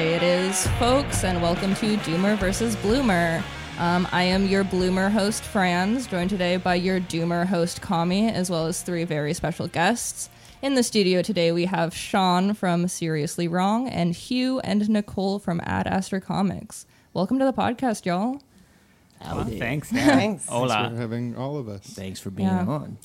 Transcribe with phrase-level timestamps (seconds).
[0.00, 2.76] afternoon, morning, or whatever time of day it is, folks, and welcome to Doomer versus
[2.76, 3.42] Bloomer.
[3.78, 8.50] Um, I am your Bloomer host, Franz, joined today by your Doomer host, Kami, as
[8.50, 10.28] well as three very special guests.
[10.62, 15.60] In the studio today, we have Sean from Seriously Wrong and Hugh and Nicole from
[15.64, 16.86] Ad Astra Comics.
[17.14, 18.40] Welcome to the podcast, y'all.
[19.22, 19.58] Howdy.
[19.58, 19.90] Thanks.
[19.90, 20.06] Thanks.
[20.06, 20.92] Thanks for Hola.
[20.96, 21.82] having all of us.
[21.82, 22.66] Thanks for being Yeah.
[22.66, 22.98] on.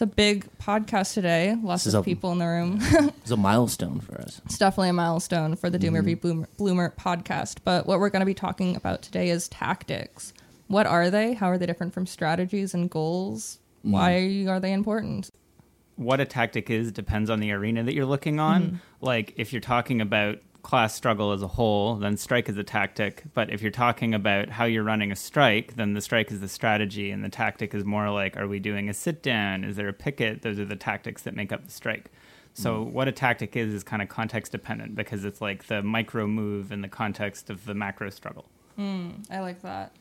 [0.00, 1.54] It's a big podcast today.
[1.62, 2.80] Lots of a- people in the room.
[3.20, 4.40] It's a milestone for us.
[4.46, 6.06] it's definitely a milestone for the Doomer mm-hmm.
[6.06, 6.14] v.
[6.14, 7.58] Bloomer, Bloomer podcast.
[7.64, 10.32] But what we're going to be talking about today is tactics.
[10.68, 11.34] What are they?
[11.34, 13.58] How are they different from strategies and goals?
[13.80, 13.90] Mm-hmm.
[13.92, 15.28] Why are they important?
[15.96, 18.62] What a tactic is depends on the arena that you're looking on.
[18.62, 18.76] Mm-hmm.
[19.02, 23.24] Like if you're talking about class struggle as a whole, then strike is a tactic.
[23.34, 26.48] But if you're talking about how you're running a strike, then the strike is the
[26.48, 29.64] strategy, and the tactic is more like are we doing a sit down?
[29.64, 30.42] Is there a picket?
[30.42, 32.10] Those are the tactics that make up the strike.
[32.54, 32.92] So hmm.
[32.92, 36.72] what a tactic is is kind of context dependent because it's like the micro move
[36.72, 38.46] in the context of the macro struggle.
[38.76, 39.94] Hmm, I like that.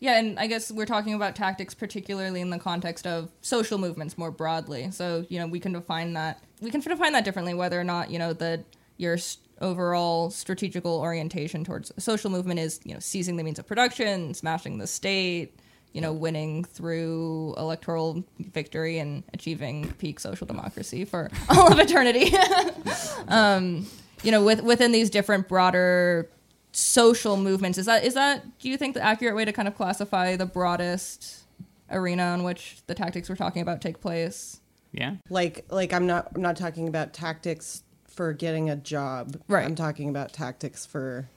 [0.00, 4.18] Yeah, and I guess we're talking about tactics particularly in the context of social movements
[4.18, 4.90] more broadly.
[4.90, 8.10] So, you know, we can define that we can define that differently whether or not,
[8.10, 8.64] you know, the
[8.96, 9.16] your
[9.60, 14.78] overall strategical orientation towards social movement is, you know, seizing the means of production, smashing
[14.78, 15.58] the state,
[15.92, 22.36] you know, winning through electoral victory and achieving peak social democracy for all of eternity.
[23.28, 23.86] um,
[24.22, 26.28] you know, with, within these different broader
[26.72, 29.76] social movements, is that is that do you think the accurate way to kind of
[29.76, 31.44] classify the broadest
[31.90, 34.60] arena on which the tactics we're talking about take place?
[34.96, 35.16] Yeah.
[35.28, 37.82] like like i'm not i'm not talking about tactics
[38.14, 39.64] for getting a job Right.
[39.64, 41.28] i'm talking about tactics for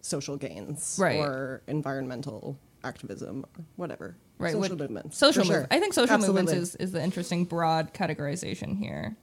[0.00, 1.18] social gains Right.
[1.18, 5.54] or environmental activism or whatever Right, social with- movements Social for sure.
[5.62, 5.74] movements.
[5.74, 6.42] I think social Absolutely.
[6.44, 9.16] movements is, is the interesting broad categorization here.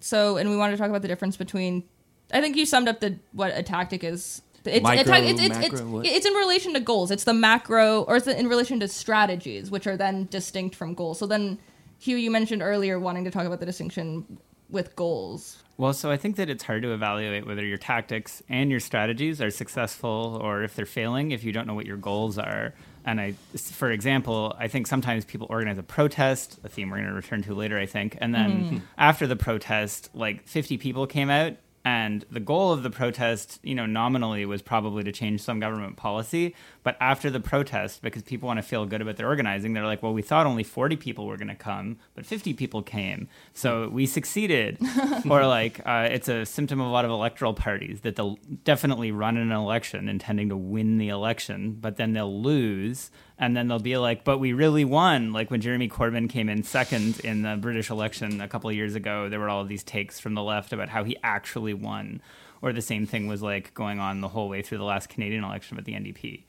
[0.00, 1.84] So, and we wanted to talk about the difference between.
[2.32, 4.40] I think you summed up the what a tactic is.
[4.64, 6.06] It's, Micro, it's, it's, it's, macro, it's, what?
[6.06, 7.10] it's in relation to goals.
[7.10, 11.18] It's the macro, or it's in relation to strategies, which are then distinct from goals.
[11.18, 11.58] So then,
[11.98, 14.38] Hugh, you mentioned earlier wanting to talk about the distinction
[14.70, 15.62] with goals.
[15.76, 19.42] Well, so I think that it's hard to evaluate whether your tactics and your strategies
[19.42, 22.74] are successful or if they're failing if you don't know what your goals are.
[23.04, 27.08] And I, for example, I think sometimes people organize a protest, a theme we're going
[27.08, 28.16] to return to later, I think.
[28.20, 28.78] And then mm-hmm.
[28.96, 31.56] after the protest, like 50 people came out.
[31.84, 35.96] And the goal of the protest, you know, nominally was probably to change some government
[35.96, 36.54] policy.
[36.82, 40.02] But after the protest, because people want to feel good about their organizing, they're like,
[40.02, 43.28] well, we thought only 40 people were going to come, but 50 people came.
[43.52, 44.78] So we succeeded.
[45.28, 49.12] or like, uh, it's a symptom of a lot of electoral parties that they'll definitely
[49.12, 53.10] run an election intending to win the election, but then they'll lose.
[53.44, 55.32] And then they'll be like, but we really won.
[55.32, 58.94] Like when Jeremy Corbyn came in second in the British election a couple of years
[58.94, 62.22] ago, there were all of these takes from the left about how he actually won.
[62.62, 65.44] Or the same thing was like going on the whole way through the last Canadian
[65.44, 66.44] election with the NDP.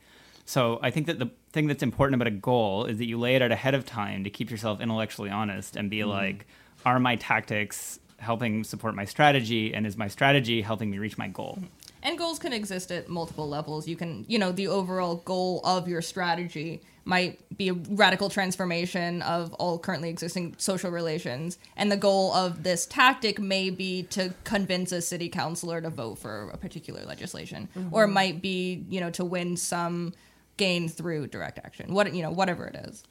[0.46, 3.34] So I think that the thing that's important about a goal is that you lay
[3.34, 6.10] it out ahead of time to keep yourself intellectually honest and be mm-hmm.
[6.10, 6.46] like,
[6.86, 9.74] are my tactics helping support my strategy?
[9.74, 11.58] And is my strategy helping me reach my goal?
[12.16, 13.86] And goals can exist at multiple levels.
[13.86, 19.20] You can, you know, the overall goal of your strategy might be a radical transformation
[19.20, 21.58] of all currently existing social relations.
[21.76, 26.18] And the goal of this tactic may be to convince a city councilor to vote
[26.18, 30.14] for a particular legislation, or it might be, you know, to win some
[30.56, 31.92] gain through direct action.
[31.92, 33.04] What, you know, whatever it is.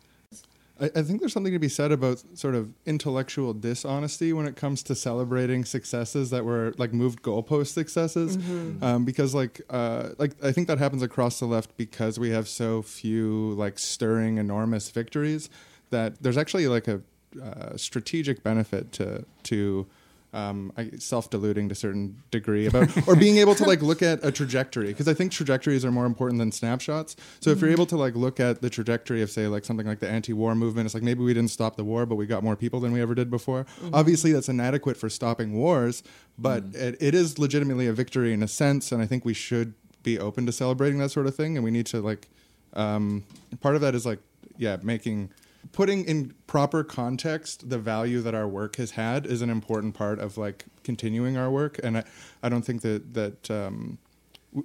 [0.80, 4.56] I, I think there's something to be said about sort of intellectual dishonesty when it
[4.56, 8.38] comes to celebrating successes that were like moved goalpost successes,
[8.81, 12.47] um, because like uh, like I think that happens across the left because we have
[12.47, 15.50] so few like stirring enormous victories
[15.92, 17.01] that there's actually like a
[17.42, 19.88] uh, strategic benefit to to
[20.36, 24.32] um, self-deluding to a certain degree about or being able to like look at a
[24.32, 27.16] trajectory because I think trajectories are more important than snapshots.
[27.40, 30.00] So if you're able to like look at the trajectory of say like something like
[30.00, 32.58] the anti-war movement, it's like maybe we didn't stop the war, but we got more
[32.58, 33.66] people than we ever did before.
[33.94, 36.04] Obviously, that's inadequate for stopping wars,
[36.38, 39.74] but it, it is legitimately a victory in a sense, and I think we should
[40.04, 42.28] be open to celebrating that sort of thing, and we need to like
[42.74, 43.24] um,
[43.62, 44.20] part of that is like
[44.58, 45.30] yeah making
[45.75, 50.19] putting in proper context the value that our work has had is an important part
[50.19, 51.77] of like continuing our work.
[51.83, 52.04] And i,
[52.42, 53.98] I don't think that that um,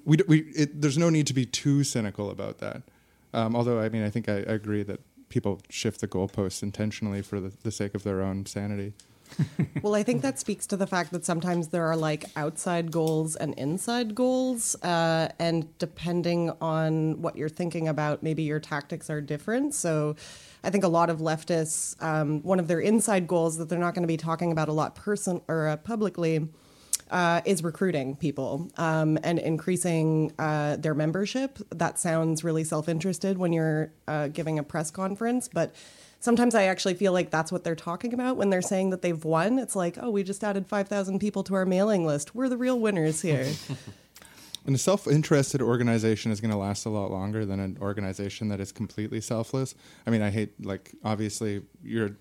[0.04, 2.82] we, we it, there's no need to be too cynical about that.
[3.34, 7.22] Um, although i mean i think I, I agree that people shift the goalposts intentionally
[7.22, 8.92] for the, the sake of their own sanity.
[9.82, 13.36] Well, I think that speaks to the fact that sometimes there are like outside goals
[13.36, 19.20] and inside goals, uh, and depending on what you're thinking about, maybe your tactics are
[19.20, 19.74] different.
[19.74, 20.16] So,
[20.62, 23.94] I think a lot of leftists, um, one of their inside goals that they're not
[23.94, 26.48] going to be talking about a lot person or uh, publicly.
[27.10, 31.58] uh, is recruiting people um, and increasing uh, their membership.
[31.70, 35.74] That sounds really self interested when you're uh, giving a press conference, but
[36.20, 39.24] sometimes I actually feel like that's what they're talking about when they're saying that they've
[39.24, 39.58] won.
[39.58, 42.34] It's like, oh, we just added 5,000 people to our mailing list.
[42.34, 43.48] We're the real winners here.
[44.66, 48.60] And a self-interested organization is going to last a lot longer than an organization that
[48.60, 49.74] is completely selfless.
[50.06, 52.16] I mean, I hate like obviously you're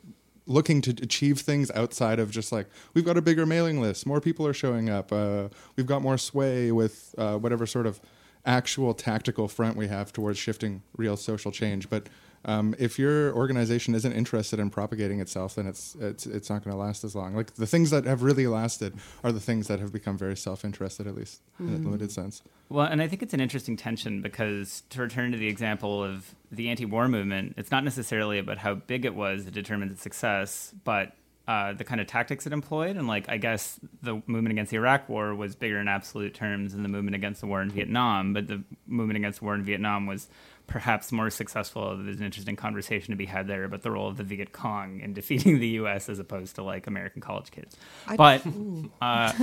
[0.46, 4.20] looking to achieve things outside of just like we've got a bigger mailing list, more
[4.20, 8.02] people are showing up, uh, we've got more sway with uh, whatever sort of
[8.46, 11.90] actual tactical front we have towards shifting real social change.
[11.90, 12.08] But
[12.46, 16.74] um, if your organization isn't interested in propagating itself, then it's it's it's not going
[16.74, 17.36] to last as long.
[17.36, 18.94] Like the things that have really lasted
[19.24, 22.42] are the things that have become very self-interested, at least in a limited sense.
[22.70, 26.36] Well, and I think it's an interesting tension because to return to the example of
[26.52, 30.74] the anti-war movement, it's not necessarily about how big it was that determined its success,
[30.84, 31.14] but
[31.48, 32.96] uh, the kind of tactics it employed.
[32.96, 36.74] And like, I guess the movement against the Iraq War was bigger in absolute terms
[36.74, 39.64] than the movement against the war in Vietnam, but the movement against the war in
[39.64, 40.28] Vietnam was
[40.70, 41.98] perhaps more successful.
[41.98, 45.02] There's an interesting conversation to be had there about the role of the Viet Cong
[45.02, 46.08] in defeating the U.S.
[46.08, 47.76] as opposed to like American college kids.
[48.16, 48.42] but
[49.02, 49.34] uh,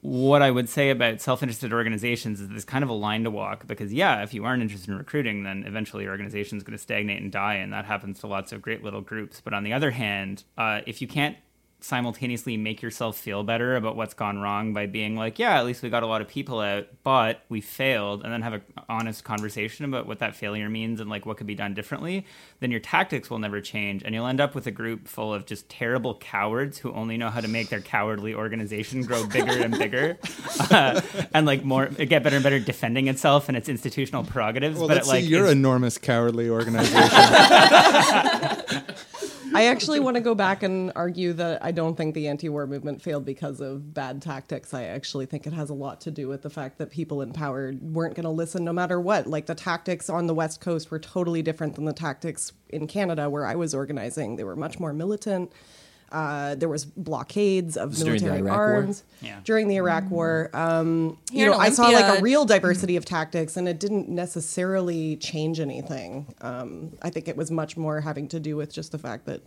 [0.00, 3.66] what I would say about self-interested organizations is there's kind of a line to walk
[3.66, 6.82] because yeah, if you aren't interested in recruiting, then eventually your organization is going to
[6.82, 9.40] stagnate and die, and that happens to lots of great little groups.
[9.40, 11.36] But on the other hand, uh, if you can't
[11.80, 15.82] simultaneously make yourself feel better about what's gone wrong by being like, yeah, at least
[15.82, 19.24] we got a lot of people out, but we failed, and then have an honest
[19.24, 22.26] conversation about what that failure means and like what could be done differently,
[22.60, 25.46] then your tactics will never change, and you'll end up with a group full of
[25.46, 29.78] just terrible cowards who only know how to make their cowardly organization grow bigger and
[29.78, 30.18] bigger,
[30.70, 31.00] uh,
[31.34, 34.78] and like more get better and better defending itself and its institutional prerogatives.
[34.78, 36.96] Well, but it, like your enormous cowardly organization.
[39.56, 42.66] I actually want to go back and argue that I don't think the anti war
[42.66, 44.74] movement failed because of bad tactics.
[44.74, 47.32] I actually think it has a lot to do with the fact that people in
[47.32, 49.26] power weren't going to listen no matter what.
[49.26, 53.30] Like the tactics on the West Coast were totally different than the tactics in Canada
[53.30, 54.36] where I was organizing.
[54.36, 55.50] They were much more militant.
[56.12, 59.40] Uh, there was blockades of This during military arms Yeah.
[59.44, 60.50] during the Iraq War.
[60.54, 63.80] Um, you Here in know, I saw like a real diversity of tactics, and it
[63.80, 66.32] didn't necessarily change anything.
[66.40, 69.42] Um, I think it was much more having to do with just the fact that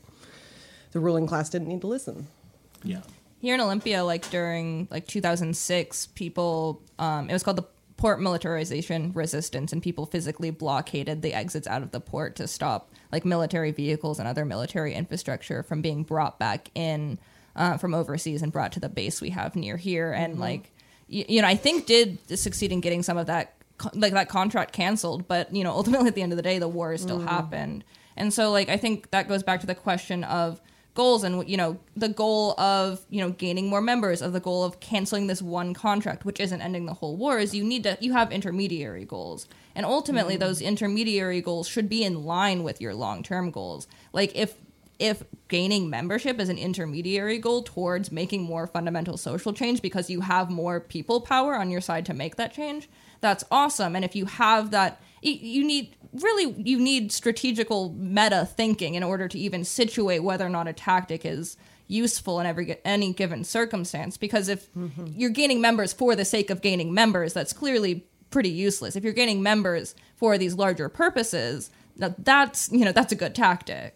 [0.91, 2.27] the ruling class didn't need to listen.
[2.83, 3.01] Yeah.
[3.39, 7.65] Here in Olympia, like during like 2006, people um, it was called the
[7.95, 12.91] port militarization resistance, and people physically blockaded the exits out of the port to stop
[13.11, 17.19] like military vehicles and other military infrastructure from being brought back in
[17.55, 20.11] uh, from overseas and brought to the base we have near here.
[20.11, 20.71] And like
[21.11, 23.55] y- you know, I think did succeed in getting some of that
[23.93, 26.67] like that contract canceled, but you know, ultimately at the end of the day, the
[26.67, 27.83] war still happened.
[28.15, 30.61] And so like I think that goes back to the question of
[30.99, 34.65] goals and you know the goal of you know gaining more members of the goal
[34.65, 37.97] of canceling this one contract which isn't ending the whole war is you need to
[38.01, 39.47] you have intermediary goals.
[39.75, 40.39] And ultimately mm.
[40.41, 43.87] those intermediary goals should be in line with your long-term goals.
[44.11, 44.55] Like if
[44.99, 50.19] if gaining membership is an intermediary goal towards making more fundamental social change because you
[50.19, 52.89] have more people power on your side to make that change
[53.21, 53.95] that's awesome.
[53.95, 59.27] And if you have that you need really you need strategical meta thinking in order
[59.27, 61.57] to even situate whether or not a tactic is
[61.87, 64.17] useful in every any given circumstance.
[64.17, 65.07] Because if mm-hmm.
[65.15, 68.95] you're gaining members for the sake of gaining members that's clearly pretty useless.
[68.95, 73.35] If you're gaining members for these larger purposes now that's you know that's a good
[73.35, 73.95] tactic.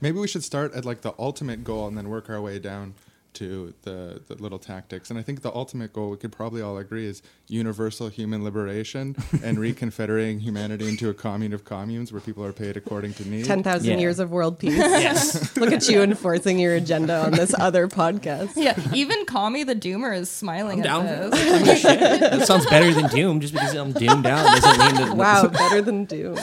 [0.00, 2.94] Maybe we should start at like the ultimate goal and then work our way down
[3.36, 5.08] to the, the little tactics.
[5.10, 9.16] And I think the ultimate goal we could probably all agree is universal human liberation
[9.42, 13.44] and reconfederating humanity into a commune of communes where people are paid according to need.
[13.46, 13.96] 10,000 Yeah.
[13.98, 14.74] years of world peace.
[14.76, 15.56] yes.
[15.56, 18.52] Look at you enforcing your agenda on this other podcast.
[18.56, 21.30] yeah even Kami the doomer is smiling I'm at down.
[21.30, 22.20] this I shit.
[22.20, 23.40] That sounds better than Doom.
[23.40, 25.16] Just because I'm doomed out doesn't mean that.
[25.16, 26.36] Wow, better than Doom.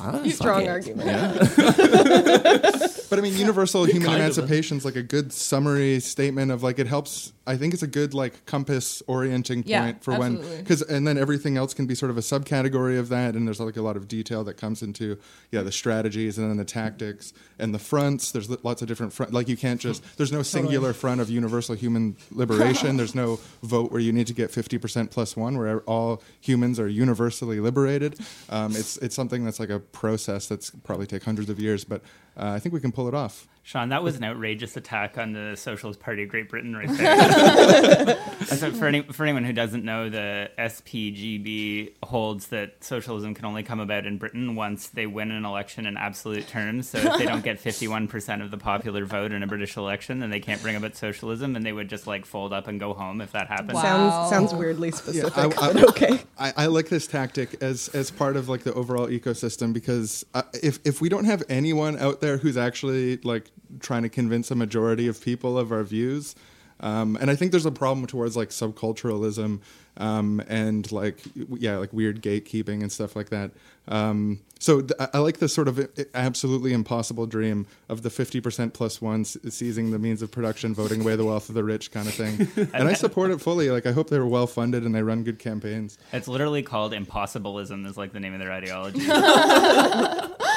[0.00, 0.68] Ah, fuck Strong it.
[0.68, 1.06] argument.
[1.06, 2.86] Yeah.
[3.10, 6.78] But I mean, universal human Kind emancipation is like a good summary statement of like
[6.78, 7.32] it helps.
[7.46, 11.18] I think it's a good like compass orienting point Yeah, for when because and then
[11.18, 13.96] everything else can be sort of a subcategory of that, and there's like a lot
[13.96, 15.18] of detail that comes into
[15.50, 18.30] yeah the strategies and then the tactics and the fronts.
[18.30, 19.32] There's lots of different front.
[19.32, 22.96] Like you can't just there's no singular front of universal human liberation.
[22.96, 26.88] there's no vote where you need to get 50% plus one where all humans are
[26.88, 28.18] universally liberated.
[28.48, 32.02] Um, it's it's something that's like a process that's probably take hundreds of years, but
[32.40, 33.46] Uh, I think we can pull it off.
[33.62, 38.36] Sean, that was an outrageous attack on the Socialist Party of Great Britain right there.
[38.46, 43.62] so for, any, for anyone who doesn't know, the SPGB holds that socialism can only
[43.62, 46.88] come about in Britain once they win an election in absolute terms.
[46.88, 50.30] So if they don't get 51% of the popular vote in a British election, then
[50.30, 53.20] they can't bring about socialism and they would just like fold up and go home
[53.20, 53.74] if that happened.
[53.74, 54.28] Wow.
[54.28, 56.18] Sounds sounds weirdly specific, I- I- but okay.
[56.38, 60.42] I, I like this tactic as as part of like the overall ecosystem because uh,
[60.62, 64.54] if if we don't have anyone out there who's actually like trying to convince a
[64.54, 66.34] majority of people of our views,
[66.80, 69.60] um, and I think there's a problem towards like subculturalism
[69.98, 71.18] um, and like
[71.58, 73.50] yeah like weird gatekeeping and stuff like that.
[73.88, 78.72] Um, so th- I- I like the sort of absolutely impossible dream of the 50%
[78.74, 81.90] plus one s- seizing the means of production, voting away the wealth of the rich
[81.90, 82.46] kind of thing.
[82.74, 83.70] And I support it fully.
[83.70, 85.98] Like I hope they're well funded and they run good campaigns.
[86.12, 89.00] It's literally called impossibilism is like the name of their ideology.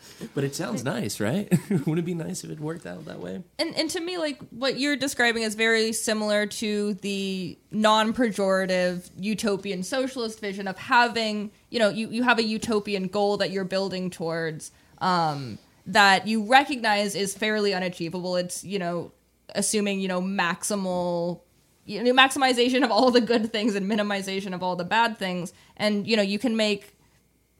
[0.34, 1.48] But it sounds nice, right?
[1.70, 3.42] Wouldn't it be nice if it worked out that way?
[3.58, 9.82] And and to me, like what you're describing is very similar to the non-pejorative utopian
[9.82, 14.10] socialist vision of having, you know, you, you have a utopian goal that you're building
[14.10, 18.36] towards um, that you recognize is fairly unachievable.
[18.36, 19.12] It's you know,
[19.54, 21.40] assuming you know maximal
[21.84, 25.52] you know, maximization of all the good things and minimization of all the bad things,
[25.76, 26.94] and you know, you can make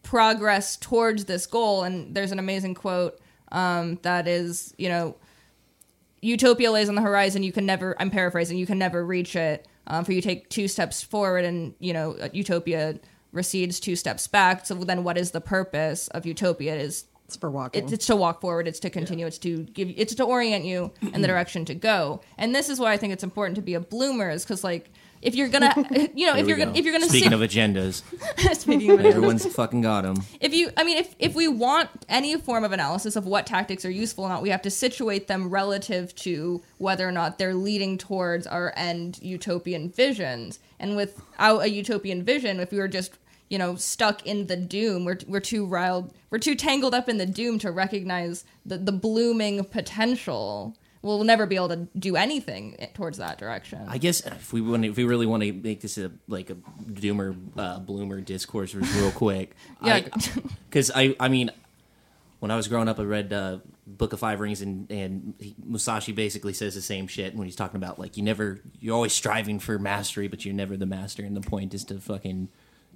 [0.02, 1.84] progress towards this goal.
[1.84, 5.16] And there's an amazing quote um, that is, you know,
[6.20, 7.42] utopia lays on the horizon.
[7.42, 9.66] You can never, I'm paraphrasing, you can never reach it.
[9.86, 13.00] Um, for you take two steps forward and, you know, utopia
[13.32, 14.64] recedes two steps back.
[14.64, 16.74] So then what is the purpose of utopia?
[16.76, 17.82] It is It's for walking.
[17.82, 20.92] it's, it's to walk forward it's to continue it's to give it's to orient you
[21.00, 23.72] in the direction to go and this is why i think it's important to be
[23.72, 24.90] a bloomer is because like
[25.22, 25.72] if you're gonna
[26.14, 26.64] you know There if you're go.
[26.66, 28.02] gonna if you're gonna Speaking sit, of agendas,
[28.56, 30.16] speaking of everyone's fucking got them.
[30.40, 33.84] if you i mean if if we want any form of analysis of what tactics
[33.84, 37.54] are useful or not we have to situate them relative to whether or not they're
[37.54, 43.12] leading towards our end utopian visions and without a utopian vision if we were just
[43.48, 47.18] you know stuck in the doom we're, we're too riled we're too tangled up in
[47.18, 52.76] the doom to recognize the, the blooming potential we'll never be able to do anything
[52.94, 55.98] towards that direction I guess if we want, if we really want to make this
[55.98, 59.54] a like a doomer uh, bloomer discourse real quick,
[59.84, 60.06] Yeah.
[60.68, 61.50] because I, I mean,
[62.38, 65.54] when I was growing up, I read uh, Book of Five Rings, and and he,
[65.64, 69.12] Musashi basically says the same shit when he's talking about like you never, you're always
[69.12, 72.48] striving for mastery, but you're never the master, and the point is to fucking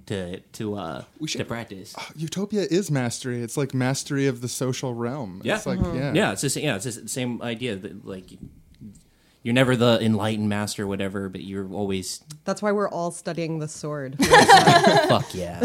[0.07, 1.95] to to uh We should- to practice.
[2.15, 3.41] Utopia is mastery.
[3.41, 5.41] It's like mastery of the social realm.
[5.43, 5.55] Yeah.
[5.57, 6.13] It's like yeah.
[6.13, 6.63] Yeah, it's the same.
[6.65, 8.25] Yeah, it's the same idea that like
[9.43, 13.59] you're never the enlightened master, or whatever, but you're always That's why we're all studying
[13.59, 14.17] the sword.
[15.07, 15.59] Fuck yeah.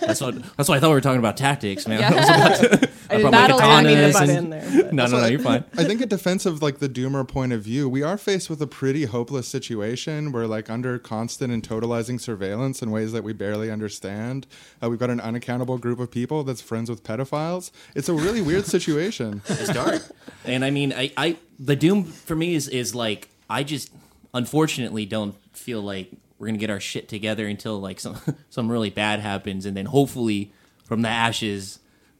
[0.00, 0.42] That's what.
[0.56, 2.02] That's why I thought we were talking about tactics, man.
[2.12, 4.82] I was about to, I brought didn't my mean to katanas butt and- in there.
[4.84, 5.26] but- No, no, no.
[5.26, 5.64] You're fine.
[5.76, 8.60] I think in defense of like the doomer point of view, we are faced with
[8.60, 10.32] a pretty hopeless situation.
[10.32, 14.46] We're like under constant and totalizing surveillance in ways that we barely understand.
[14.82, 17.70] Uh, we've got an unaccountable group of people that's friends with pedophiles.
[17.94, 19.42] It's a really weird situation.
[19.48, 20.02] It's dark.
[20.44, 23.90] And I mean, I, I, the doom for me is is like I just
[24.34, 28.18] unfortunately don't feel like we're gonna get our shit together until like some
[28.50, 30.52] some really bad happens, and then hopefully
[30.84, 31.78] from the ashes,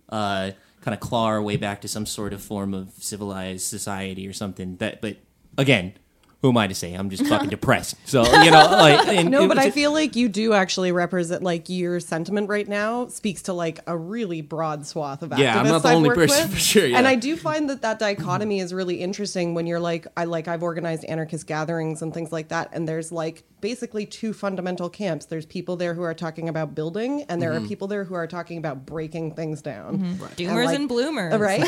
[0.08, 4.26] uh, kind of claw our way back to some sort of form of civilized society
[4.26, 4.76] or something.
[4.76, 5.16] That, but
[5.58, 5.94] again.
[6.42, 6.92] Who am I to say?
[6.94, 7.94] I'm just fucking depressed.
[8.04, 10.90] So you know, like and No, but was I just- feel like you do actually
[10.92, 15.38] represent like your sentiment right now speaks to like a really broad swath of activists.
[15.38, 16.54] Yeah, I'm not the I've only worked person with.
[16.54, 16.98] for sure, yeah.
[16.98, 20.48] And I do find that that dichotomy is really interesting when you're like, I like
[20.48, 25.26] I've organized anarchist gatherings and things like that, and there's like basically two fundamental camps.
[25.26, 27.64] There's people there who are talking about building, and there Mm-hmm.
[27.64, 30.16] are people there who are talking about breaking things down.
[30.36, 31.60] doomers like- and bloomers Right?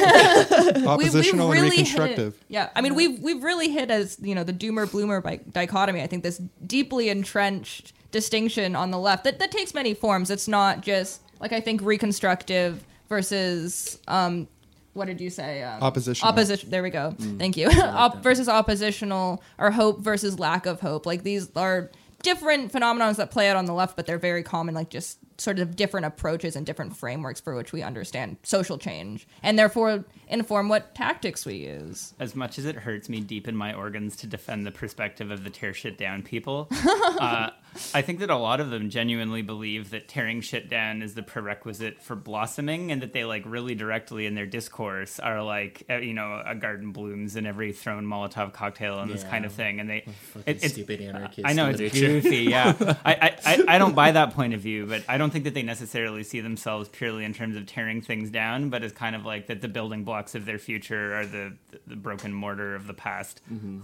[0.87, 1.71] Oppositional and hit it.
[1.71, 2.45] reconstructive.
[2.49, 6.03] Yeah, I mean we've we've really hit as you know the doomer bloomer bi- dichotomy.
[6.03, 10.31] I think this deeply entrenched distinction on the left that that takes many forms.
[10.31, 14.49] It's not just like I think reconstructive versus um
[14.95, 15.61] what did you say?
[15.65, 16.33] Um, Oppositional.
[16.33, 16.71] Opposition.
[16.71, 17.17] There we go.
[17.19, 17.69] Thank you.
[17.73, 21.05] Op- versus oppositional or hope versus lack of hope.
[21.05, 21.91] Like these are
[22.23, 24.73] different phenomenons that play out on the left, but they're very common.
[24.73, 29.27] Like just sort of different approaches and different frameworks for which we understand social change,
[29.43, 32.15] and therefore inform what tactics we use.
[32.21, 35.45] as much as it hurts me deep in my organs to defend the perspective of
[35.45, 36.69] the tear shit down people,
[37.21, 37.51] uh,
[37.95, 41.23] I think that a lot of them genuinely believe that tearing shit down is the
[41.23, 45.97] prerequisite for blossoming, and that they like really directly in their discourse are like, uh,
[45.97, 49.81] you know, a garden blooms in every thrown Molotov cocktail and this kind of thing.
[49.81, 52.21] And they, Fucking stupid anarchist I know it's literature.
[52.21, 52.75] goofy, yeah.
[53.05, 55.55] I, I, I, I don't buy that point of view, but I don't think that
[55.55, 59.25] they necessarily see themselves purely in terms of tearing things down, but as kind of
[59.25, 61.53] like that the building blocks of their future are the
[61.87, 63.41] the broken mortar of the past.
[63.53, 63.81] Mm-hmm.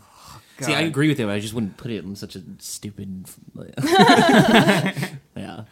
[0.60, 1.28] See, I agree with him.
[1.28, 3.24] I just wouldn't put it in such a stupid.
[3.76, 5.64] yeah.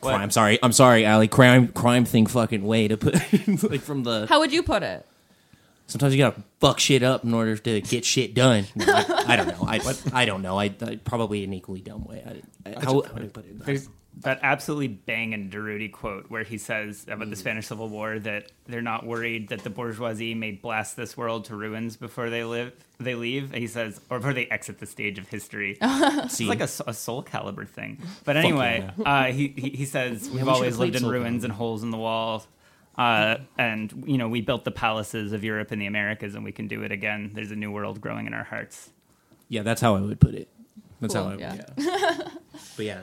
[0.00, 0.16] What?
[0.16, 0.30] Crime.
[0.30, 1.28] Sorry, I'm sorry, Ali.
[1.28, 3.14] Crime, crime thing, fucking way to put
[3.62, 4.26] like from the.
[4.28, 5.06] How would you put it?
[5.86, 8.64] Sometimes you gotta fuck shit up in order to get shit done.
[8.80, 9.66] I, I don't know.
[9.66, 9.80] I,
[10.12, 10.58] I don't know.
[10.58, 12.22] I, I probably an equally dumb way.
[12.26, 13.88] I, I, how, how would I put it?
[14.14, 18.52] There's that absolutely banging Durruti quote where he says about the Spanish Civil War that
[18.66, 22.72] they're not worried that the bourgeoisie may blast this world to ruins before they live
[22.98, 23.52] they leave.
[23.52, 25.78] He says, or before they exit the stage of history.
[26.22, 27.98] It's See, like a, Soul Calibur thing.
[28.24, 31.44] But anyway, uh, he, he he says we've we always lived in ruins Calibur.
[31.44, 32.46] and holes in the wall.
[32.96, 36.52] Uh, and you know we built the palaces of Europe and the Americas, and we
[36.52, 37.32] can do it again.
[37.34, 38.90] There's a new world growing in our hearts.
[39.48, 40.48] yeah, that's how I would put it.
[41.00, 41.40] That's how I would.
[41.40, 41.64] yeah.
[41.76, 42.18] Yeah.
[42.76, 43.02] but yeah,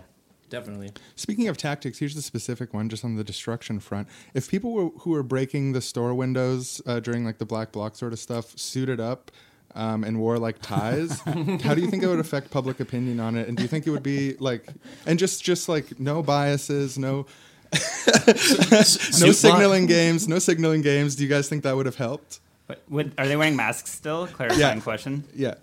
[0.50, 0.92] definitely.
[1.16, 4.08] Speaking of tactics, here's the specific one, just on the destruction front.
[4.34, 7.96] If people were, who were breaking the store windows uh, during like the black bloc
[7.96, 9.32] sort of stuff suited up
[9.76, 11.22] um, and wore like ties,
[11.64, 13.48] how do you think it would affect public opinion on it?
[13.48, 14.68] And do you think it would be like,
[15.06, 17.26] and just just like no biases, no
[18.28, 21.16] no signaling games, no signaling games?
[21.16, 22.40] Do you guys think that would have helped?
[22.70, 24.28] But would, are they wearing masks still?
[24.28, 24.80] Clarifying Yeah.
[24.84, 25.24] question.
[25.36, 25.56] Yeah,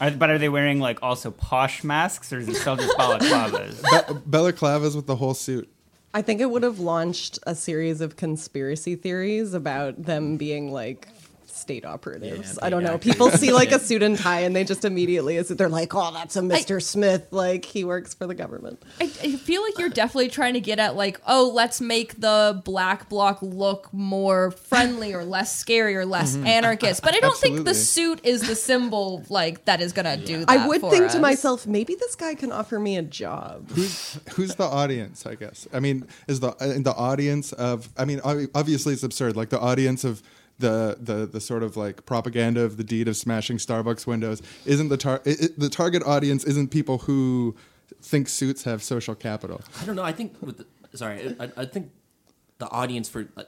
[0.00, 3.80] Are, but are they wearing like also posh masks, or is it still just balaclavas?
[4.08, 5.72] Be- balaclavas with the whole suit.
[6.12, 11.06] I think it would have launched a series of conspiracy theories about them being like
[11.52, 12.58] state operatives.
[12.58, 12.94] Yeah, I don't know.
[12.94, 13.12] actors.
[13.12, 16.36] People see like a suit and tie and they just immediately they're like, "Oh, that's
[16.36, 16.82] a Mr.
[16.82, 17.28] Smith.
[17.30, 20.78] Like he works for the government." I, I feel like you're definitely trying to get
[20.78, 26.06] at like, oh, let's make the black bloc look more friendly or less scary or
[26.06, 26.46] less mm-hmm.
[26.46, 27.02] anarchist.
[27.02, 30.50] But I don't think the suit is the symbol like that is gonna do that.
[30.50, 31.14] I would for think us.
[31.14, 33.70] to myself, maybe this guy can offer me a job.
[33.70, 36.50] who's who's the audience i guess i mean is the
[36.82, 38.20] the audience of i mean
[38.54, 40.22] obviously it's absurd like the audience of
[40.58, 44.88] the the the sort of like propaganda of the deed of smashing starbucks windows isn't
[44.88, 47.56] the tar- it, it- the target audience isn't people who
[48.00, 50.02] think suits have social capital I don't know.
[50.02, 51.90] I think with the, sorry, I, I think
[52.58, 53.44] the audience for uh,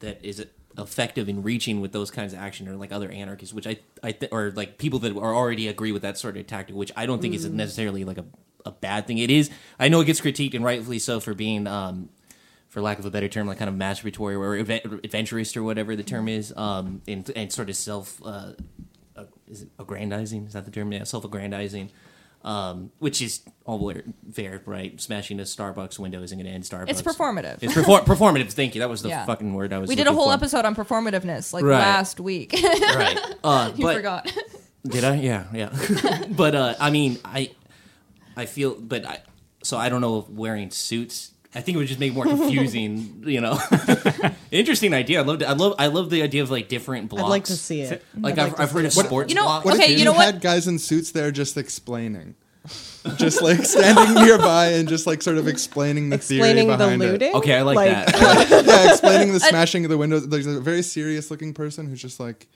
[0.00, 0.44] that is
[0.76, 4.12] effective in reaching with those kinds of action or like other anarchists, which I I
[4.12, 7.06] th- or like people that are already agree with that sort of tactic, which I
[7.06, 8.24] don't think is necessarily like a
[8.66, 9.18] a bad thing.
[9.18, 9.50] It is.
[9.78, 11.66] I know it gets critiqued and rightfully so for being.
[11.66, 12.08] um
[12.74, 15.94] for lack of a better term, like kind of masturbatory or advent- adventurist or whatever
[15.94, 18.52] the term is, um, and, and sort of self, uh,
[19.16, 20.44] uh, is it aggrandizing?
[20.48, 20.90] Is that the term?
[20.90, 21.90] Yeah, self-aggrandizing,
[22.42, 23.92] um, which is all
[24.32, 25.00] fair, right?
[25.00, 26.88] Smashing a Starbucks window isn't going to end Starbucks.
[26.90, 27.58] It's performative.
[27.62, 28.52] It's perfor- performative.
[28.52, 28.80] Thank you.
[28.80, 29.24] That was the Yeah.
[29.24, 29.88] fucking word I was.
[29.88, 30.34] we did a whole for.
[30.34, 31.78] episode on performativeness like Right.
[31.78, 32.52] last week.
[32.52, 33.18] right?
[33.44, 34.36] Uh, you but forgot.
[34.84, 35.14] did I?
[35.16, 36.24] Yeah, yeah.
[36.30, 37.50] but uh, I mean, I,
[38.36, 39.20] I feel, but I,
[39.62, 41.30] so I don't know if wearing suits.
[41.54, 43.22] I think it would just make it more confusing.
[43.26, 43.58] you know,
[44.50, 45.20] interesting idea.
[45.20, 45.42] I love.
[45.42, 45.74] I love.
[45.78, 47.24] I love the idea of like different blocks.
[47.24, 48.02] I'd like to see it.
[48.18, 49.06] Like I'd I've, like to I've heard of see it.
[49.06, 49.28] sports.
[49.30, 49.64] You know- blocks.
[49.64, 50.24] what Okay, if you you know what?
[50.26, 52.34] had guys in suits there just explaining
[53.16, 57.22] just like standing nearby and just like sort of explaining the Explaining theory the behind
[57.22, 57.34] it.
[57.34, 58.64] Okay, I like, that.
[58.66, 60.26] yeah, explaining the smashing of the windows.
[60.28, 62.46] There's a very serious looking person who's just like,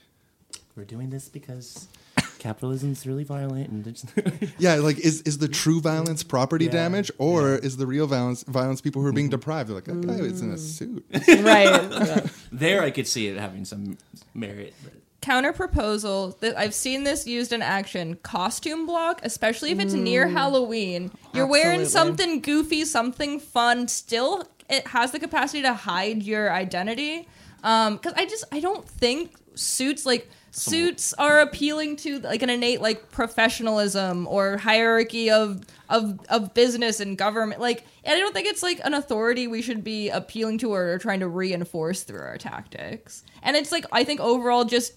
[0.76, 1.88] We're doing this because
[2.38, 4.04] capitalism's really violent and it's
[4.58, 8.42] yeah, like is is the true violence property Yeah, damage or is the real violence
[8.44, 9.68] violence people who are being deprived?
[9.68, 10.58] They're like, that guy is in a Mm.
[10.58, 11.04] suit.
[11.44, 11.82] right.
[11.92, 12.26] yeah.
[12.52, 12.82] there.
[12.82, 13.98] I could see it having some
[14.34, 14.74] merit.
[14.82, 14.92] But.
[15.20, 20.28] Counter proposal that I've seen this used in action costume block, especially if it's near
[20.28, 21.10] Halloween.
[21.34, 21.86] You're wearing Mm.
[21.86, 23.88] Something goofy, something fun.
[23.88, 27.26] Still, it has the capacity to hide your identity.
[27.56, 32.80] Because I just I don't think suits like suits are appealing to like an innate
[32.80, 37.60] like professionalism or hierarchy of of of business and government.
[37.60, 40.98] Like, and I don't think it's like an authority we should be appealing to or
[40.98, 43.24] trying to reinforce through our tactics.
[43.42, 44.94] And it's like I think overall just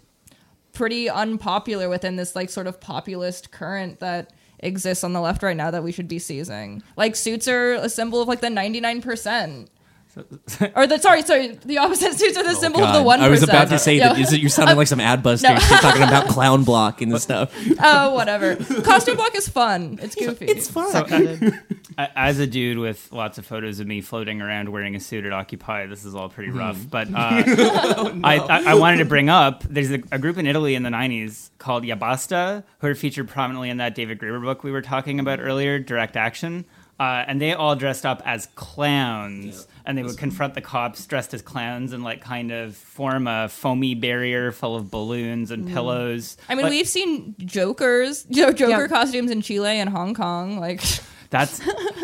[0.74, 5.58] pretty unpopular within this like sort of populist current that exists on the left right
[5.58, 6.84] now that we should be seizing.
[6.96, 9.68] Like suits are a symbol of like the 99%.
[10.76, 13.21] or the sorry, sorry, the opposite suits are the symbol of the one.
[13.21, 15.54] I was about to say that is it- you're sounding like some ad buster No.
[15.54, 17.54] You're talking about clown block and stuff.
[17.80, 18.56] Oh, whatever.
[18.82, 20.00] Costume block is fun.
[20.02, 20.45] It's goofy.
[20.45, 20.91] It's fun.
[20.91, 21.54] Seconded.
[21.97, 25.26] A- As a dude with lots of photos of me floating around wearing a suit
[25.26, 26.78] at Occupy, this is all pretty rough.
[26.89, 30.76] But uh, I, I, I wanted to bring up there's a, a group in Italy
[30.76, 34.63] in the 90s called Ya Basta, who are featured prominently in that David Graeber book
[34.63, 36.65] we were talking about earlier, Direct Action.
[37.00, 41.34] Uh, and they all dressed up as clowns, and they would confront the cops dressed
[41.34, 45.74] as clowns and like kind of form a foamy barrier full of balloons and mm.
[45.74, 46.38] pillows.
[46.50, 48.88] I mean, Like- we've seen Jokers, you know, Joker Yeah.
[48.88, 50.60] costumes in Chile and Hong Kong.
[50.60, 50.82] Like,
[51.32, 51.62] That's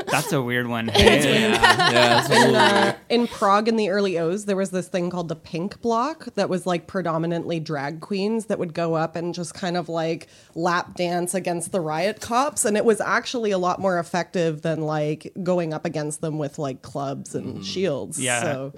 [0.09, 0.87] that's a weird one.
[0.97, 1.51] Hey?
[1.51, 2.95] yeah, it's a little uh, weird.
[3.09, 6.49] in Prague in the early O's, there was this thing called the Pink Block that
[6.49, 10.95] was like predominantly drag queens that would go up and just kind of like lap
[10.95, 12.65] dance against the riot cops.
[12.65, 16.57] And it was actually a lot more effective than like going up against them with
[16.57, 17.63] like clubs and mm-hmm.
[17.63, 18.19] shields.
[18.19, 18.41] Yeah.
[18.41, 18.73] So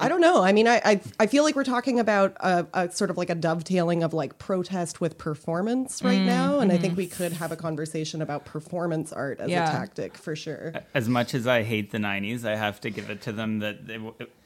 [0.00, 0.42] I don't know.
[0.42, 3.30] I mean, I, I I feel like we're talking about a, a sort of like
[3.30, 7.02] a dovetailing of like protest with performance right mm, now, and I think mm-hmm.
[7.02, 9.68] we could have a conversation about performance art as Yeah.
[9.68, 10.74] a tactic for sure.
[10.94, 13.86] as much as I hate the 90s, I have to give it to them that
[13.86, 13.98] they,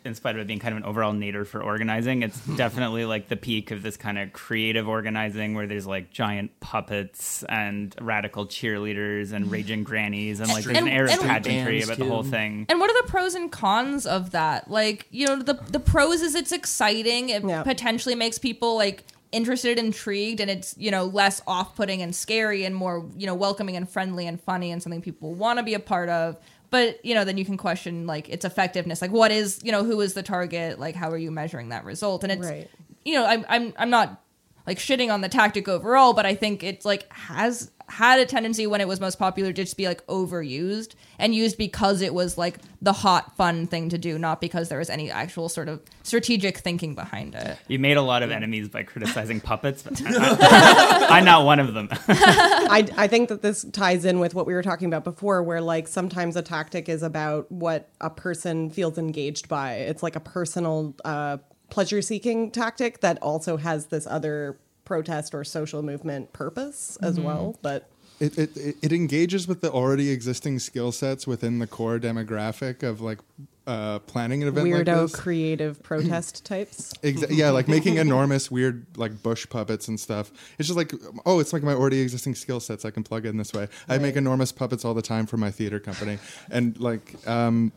[0.04, 3.28] in spite of it being kind of an overall nadir for organizing, it's definitely like
[3.28, 8.46] the peak of this kind of creative organizing where there's like giant puppets and radical
[8.46, 9.84] cheerleaders and raging mm.
[9.84, 12.66] grannies and like there's an air of and- pageantry bands, about the whole thing.
[12.68, 14.70] And what are the pros and cons of that?
[14.70, 17.28] Like, you know, the the pros is it's exciting.
[17.28, 17.62] It Yeah.
[17.62, 22.74] potentially makes people like interested, intrigued, and it's you know less off-putting and scary, and
[22.74, 25.80] more you know welcoming and friendly and funny, and something people want to be a
[25.80, 26.36] part of.
[26.70, 29.00] But you know, then you can question like its effectiveness.
[29.02, 30.78] Like, what is you know who is the target?
[30.80, 32.24] Like, how are you measuring that result?
[32.24, 32.68] And it's Right.
[33.04, 34.20] you know, I'm I'm I'm not
[34.66, 38.66] like shitting on the tactic overall, but I think it's like has had a tendency
[38.66, 42.38] when it was most popular to just be like overused and used because it was
[42.38, 45.82] like the hot fun thing to do, not because there was any actual sort of
[46.02, 47.58] strategic thinking behind it.
[47.68, 51.74] You made a lot of enemies by criticizing puppets, but I, I'm not one of
[51.74, 51.88] them.
[52.08, 55.60] I, I think that this ties in with what we were talking about before, where
[55.60, 59.74] like sometimes a tactic is about what a person feels engaged by.
[59.74, 61.36] It's like a personal uh,
[61.70, 67.56] pleasure seeking tactic that also has this other protest or social movement purpose as well.
[67.62, 67.88] But
[68.20, 73.00] it, it, it- engages with the already existing skill sets within the core demographic of
[73.00, 73.18] like
[73.66, 75.16] uh, planning an event like weirdo this.
[75.16, 76.92] creative protest types.
[77.02, 80.30] Exa- yeah, like making enormous weird like bush puppets and stuff.
[80.58, 80.92] It's just like
[81.24, 82.84] oh, it's like my already existing skill sets.
[82.84, 83.68] I can plug in this way.
[83.88, 86.18] I make enormous puppets all the time for my theater company,
[86.50, 87.72] and like um,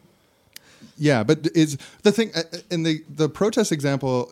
[0.97, 1.23] yeah.
[1.23, 4.31] But is the thing uh, uh, in the the protest example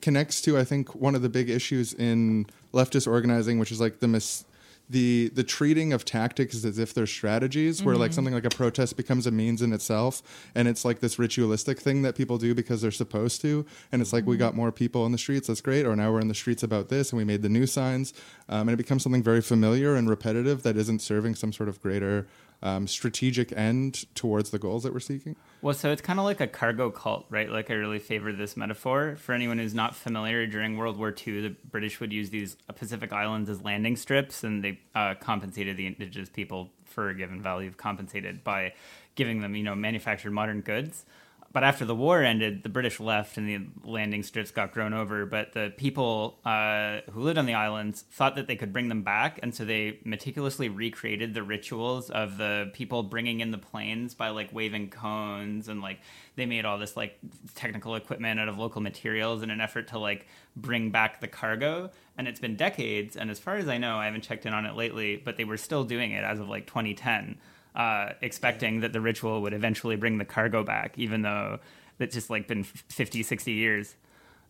[0.00, 4.00] connects to I think one of the big issues in leftist organizing, which is like
[4.00, 4.44] the mis-
[4.90, 8.96] the the treating of tactics as if they're strategies, where like something like a protest
[8.96, 10.22] becomes a means in itself,
[10.54, 14.12] and it's like this ritualistic thing that people do because they're supposed to, and it's
[14.12, 16.34] like we got more people in the streets, that's great, or now we're in the
[16.34, 18.12] streets about this, and we made the new signs,
[18.48, 21.80] um, and it becomes something very familiar and repetitive that isn't serving some sort of
[21.80, 22.26] greater
[22.62, 25.36] um, strategic end towards the goals that we're seeking.
[25.60, 27.48] Well, so it's kind of like a cargo cult, right?
[27.48, 29.16] Like I really favor this metaphor.
[29.16, 33.12] For anyone who's not familiar, during World War II, the British would use these Pacific
[33.12, 37.68] islands as landing strips, and they uh, compensated the indigenous people for a given value
[37.68, 38.72] of compensated by
[39.14, 41.04] giving them, you know, manufactured modern goods.
[41.52, 45.26] But after the war ended, the British left and the landing strips got grown over.
[45.26, 49.02] But the people uh, who lived on the islands thought that they could bring them
[49.02, 49.38] back.
[49.42, 54.30] And so they meticulously recreated the rituals of the people bringing in the planes by
[54.30, 55.68] like waving cones.
[55.68, 56.00] And like
[56.36, 57.18] they made all this like
[57.54, 61.90] technical equipment out of local materials in an effort to like bring back the cargo.
[62.16, 63.14] And it's been decades.
[63.14, 65.44] And as far as I know, I haven't checked in on it lately, but they
[65.44, 67.36] were still doing it as of like 2010
[67.74, 71.58] uh, expecting that the ritual would eventually bring the cargo back, even though
[71.98, 73.94] it's just like been 50, 60 years,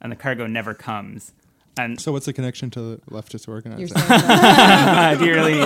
[0.01, 1.33] and the cargo never comes.
[1.77, 3.89] And So, what's the connection to the leftist You're organizing?
[3.89, 5.19] saying that.
[5.19, 5.59] do you really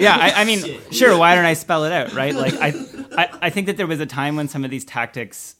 [0.00, 1.16] yeah, I, I mean, sure.
[1.16, 2.34] Why don't I spell it out, right?
[2.34, 2.68] Like, I,
[3.16, 5.56] I, I think that there was a time when some of these tactics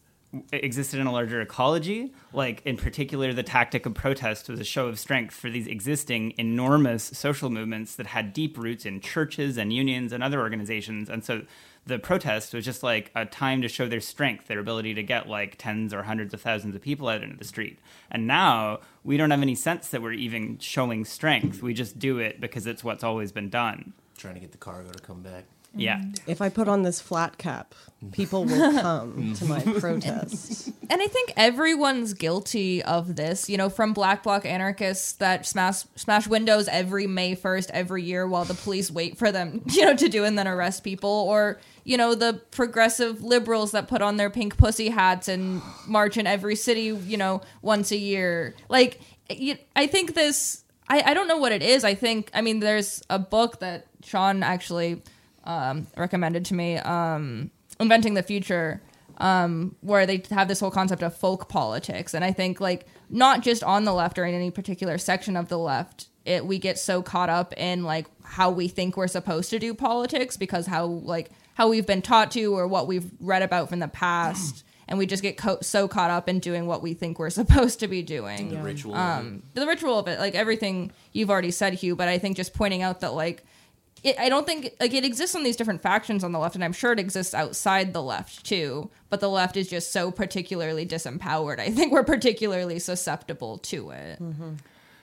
[0.53, 2.12] existed in a larger ecology.
[2.33, 6.35] Like, in particular, the tactic of protest was a show of strength for these existing
[6.38, 11.09] enormous social movements that had deep roots in churches and unions and other organizations.
[11.09, 11.42] And so
[11.87, 15.29] the protest was just like a time to show their strength, their ability to get
[15.29, 17.79] like tens or hundreds of thousands of people out into the street.
[18.11, 21.62] And now we don't have any sense that we're even showing strength.
[21.62, 23.92] We just do it because it's what's always been done.
[24.18, 25.44] Trying to get the cargo to come back.
[25.77, 25.99] Yeah.
[25.99, 26.19] Mm.
[26.27, 27.75] if I put on this flat cap,
[28.12, 29.79] people will come to my mm-hmm.
[29.79, 30.69] protest.
[30.89, 35.85] And I think everyone's guilty of this, you know, from black bloc anarchists that smash
[35.97, 39.95] smash windows every May 1st every year while the police wait for them, you know,
[39.95, 44.17] to do and then arrest people or, you know, the progressive liberals that put on
[44.17, 48.55] their pink pussy hats and march in every city, you know, once a year.
[48.69, 49.01] Like
[49.75, 51.85] I think this I, I don't know what it is.
[51.85, 55.03] I think I mean there's a book that Sean actually
[55.47, 58.83] um, recommended to me, um, Inventing the Future,
[59.19, 62.13] um, where they have this whole concept of folk politics.
[62.15, 65.49] And I think, like, not just on the left or in any particular section of
[65.49, 69.49] the left, it we get so caught up in like how we think we're supposed
[69.51, 73.43] to do politics because how like how we've been taught to or what we've read
[73.43, 76.83] about from the past and we just get co- so caught up in doing what
[76.83, 78.97] we think we're supposed to be doing The ritual.
[78.97, 81.95] um, the ritual of it, like everything you've already said, Hugh.
[81.95, 83.45] But I think just pointing out that like.
[84.03, 86.63] It, I don't think like it exists on these different factions on the left, and
[86.63, 88.91] I'm sure it exists outside the left too.
[89.09, 91.59] But the left is just so particularly disempowered.
[91.59, 94.23] I think we're particularly susceptible to it.
[94.23, 94.55] Mm-hmm.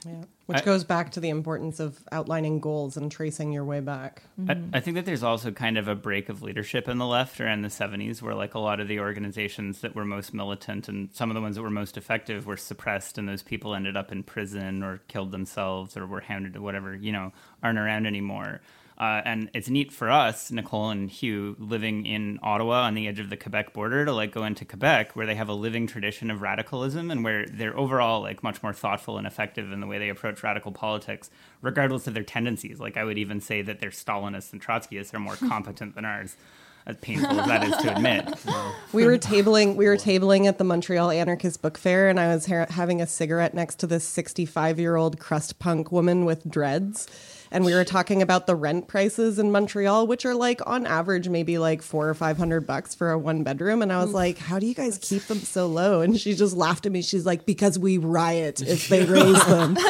[0.06, 0.24] Yeah.
[0.46, 4.24] Which I- goes back to the importance of outlining goals and tracing your way back.
[4.38, 4.76] I, mm-hmm.
[4.76, 7.62] I think that there's also kind of a break of leadership in the left around
[7.62, 11.30] the 70s where like a lot of the organizations that were most militant and some
[11.30, 14.24] of the ones that were most effective were suppressed and those people ended up in
[14.24, 18.60] prison or killed themselves or were hounded or whatever you know aren't around anymore
[19.04, 23.20] uh, and it's neat for us, Nicole and Hugh, living in Ottawa on the edge
[23.20, 26.32] of the Quebec border, to like go into Quebec, where they have a living tradition
[26.32, 30.00] of radicalism, and where they're overall like much more thoughtful and effective in the way
[30.00, 31.30] they approach radical politics,
[31.62, 32.80] regardless of their tendencies.
[32.80, 36.38] Like I would even say that their Stalinists and Trotskyists are more competent than ours.
[36.86, 38.28] As painful as that is to admit.
[38.94, 39.76] We were tabling.
[39.76, 43.08] We were tabling at the Montreal Anarchist Book Fair, and I was ha- having a
[43.08, 47.08] cigarette next to this sixty-five-year-old crust punk woman with dreads.
[47.54, 51.30] And we were talking about the rent prices in Montreal, which are like on average
[51.30, 53.84] maybe like four or five hundred bucks for a one bedroom.
[53.84, 56.56] And I was like, "How do you guys keep them so low?" And she just
[56.56, 57.04] laughed at me.
[57.04, 59.78] She's like, "Because we riot if they raise them."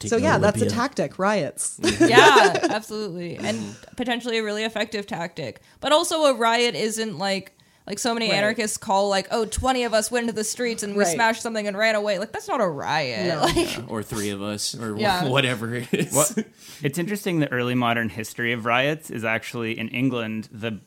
[0.00, 1.18] so yeah, that's a tactic.
[1.18, 1.78] Riots.
[2.00, 5.60] yeah, absolutely, and potentially a really effective tactic.
[5.80, 7.52] But also, a riot isn't like
[7.88, 8.36] like so many Right.
[8.36, 11.14] anarchists call like, oh, 20 of us went into the streets and we Right.
[11.14, 12.18] smashed something and ran away.
[12.18, 13.26] Like that's not a riot.
[13.26, 13.40] No.
[13.56, 15.24] Like, or three of us, or Yeah.
[15.28, 16.12] whatever it is.
[16.14, 16.44] What,
[16.82, 20.78] it's interesting the early modern history of riots is actually in England the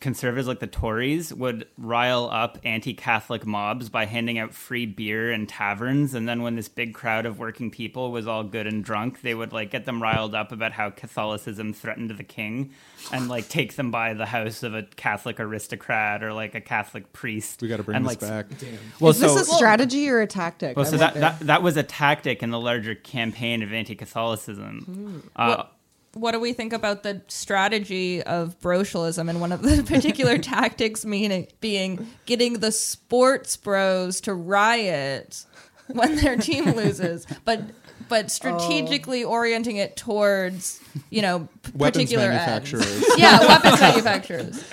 [0.00, 5.46] conservatives like the Tories would rile up anti-Catholic mobs by handing out free beer in
[5.46, 9.22] taverns and then when this big crowd of working people was all good and drunk
[9.22, 12.70] they would like get them riled up about how Catholicism threatened the king
[13.12, 17.12] and like take them by the house of a Catholic aristocrat or like a Catholic
[17.12, 18.58] priest We got to bring and, this like, back.
[19.00, 20.76] Well, Is this a strategy or a tactic?
[20.76, 25.30] well, I so that, that that was a tactic in the larger campaign of anti-Catholicism.
[25.34, 25.72] Uh, what,
[26.14, 31.04] what do we think about the strategy of brocialism and one of the particular tactics
[31.04, 35.44] meaning being getting the sports bros to riot
[35.88, 37.62] when their team loses, but
[38.08, 38.28] but oh.
[38.28, 42.86] strategically orienting it towards you know p- Weapons particular manufacturers.
[42.86, 43.06] ends.
[43.16, 44.64] yeah, weapons manufacturers.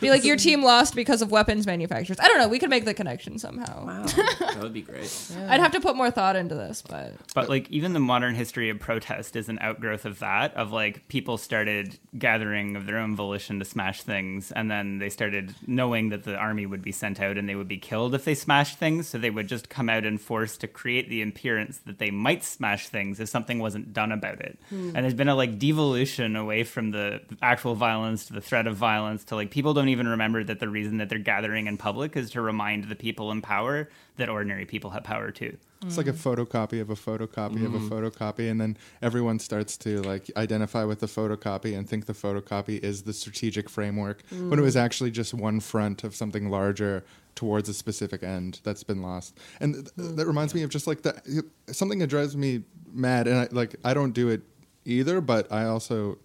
[0.00, 2.18] Be like your team lost because of weapons manufacturers.
[2.20, 2.48] I don't know.
[2.48, 3.86] We could make the connection somehow.
[4.06, 5.12] that would be great.
[5.48, 8.70] I'd have to put more thought into this, but But like even the modern history
[8.70, 10.54] of protest is an outgrowth of that.
[10.54, 15.10] Of like people started gathering of their own volition to smash things, and then they
[15.10, 18.24] started knowing that the army would be sent out and they would be killed if
[18.24, 19.08] they smashed things.
[19.08, 22.44] So they would just come out in force to create the appearance that they might
[22.44, 24.58] smash things if something wasn't done about it.
[24.68, 24.92] Hmm.
[24.94, 28.76] And there's been a like devolution away from the actual violence to the threat of
[28.76, 32.16] violence to like people don't even remember that the reason that they're gathering in public
[32.16, 35.56] is to remind the people in power that ordinary people have power too.
[35.84, 37.88] It's like a photocopy of a photocopy of a mm-hmm.
[37.88, 42.82] photocopy, and then everyone starts to like identify with the photocopy and think the photocopy
[42.82, 44.80] is the strategic framework when it was mm.
[44.80, 47.04] actually just one front of something larger
[47.36, 49.38] towards a specific end that's been lost.
[49.60, 53.38] And th- that reminds me of just like the something that drives me mad, and
[53.38, 54.42] I, like I don't do it
[54.84, 56.18] either, but I also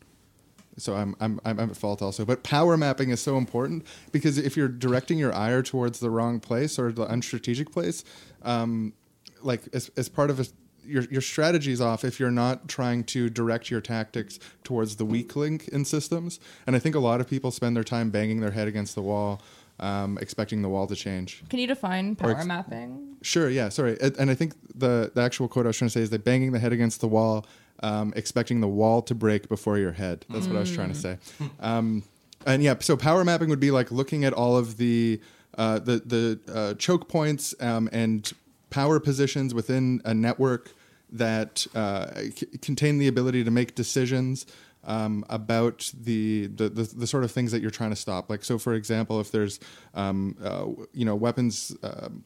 [0.78, 2.26] so I'm, I'm I'm at fault also.
[2.26, 6.40] But power mapping is so important because if you're directing your ire towards the wrong
[6.40, 8.04] place or the unstrategic place,
[8.42, 8.94] um,
[9.42, 10.46] like as, as part of a,
[10.86, 15.36] your your strategy's off if you're not trying to direct your tactics towards the weak
[15.36, 16.40] link in systems.
[16.66, 19.02] And I think a lot of people spend their time banging their head against the
[19.02, 19.42] wall,
[19.80, 21.44] um, expecting the wall to change.
[21.50, 23.16] can you define power ex- mapping?
[23.22, 23.98] Sure, yeah, sorry.
[24.20, 26.52] And I think the, the actual quote I was trying to say is that banging
[26.52, 27.46] the head against the wall,
[27.82, 30.26] um, expecting the wall to break before your head.
[30.30, 31.18] That's what I was trying to say.
[31.60, 32.04] Um,
[32.46, 35.20] and yeah, so power mapping would be like looking at all of the
[35.58, 38.32] uh, the the uh, choke points um, and
[38.70, 40.72] power positions within a network
[41.12, 44.46] that uh, c- contain the ability to make decisions
[44.84, 48.30] um, about the, the, the the sort of things that you're trying to stop.
[48.30, 49.60] Like so, for example, if there's
[49.94, 51.76] um, uh, you know weapons.
[51.84, 52.24] Um,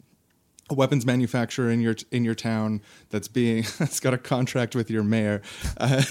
[0.70, 4.91] a weapons manufacturer in your in your town that's being that's got a contract with
[4.91, 5.41] your mayor,
[5.78, 6.04] uh,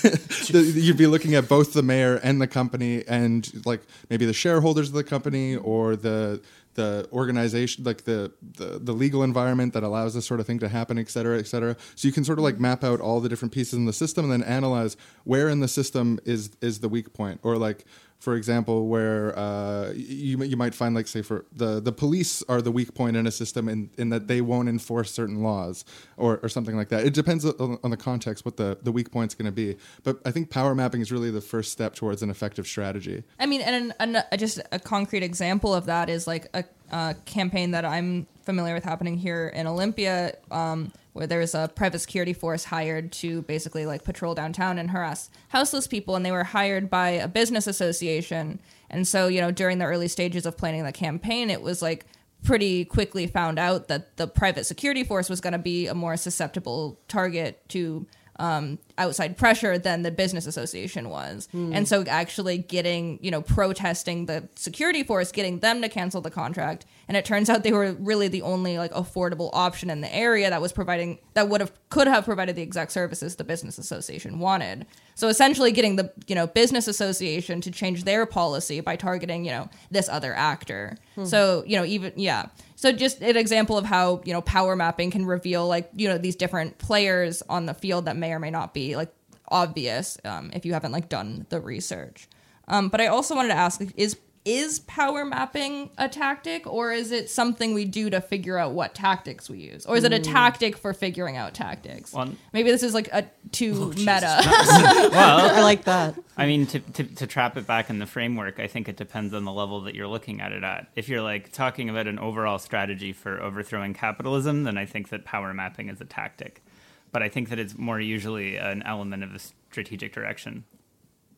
[0.49, 4.89] you'd be looking at both the mayor and the company, and like maybe the shareholders
[4.89, 6.41] of the company or the
[6.77, 10.69] the organization, like the, the the legal environment that allows this sort of thing to
[10.69, 11.77] happen, et cetera, et cetera.
[11.97, 14.31] So you can sort of like map out all the different pieces in the system
[14.31, 17.85] and then analyze where in the system is is the weak point, or like
[18.18, 22.62] for example, where uh, you you might find like say for the the police are
[22.62, 25.85] the weak point in a system in, in that they won't enforce certain laws
[26.16, 27.05] or, or something like that.
[27.05, 29.76] It depends on, on the context what the the weak point's going to be.
[30.02, 33.22] But I think power mapping is really the first step towards an effective strategy.
[33.38, 37.14] I mean, and an, an, just a concrete example of that is like a, a,
[37.26, 40.37] campaign that I'm familiar with happening here in Olympia.
[40.50, 44.90] Um, where there was a private security force hired to basically like patrol downtown and
[44.90, 49.50] harass houseless people and they were hired by a business association and so you know
[49.50, 52.07] during the early stages of planning the campaign it was like
[52.44, 56.16] pretty quickly found out that the private security force was going to be a more
[56.16, 58.07] susceptible target to
[58.38, 61.48] um, outside pressure than the business association was.
[61.55, 61.74] Mm.
[61.74, 66.31] And so actually getting, you know, protesting the security force, getting them to cancel the
[66.31, 66.87] contract.
[67.09, 70.51] And it turns out they were really the only like affordable option in the area
[70.51, 74.40] that was providing that would have could have provided the exact services the business association
[74.40, 74.87] wanted.
[75.14, 79.53] So essentially getting the, you know, business association to change their policy by targeting, you
[79.53, 80.97] know, this other actor.
[81.16, 81.27] Mm.
[81.27, 82.47] So, you know, even yeah.
[82.75, 86.19] So just an example of how, you know, power mapping can reveal like, you know,
[86.19, 89.12] these different players on the field that may or may not be like
[89.49, 92.29] obvious um, if you haven't like done the research.
[92.69, 94.16] Um, but I also wanted to ask is
[94.47, 98.95] is power mapping a tactic or is it something we do to figure out what
[98.95, 99.85] tactics we use?
[99.85, 100.23] Or is it a hmm.
[100.23, 102.13] tactic for figuring out tactics?
[102.13, 104.41] Well, maybe this is like a too oh, meta.
[105.17, 106.15] Well i like that.
[106.37, 109.35] I mean to, to, to, trap it back in the framework i think it depends
[109.35, 110.87] on the level that you're looking at it at.
[110.95, 115.25] If you're like talking about an overall strategy for overthrowing capitalism then i think that
[115.25, 116.63] power mapping is a tactic.
[117.11, 120.65] But i think that it's more usually an element of the strategic direction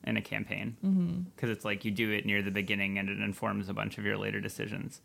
[0.05, 1.51] in a campaign because mm-hmm.
[1.51, 4.17] it's like you do it near the beginning and it informs a bunch of your
[4.17, 5.01] later decisions.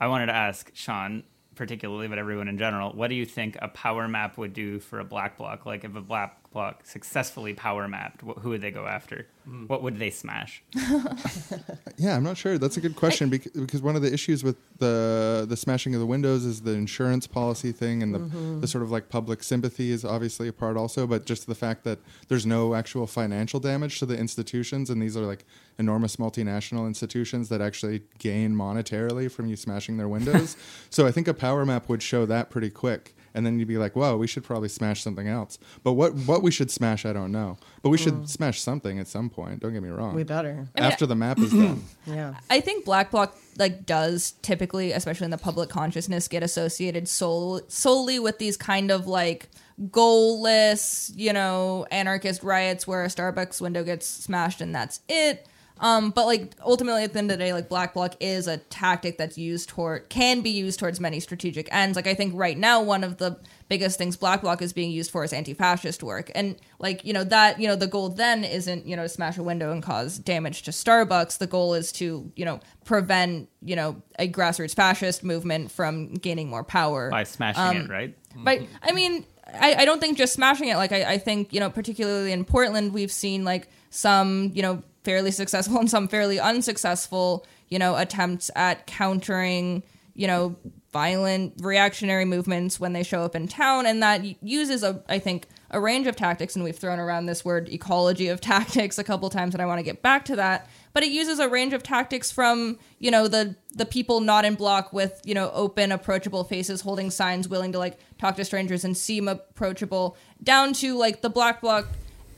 [0.00, 1.24] I wanted to ask Sean,
[1.54, 4.98] particularly, but everyone in general, what do you think a power map would do for
[5.00, 5.66] a black bloc?
[5.66, 9.26] Like if a black bloc successfully power mapped, who would they go after?
[9.48, 9.68] Mm.
[9.68, 10.62] What would they smash?
[11.96, 12.58] yeah, I'm not sure.
[12.58, 16.06] That's a good question because one of the issues with the the smashing of the
[16.06, 18.60] windows is the insurance policy thing and the, mm-hmm.
[18.60, 21.84] the sort of like public sympathy is obviously a part also, but just the fact
[21.84, 25.44] that there's no actual financial damage to the institutions and these are like
[25.78, 30.56] enormous multinational institutions that actually gain monetarily from you smashing their windows.
[30.90, 33.78] so I think a power map would show that pretty quick and then you'd be
[33.78, 37.12] like, "Whoa, we should probably smash something else." But what what we should smash, I
[37.12, 37.58] don't know.
[37.82, 38.28] But we should mm.
[38.28, 39.60] smash something at some point.
[39.60, 40.14] Don't get me wrong.
[40.14, 41.84] We better after the map is done.
[42.06, 47.08] Yeah, I think Black Bloc like does typically, especially in the public consciousness, get associated
[47.08, 49.48] sol- solely with these kind of like
[49.88, 55.46] goalless, you know, anarchist riots where a Starbucks window gets smashed and that's it.
[55.80, 58.58] Um, but like ultimately at the end of the day, like black bloc is a
[58.58, 61.96] tactic that's used toward can be used towards many strategic ends.
[61.96, 65.10] Like I think right now one of the biggest things black bloc is being used
[65.10, 66.30] for is anti-fascist work.
[66.34, 69.38] And like, you know, that, you know, the goal then isn't, you know, to smash
[69.38, 71.38] a window and cause damage to Starbucks.
[71.38, 76.48] The goal is to, you know, prevent, you know, a grassroots fascist movement from gaining
[76.48, 77.10] more power.
[77.10, 78.16] By smashing um, it, right?
[78.36, 80.76] But I mean, I, I don't think just smashing it.
[80.76, 84.82] Like I, I think, you know, particularly in Portland, we've seen like some, you know,
[85.04, 89.82] fairly successful and some fairly unsuccessful, you know, attempts at countering,
[90.14, 90.56] you know,
[90.92, 93.86] violent reactionary movements when they show up in town.
[93.86, 96.56] And that uses a I think a range of tactics.
[96.56, 99.78] And we've thrown around this word ecology of tactics a couple times and I want
[99.78, 100.68] to get back to that.
[100.92, 104.56] But it uses a range of tactics from you know the the people not in
[104.56, 108.84] block with you know open approachable faces holding signs willing to like talk to strangers
[108.84, 111.86] and seem approachable down to like the black bloc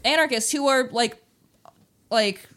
[0.05, 1.22] anarchists who are like
[2.13, 2.49] like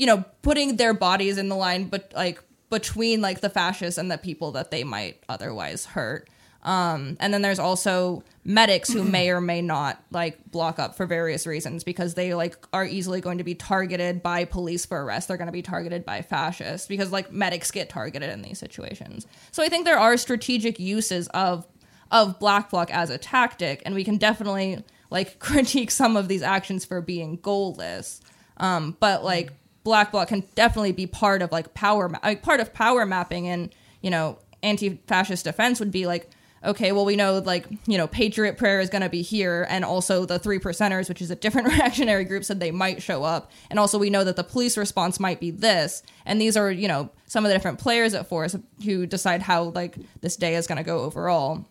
[0.00, 4.10] you know, putting their bodies in the line, but like between like the fascists and
[4.10, 6.26] the people that they might otherwise hurt.
[6.62, 11.04] Um, and then there's also medics who may or may not like block up for
[11.04, 15.28] various reasons because they like are easily going to be targeted by police for arrest.
[15.28, 19.26] They're going to be targeted by fascists because like medics get targeted in these situations.
[19.52, 21.66] So I think there are strategic uses of
[22.10, 26.42] of black bloc as a tactic, and we can definitely like critique some of these
[26.42, 28.20] actions for being goalless.
[28.60, 29.50] Um, but like
[29.82, 33.74] black bloc can definitely be part of like power like part of power mapping and
[34.02, 36.30] you know anti-fascist defense would be like
[36.62, 39.82] okay well we know like you know patriot prayer is going to be here and
[39.82, 43.50] also the three percenters which is a different reactionary group said they might show up.
[43.70, 46.02] And also we know that the police response might be this.
[46.26, 49.64] And these are you know some of the different players at force who decide how
[49.64, 51.64] like this day is going to go overall.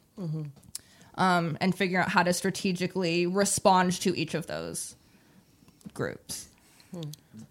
[1.16, 4.96] Um, and figuring out how to strategically respond to each of those
[5.94, 6.49] groups.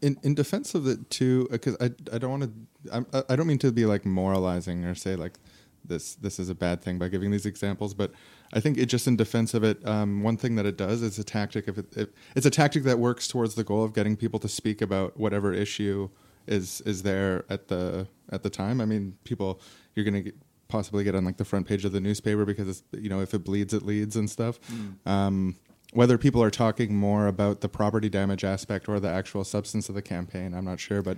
[0.02, 3.46] In in defense of it too because i i don't want to I, I don't
[3.46, 5.38] mean to be like moralizing or say like
[5.84, 8.12] this this is a bad thing by giving these examples but
[8.52, 11.18] i think it just in defense of it um, one thing that it does is
[11.18, 14.16] a tactic if it, if it's a tactic that works towards the goal of getting
[14.16, 16.08] people to speak about whatever issue
[16.48, 18.80] is is there at the at the time.
[18.80, 19.60] I mean people
[19.94, 20.24] you're gonna
[20.68, 23.34] possibly get on like the front page of the newspaper because it's you know if
[23.34, 24.58] it bleeds it leads and stuff.
[25.06, 25.56] Um,
[25.92, 29.94] whether people are talking more about the property damage aspect or the actual substance of
[29.94, 31.16] the campaign, I'm not sure, but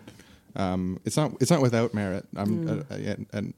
[0.57, 2.27] um, it's not it's not without merit.
[2.37, 3.55] I'm uh, uh, and, and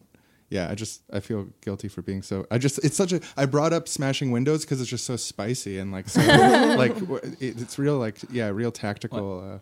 [0.51, 2.47] yeah, I just I feel guilty for being so.
[2.51, 3.21] I just it's such a.
[3.37, 6.21] I brought up smashing windows because it's just so spicy and like so
[6.79, 6.97] like
[7.41, 9.61] it, it's real like yeah real tactical.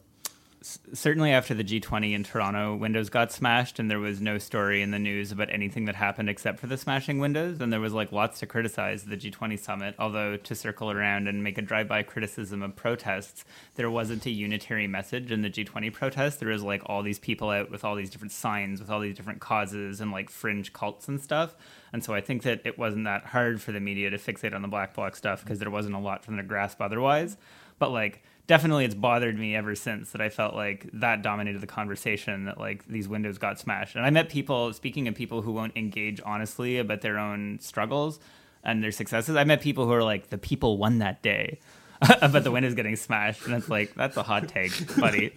[0.62, 4.90] Certainly after the G20 in Toronto, Windows got smashed, and there was no story in
[4.90, 7.62] the news about anything that happened except for the smashing Windows.
[7.62, 9.94] And there was like lots to criticize the G20 summit.
[9.98, 13.42] Although to circle around and make a drive-by criticism of protests,
[13.76, 16.40] there wasn't a unitary message in the G20 protest.
[16.40, 19.16] There was like all these people out with all these different signs, with all these
[19.16, 21.54] different causes and like fringe cults and stuff.
[21.90, 24.60] And so I think that it wasn't that hard for the media to fixate on
[24.60, 27.38] the black bloc stuff because there wasn't a lot for them to grasp otherwise.
[27.78, 31.68] But like definitely it's bothered me ever since that I felt like that dominated the
[31.68, 33.94] conversation that like these windows got smashed.
[33.94, 38.18] And I met people speaking of people who won't engage honestly about their own struggles
[38.64, 39.36] and their successes.
[39.36, 41.60] I met people who are like the people won that day.
[42.20, 45.32] but the windows getting smashed and it's like that's a hot take, buddy.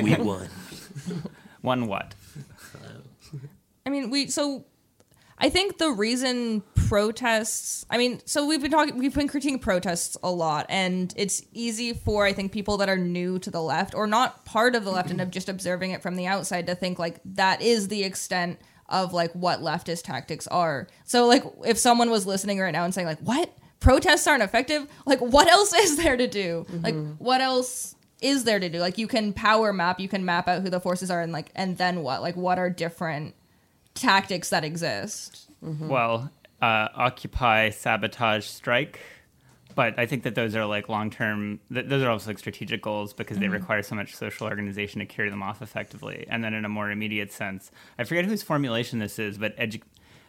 [0.00, 0.48] we won.
[1.62, 2.14] Won what?
[3.86, 4.64] I mean, we so
[5.38, 10.16] I think the reason protests, I mean, so we've been talking, we've been critiquing protests
[10.22, 13.94] a lot, and it's easy for, I think, people that are new to the left
[13.94, 16.74] or not part of the left and of just observing it from the outside to
[16.74, 20.86] think like that is the extent of like what leftist tactics are.
[21.04, 23.50] So, like, if someone was listening right now and saying, like, what?
[23.80, 24.86] Protests aren't effective?
[25.06, 26.66] Like, what else is there to do?
[26.68, 26.84] Mm-hmm.
[26.84, 27.96] Like, what else?
[28.20, 30.78] is there to do like you can power map you can map out who the
[30.78, 33.34] forces are and like and then what like what are different
[33.94, 35.50] tactics that exist.
[35.64, 35.88] Mm-hmm.
[35.88, 36.30] Well,
[36.60, 39.00] uh, occupy, sabotage, strike.
[39.74, 41.60] But I think that those are like long term.
[41.72, 43.54] Th- those are also like strategic goals because they mm-hmm.
[43.54, 46.26] require so much social organization to carry them off effectively.
[46.28, 49.80] And then in a more immediate sense, I forget whose formulation this is, but edu-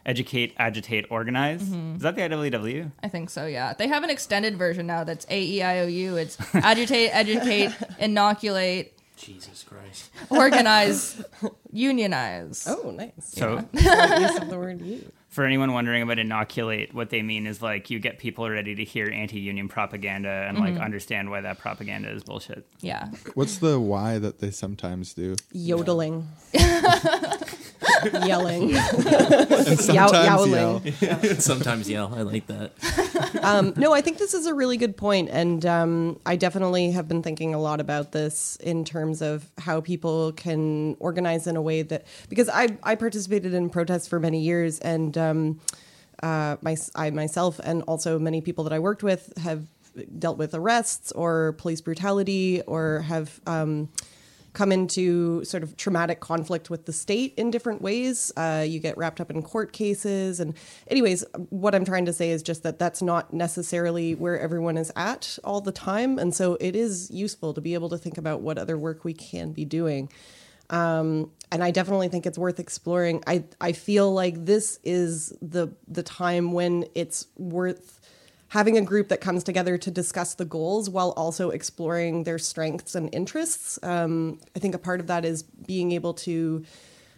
[0.06, 1.62] educate, agitate, organize.
[1.62, 1.96] Mm-hmm.
[1.96, 2.90] Is that the IWW?
[3.02, 3.74] I think so, yeah.
[3.74, 6.16] They have an extended version now that's A E I O U.
[6.16, 10.10] It's agitate, educate, inoculate, Jesus Christ.
[10.30, 11.22] organize,
[11.72, 12.66] unionize.
[12.68, 13.12] Oh, nice.
[13.18, 15.10] So Solid use of the word you.
[15.28, 18.84] for anyone wondering about inoculate, what they mean is like you get people ready to
[18.84, 20.82] hear anti-union propaganda and like mm-hmm.
[20.82, 22.66] understand why that propaganda is bullshit.
[22.80, 23.08] Yeah.
[23.34, 25.36] what's the why that they sometimes do?
[25.52, 26.28] Yodeling.
[28.26, 28.74] Yelling.
[28.74, 30.94] And sometimes yowling.
[31.00, 31.40] yell.
[31.40, 32.14] Sometimes yell.
[32.14, 32.72] I like that.
[33.42, 37.08] Um, no, I think this is a really good point, and um, I definitely have
[37.08, 41.62] been thinking a lot about this in terms of how people can organize in a
[41.62, 45.60] way that because I I participated in protests for many years, and um,
[46.22, 49.66] uh, my I myself and also many people that I worked with have
[50.18, 53.40] dealt with arrests or police brutality or have.
[53.46, 53.88] Um,
[54.54, 58.32] come into sort of traumatic conflict with the state in different ways.
[58.36, 60.40] Uh, you get wrapped up in court cases.
[60.40, 60.54] And,
[60.88, 64.90] anyways, what I'm trying to say is just that that's not necessarily where everyone is
[64.96, 66.18] at all the time.
[66.18, 69.12] And so it is useful to be able to think about what other work we
[69.12, 70.08] can be doing.
[70.70, 73.22] Um, and I definitely think it's worth exploring.
[73.26, 78.00] I, I feel like this is the the time when it's worth
[78.54, 82.94] having a group that comes together to discuss the goals while also exploring their strengths
[82.94, 83.80] and interests.
[83.82, 86.64] Um, I think a part of that is being able to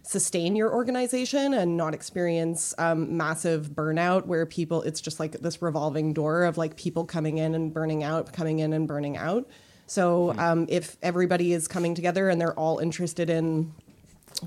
[0.02, 5.60] sustain your organization and not experience um, massive burnout where people it's just like this
[5.60, 9.46] revolving door of like people coming in and burning out coming in and burning out
[9.86, 13.74] so um, if everybody is coming together and they're all interested in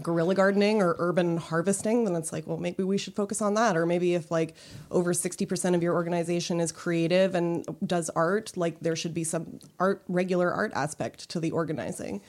[0.01, 3.75] guerrilla gardening or urban harvesting, then it's like, well, maybe we should focus on that.
[3.75, 4.55] Or maybe if like
[4.91, 9.59] over 60% of your organization is creative and does art, like there should be some
[9.79, 12.21] art, regular art aspect to the organizing.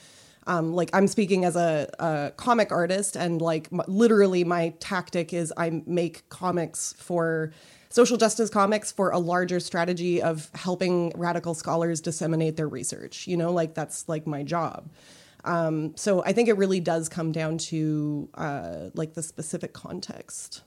[0.47, 5.33] Um, like I'm speaking as a, a comic artist, and like m- literally my tactic
[5.33, 7.51] is I make comics for
[7.89, 13.27] social justice comics for a larger strategy of helping radical scholars disseminate their research.
[13.27, 14.89] You know, like that's like my job.
[15.43, 20.61] Um, so I think it really does come down to uh, like the specific context.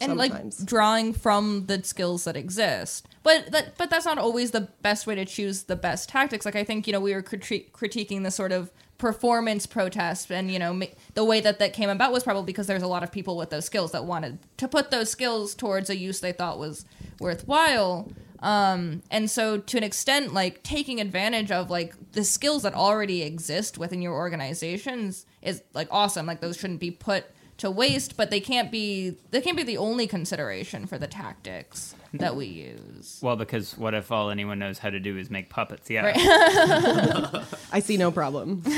[0.00, 0.60] and sometimes.
[0.60, 3.06] like drawing from the skills that exist.
[3.22, 6.44] But that but that's not always the best way to choose the best tactics.
[6.44, 10.50] Like I think you know we were criti- critiquing the sort of performance protest and
[10.50, 13.02] you know ma- the way that that came about was probably because there's a lot
[13.02, 16.32] of people with those skills that wanted to put those skills towards a use they
[16.32, 16.84] thought was
[17.18, 22.74] worthwhile um, and so to an extent like taking advantage of like the skills that
[22.74, 27.24] already exist within your organizations is like awesome like those shouldn't be put
[27.58, 31.94] to waste but they can't be they can't be the only consideration for the tactics
[32.14, 35.48] that we use Well, because what if all anyone knows how to do is make
[35.48, 35.88] puppets?
[35.88, 36.06] Yeah.
[36.06, 37.44] Right.
[37.72, 38.64] I see no problem.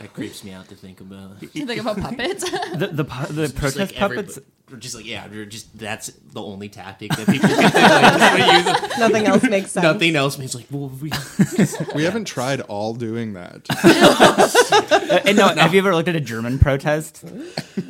[0.00, 1.42] That creeps me out to think about.
[1.54, 2.42] you think about puppets
[2.74, 4.38] The the, pu- the protest like puppets.
[4.70, 8.98] Everybody- just like yeah, they're just that's the only tactic that people can like, use.
[8.98, 9.82] Nothing else makes sense.
[9.84, 11.10] Nothing else means like well we
[11.94, 13.66] We haven't tried all doing that.
[13.70, 17.24] Uh, and no, have you ever looked at a German protest?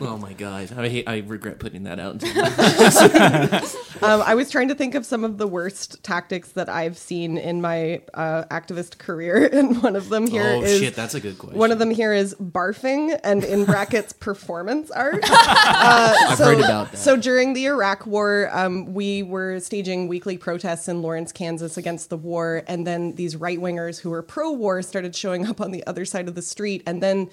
[0.00, 2.22] oh my god I hate, I regret putting that out.
[4.02, 7.36] Um, I was trying to think of some of the worst tactics that I've seen
[7.36, 11.20] in my uh, activist career, and one of them here oh is shit, that's a
[11.20, 11.58] good question.
[11.58, 15.22] one of them here is barfing, and in brackets performance art.
[15.26, 16.96] I've so, heard about that.
[16.98, 22.10] So during the Iraq War, um, we were staging weekly protests in Lawrence, Kansas against
[22.10, 25.86] the war, and then these right wingers who were pro-war started showing up on the
[25.86, 27.30] other side of the street, and then.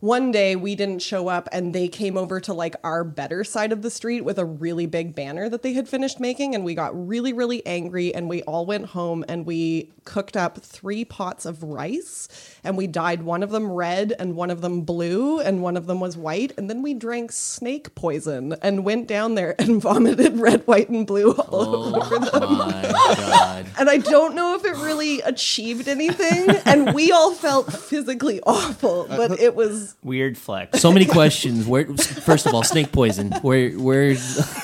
[0.00, 3.72] One day we didn't show up and they came over to like our better side
[3.72, 6.74] of the street with a really big banner that they had finished making and we
[6.74, 11.46] got really really angry and we all went home and we cooked up 3 pots
[11.46, 12.28] of rice
[12.62, 15.86] and we dyed one of them red and one of them blue and one of
[15.86, 20.38] them was white and then we drank snake poison and went down there and vomited
[20.38, 23.66] red white and blue all oh over them oh my god.
[23.78, 26.50] and I don't know if it really achieved anything.
[26.64, 30.80] And we all felt physically awful, uh, but it was Weird flex.
[30.80, 31.66] So many questions.
[31.66, 33.32] Where first of all, snake poison.
[33.42, 34.14] Where where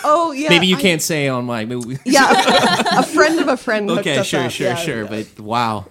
[0.04, 0.48] oh yeah.
[0.48, 1.98] maybe you I- can't say on my movie.
[2.04, 3.90] yeah, a friend of a friend.
[3.90, 4.50] Okay, us sure, up.
[4.50, 5.02] sure, Yeah, sure.
[5.02, 5.08] yeah.
[5.08, 5.86] But wow,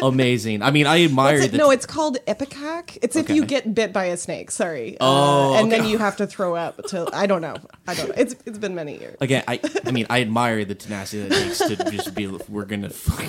[0.00, 0.62] amazing.
[0.62, 1.52] I mean, I admire it?
[1.52, 2.98] the No, it's called ipecac.
[3.02, 4.50] It's if you get bit by a snake.
[4.50, 4.96] Sorry.
[5.00, 6.80] Oh, uh, and then you have to throw up.
[6.88, 7.56] Till I don't know.
[7.86, 8.14] I don't know.
[8.16, 9.16] It's it's been many years.
[9.20, 12.26] Again, I I mean, I admire the tenacity that it takes to just be.
[12.26, 12.90] We're gonna.
[12.90, 13.22] fuck-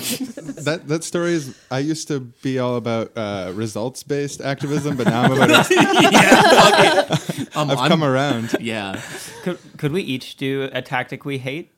[0.64, 1.54] that that story is.
[1.70, 5.70] I used to be all about uh, results based activism, but now I'm about.
[5.70, 7.48] yeah, fuck it.
[7.56, 8.56] Um, I've I'm- come around.
[8.60, 9.00] Yeah,
[9.42, 11.70] Could, could we each do a tactic we hate?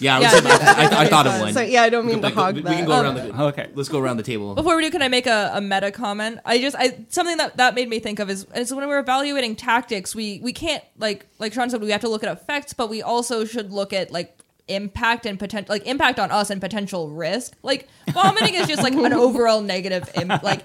[0.00, 0.16] yeah.
[0.16, 1.52] I, was, I think I, I, thought of one.
[1.52, 2.74] So yeah, I don't mean Like, to hog we that.
[2.74, 3.42] can go Um, around the.
[3.44, 3.68] Okay.
[3.74, 4.54] Let's go around the table.
[4.56, 6.40] Before we do, can I make a, a meta comment?
[6.44, 9.54] I just I something that that made me think of is, is when we're evaluating
[9.56, 12.88] tactics, we we can't like like Sean said, we have to look at effects, but
[12.90, 14.36] we also should look at like
[14.70, 17.56] impact and potential like impact on us and potential risk.
[17.62, 20.64] Like vomiting is just like an overall negative Im- like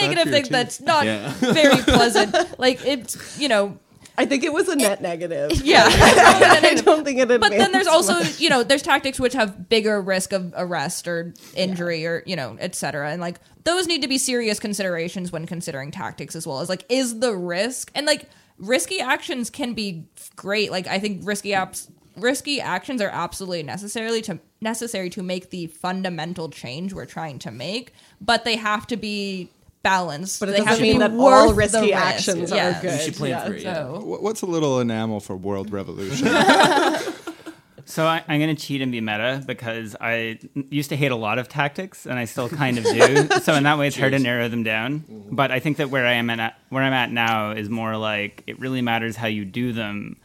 [0.00, 0.52] negative thing teeth.
[0.52, 1.32] that's not Yeah.
[1.40, 2.58] very pleasant.
[2.58, 3.78] Like it's you know
[4.18, 5.52] I think it was a net negative.
[5.62, 5.84] yeah.
[5.90, 7.28] I don't think it.
[7.28, 8.40] But then there's also, much.
[8.40, 12.56] you know, there's tactics which have bigger risk of arrest or injury or, you know,
[12.58, 13.10] etc.
[13.10, 16.86] And like those need to be serious considerations when considering tactics as well as like,
[16.88, 18.24] is the risk and like
[18.56, 20.70] risky actions can be great.
[20.70, 25.66] Like I think risky apps risky actions are absolutely necessarily to necessary to make the
[25.68, 29.50] fundamental change we're trying to make, but they have to be
[29.82, 30.40] balanced.
[30.40, 31.94] But it they have doesn't to mean be that all the risky risk.
[31.94, 32.78] actions Yes.
[32.78, 32.92] are good.
[32.98, 33.46] You should plan yeah.
[33.46, 33.62] for it.
[33.62, 33.74] Yeah.
[33.74, 36.28] So What's a little enamel for world revolution?
[37.88, 40.40] So I, I'm going to cheat and be meta because I
[40.70, 43.28] used to hate a lot of tactics, and I still kind of do.
[43.42, 45.00] so in that way, it's hard to narrow them down.
[45.00, 45.36] Mm-hmm.
[45.36, 48.42] But I think that where I am at where I'm at now is more like
[48.48, 50.16] it really matters how you do them.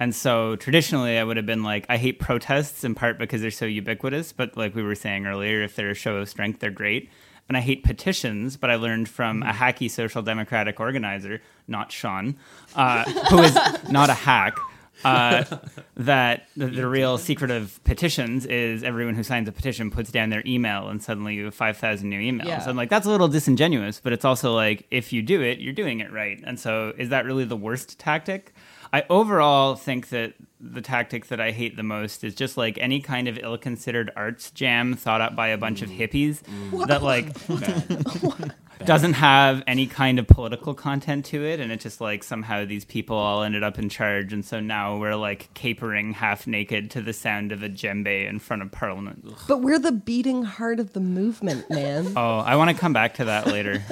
[0.00, 3.50] And so traditionally, I would have been like, I hate protests in part because they're
[3.50, 4.32] so ubiquitous.
[4.32, 7.10] But like we were saying earlier, if they're a show of strength, they're great.
[7.48, 12.36] And I hate petitions, but I learned from a hacky social democratic organizer, not Sean,
[12.74, 13.54] uh, who is
[13.90, 14.58] not a hack,
[15.04, 15.44] uh,
[15.96, 20.30] that the, the real secret of petitions is everyone who signs a petition puts down
[20.30, 22.46] their email and suddenly you have 5,000 new emails.
[22.46, 22.64] Yeah.
[22.66, 25.74] I'm like, that's a little disingenuous, but it's also like, if you do it, you're
[25.74, 26.40] doing it right.
[26.44, 28.53] And so is that really the worst tactic?
[28.94, 33.00] I overall think that the tactic that I hate the most is just like any
[33.00, 35.98] kind of ill-considered arts jam thought up by a bunch of mm.
[35.98, 37.34] hippies that like
[38.86, 42.84] doesn't have any kind of political content to it and it just like somehow these
[42.84, 47.02] people all ended up in charge and so now we're like capering half naked to
[47.02, 50.92] the sound of a djembe in front of parliament But we're the beating heart of
[50.92, 52.12] the movement, man.
[52.16, 53.82] oh i want to come back to that later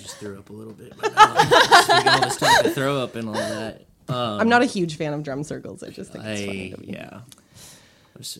[0.00, 0.92] just threw up a little bit.
[1.00, 1.34] Right now.
[1.34, 3.86] Just all this time to throw up and all that.
[4.10, 5.82] Um, I'm not a huge fan of drum circles.
[5.82, 6.70] I just think it's funny.
[6.70, 6.86] To me.
[6.92, 7.20] yeah.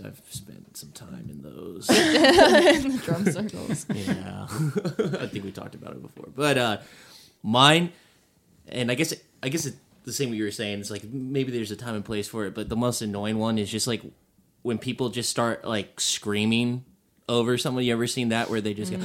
[0.04, 1.86] I've spent some time in those.
[3.04, 3.86] drum circles.
[3.94, 4.46] Yeah,
[5.20, 6.26] I think we talked about it before.
[6.36, 6.76] But uh,
[7.42, 7.92] mine,
[8.68, 10.80] and I guess I guess it, the same what you were saying.
[10.80, 13.56] It's like maybe there's a time and place for it, but the most annoying one
[13.56, 14.02] is just like
[14.62, 16.84] when people just start like screaming
[17.26, 17.82] over someone.
[17.84, 18.98] You ever seen that where they just go?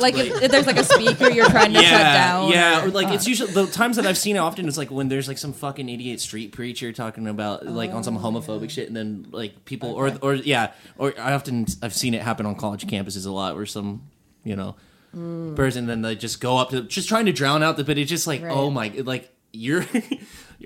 [0.00, 2.50] Like if, if there's like a speaker you're trying to shut down.
[2.50, 5.08] Yeah, or- like it's usually the times that I've seen it often is like when
[5.08, 8.88] there's like some fucking idiot street preacher talking about like on some oh, homophobic shit,
[8.88, 12.56] and then like people or or yeah, or I often I've seen it happen on
[12.56, 14.10] college campuses a lot where some
[14.42, 14.76] you know
[15.14, 15.56] mm.
[15.56, 18.10] person then they just go up to just trying to drown out the, but it's
[18.10, 18.56] just like oh Right.
[18.56, 19.86] oh my like you're.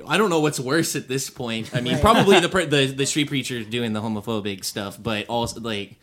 [0.07, 1.74] I don't know what's worse at this point.
[1.74, 5.99] I mean, probably the, the the street preacher doing the homophobic stuff, but also like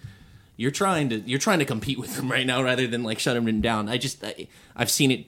[0.57, 3.35] you're trying to you're trying to compete with them right now rather than like shut
[3.35, 3.89] them down.
[3.89, 5.25] I just I, I've seen it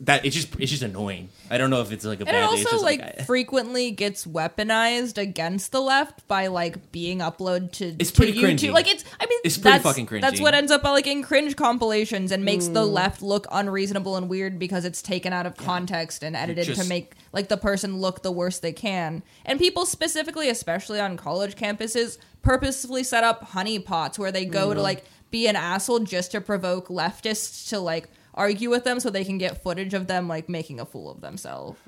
[0.00, 1.28] that it's just it's just annoying.
[1.50, 2.52] I don't know if it's like a And it bad.
[2.52, 7.72] it's also just like, I- frequently gets weaponized against the left by like being uploaded
[7.72, 8.58] to It's to pretty YouTube.
[8.58, 8.72] cringy.
[8.72, 10.20] Like it's I mean It's pretty fucking cringy.
[10.20, 12.92] That's what ends up like in cringe compilations and makes the hmm.
[12.92, 17.14] left look unreasonable and weird because it's taken out of context and edited to make
[17.32, 19.22] like the person look the worst they can.
[19.44, 24.80] And people specifically, especially on college campuses, purposefully set up honeypots where they go to
[24.80, 24.82] mm.
[24.82, 29.24] like be an asshole just to provoke leftists to like argue with them so they
[29.24, 31.78] can get footage of them like making a fool of themselves.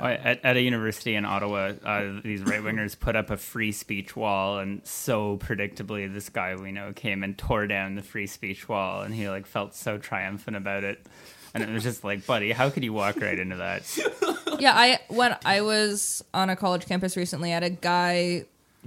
[0.00, 4.16] At, at a university in Ottawa, uh, these right wingers put up a free speech
[4.16, 8.68] wall, and so predictably, this guy we know came and tore down the free speech
[8.68, 11.04] wall, and he like felt so triumphant about it.
[11.54, 13.98] And it was just like, buddy, how could you walk right into that?
[14.60, 18.44] yeah, I when I was on a college campus recently, I had a guy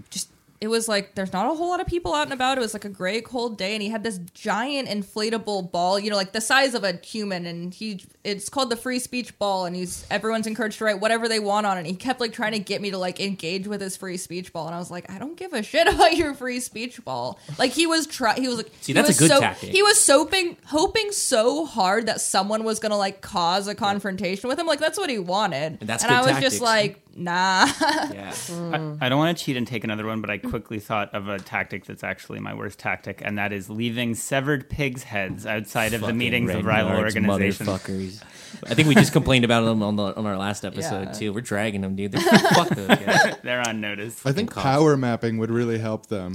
[0.09, 0.29] just
[0.61, 2.59] it was like there's not a whole lot of people out and about.
[2.59, 6.11] It was like a gray cold day and he had this giant inflatable ball, you
[6.11, 9.65] know, like the size of a human and he it's called the free speech ball
[9.65, 11.79] and he's everyone's encouraged to write whatever they want on it.
[11.79, 14.53] And he kept like trying to get me to like engage with his free speech
[14.53, 17.39] ball and I was like, I don't give a shit about your free speech ball.
[17.57, 19.71] Like he was try he was like See, he that's a was good so, tactic.
[19.71, 24.59] He was soaping hoping so hard that someone was gonna like cause a confrontation with
[24.59, 24.67] him.
[24.67, 25.79] Like that's what he wanted.
[25.81, 26.51] And that's and I was tactics.
[26.51, 27.65] just like, nah.
[28.13, 28.33] yeah.
[28.49, 31.27] I, I don't want to cheat and take another one, but I quickly thought of
[31.27, 35.93] a tactic that's actually my worst tactic, and that is leaving severed pigs' heads outside
[35.93, 37.69] of the Fucking meetings of rival yards, organizations.
[37.69, 38.23] Motherfuckers.
[38.67, 41.13] I think we just complained about them on the on our last episode Yeah.
[41.13, 41.33] too.
[41.33, 42.11] We're dragging them, dude.
[42.13, 43.35] They're, fuck those guys.
[43.43, 44.23] They're on notice.
[44.25, 46.33] I think power mapping would really help them.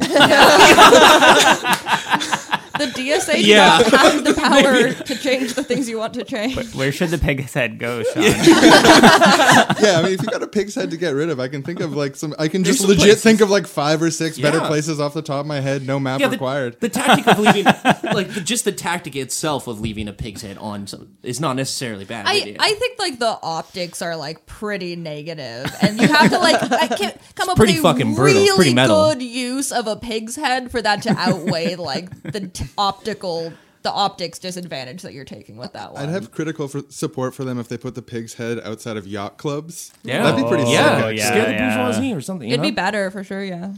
[2.79, 3.79] The DSA do Yeah.
[3.79, 6.75] not have the power to change the things you want to change.
[6.75, 8.23] Where should the pig's head go, Sean?
[8.23, 11.63] yeah, I mean, if you got a pig's head to get rid of, I can
[11.63, 12.35] think of like some.
[12.39, 15.01] I can There's just some legit places- think of like five or six better places
[15.01, 15.87] off the top of my head.
[15.87, 16.81] No map Yeah, the, required.
[16.81, 17.65] the tactic of leaving,
[18.13, 21.57] like the, just the tactic itself of leaving a pig's head on, some, is not
[21.57, 22.27] necessarily bad.
[22.27, 22.57] I, idea.
[22.59, 26.89] I think like the optics are like pretty negative, and you have to like I
[26.89, 28.43] can't come up pretty with a fucking brutal.
[28.43, 29.09] Really pretty metal.
[29.11, 33.53] good use of a pig's head for that to outweigh like the t- optical
[33.83, 36.03] the optics disadvantage that you're taking with that one.
[36.03, 39.07] I'd have critical for support for them if they put the pig's head outside of
[39.07, 39.93] yacht clubs.
[40.03, 40.25] Yeah.
[40.25, 40.75] that'd be pretty Oh, sick.
[40.75, 41.17] yeah, actually.
[41.19, 41.29] yeah.
[41.29, 42.49] scare the bourgeoisie or something.
[42.49, 43.45] It'd be better for sure.
[43.45, 43.75] Yeah.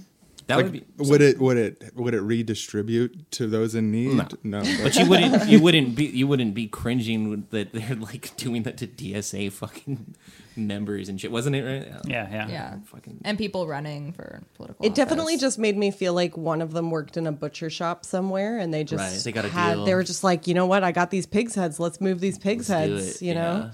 [0.47, 0.85] That Like, would be.
[0.97, 4.15] would it would it would it redistribute to those in need?
[4.15, 4.61] No.
[4.61, 5.47] no But you wouldn't.
[5.47, 6.07] You wouldn't be.
[6.07, 10.15] You wouldn't be cringing that they're like doing that to DSA fucking
[10.59, 11.31] members and shit.
[11.33, 12.01] Wasn't it right?
[12.07, 12.49] Yeah, yeah.
[12.49, 12.77] Yeah.
[12.87, 13.21] Fucking.
[13.25, 14.85] And people running for political.
[14.85, 18.05] It definitely just made me feel like one of them worked in a butcher shop
[18.05, 19.75] somewhere, and they just Right, they got a had.
[19.75, 19.85] deal.
[19.85, 20.85] They were just like, you know what?
[20.85, 21.79] I got these pigs' heads.
[21.81, 23.17] Let's move these pigs' Let's do heads.
[23.17, 23.71] it, You know.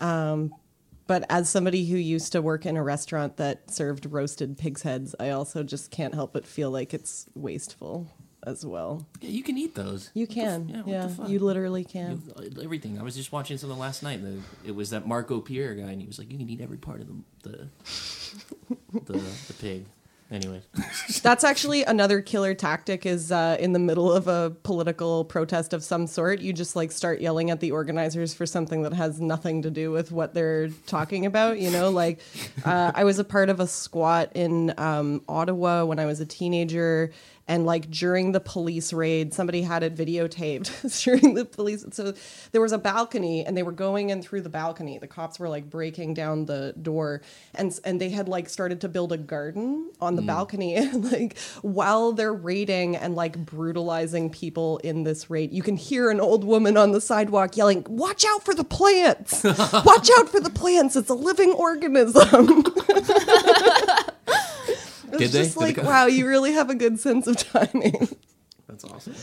[0.00, 0.30] yeah.
[0.32, 0.54] Um,
[1.06, 5.14] but as somebody who used to work in a restaurant that served roasted pigs' heads,
[5.20, 8.06] I also just can't help but feel like it's wasteful
[8.44, 9.06] as well.
[9.20, 10.10] Yeah, you can eat those.
[10.14, 11.28] You can, yeah, yeah, what the fuck?
[11.28, 12.22] you literally can.
[12.38, 12.98] You- Everything.
[12.98, 14.20] I was just watching something last night.
[14.22, 16.78] The, it was that Marco Pierre guy, and he was like, "You can eat every
[16.78, 17.14] part of the
[17.48, 17.68] the
[19.04, 19.84] the, the pig."
[20.30, 20.62] Anyway,
[21.22, 23.04] That's actually another killer tactic.
[23.04, 26.90] Is uh, in the middle of a political protest of some sort, you just like
[26.90, 30.68] start yelling at the organizers for something that has nothing to do with what they're
[30.86, 31.58] talking about.
[31.58, 32.20] You know, like
[32.64, 36.26] uh, I was a part of a squat in um, Ottawa when I was a
[36.26, 37.12] teenager.
[37.48, 41.84] And like during the police raid, somebody had it videotaped during the police.
[41.90, 42.14] So
[42.52, 44.98] there was a balcony, and they were going in through the balcony.
[44.98, 47.22] The cops were like breaking down the door,
[47.54, 50.26] and and they had like started to build a garden on the mm.
[50.26, 50.76] balcony.
[50.92, 56.10] And like while they're raiding and like brutalizing people in this raid, you can hear
[56.10, 59.42] an old woman on the sidewalk yelling, "Watch out for the plants!
[59.44, 60.96] Watch out for the plants!
[60.96, 62.64] It's a living organism."
[65.12, 65.38] It's Did they?
[65.44, 68.08] just Did they like, go- wow, you really have a good sense of timing.
[68.68, 69.14] that's awesome.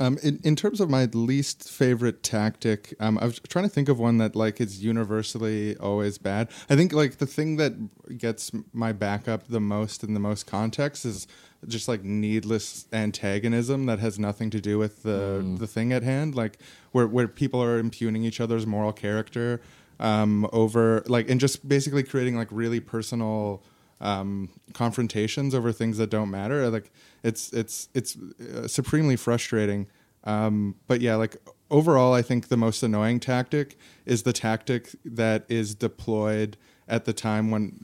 [0.00, 3.90] Um, in, in terms of my least favorite tactic, um, I was trying to think
[3.90, 6.48] of one that like is universally always bad.
[6.70, 7.74] I think like the thing that
[8.16, 11.26] gets my back up the most in the most context is
[11.68, 16.34] just like needless antagonism that has nothing to do with the the thing at hand.
[16.34, 16.58] Like
[16.92, 19.60] where where people are impugning each other's moral character
[19.98, 23.62] um, over like and just basically creating like really personal
[24.00, 26.68] um, confrontations over things that don't matter.
[26.70, 26.90] Like
[27.22, 29.86] it's it's it's uh, supremely frustrating.
[30.24, 31.36] Um, but yeah, like
[31.70, 36.56] overall, I think the most annoying tactic is the tactic that is deployed
[36.88, 37.80] at the time when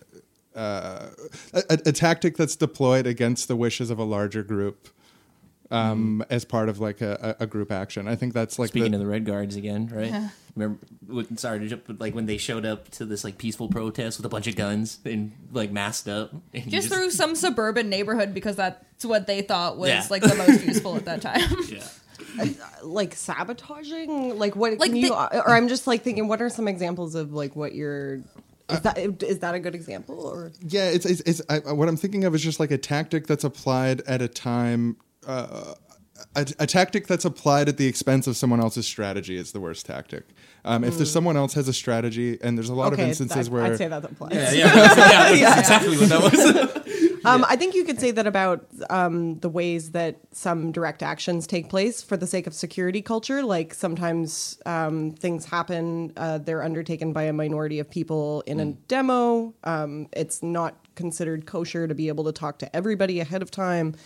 [0.55, 1.09] uh,
[1.53, 4.89] a, a tactic that's deployed against the wishes of a larger group
[5.71, 8.07] um, as part of like a, a a group action.
[8.09, 10.31] I think that's like Speaking the, of the Red Guards again, right?
[10.55, 13.69] Remember, when- sorry to jump, but, like when they showed up to this like peaceful
[13.69, 17.35] protest with a bunch of guns and like masked up, and you just through some
[17.35, 20.07] suburban neighborhood because that's what they thought was Yeah.
[20.11, 21.41] like the most useful at that time.
[21.69, 21.83] yeah.
[22.83, 26.51] like sabotaging like what Like can you the- or i'm just like thinking what are
[26.51, 28.17] some examples of like what you're
[28.69, 31.97] is that is that a good example or Yeah, it's it's, it's I, what I'm
[31.97, 34.97] thinking of is just like a tactic that's applied at a time.
[35.27, 35.75] Uh,
[36.35, 39.87] a, a tactic that's applied at the expense of someone else's strategy is the worst
[39.87, 40.25] tactic.
[40.65, 43.49] Um, If there's someone else has a strategy, and there's a lot okay of instances
[43.49, 44.97] I'd, where i'd say that applies Yeah, yeah, that's,
[45.41, 46.83] yeah, that's exactly what that was.
[47.27, 51.49] Um, I think you could say that about um, the ways that some direct actions
[51.49, 53.43] take place for the sake of security culture.
[53.43, 58.67] Like sometimes um, things happen, uh, they're undertaken by a minority of people in a
[58.87, 59.55] demo.
[59.65, 63.97] Um, it's not considered kosher to be able to talk to everybody ahead of time.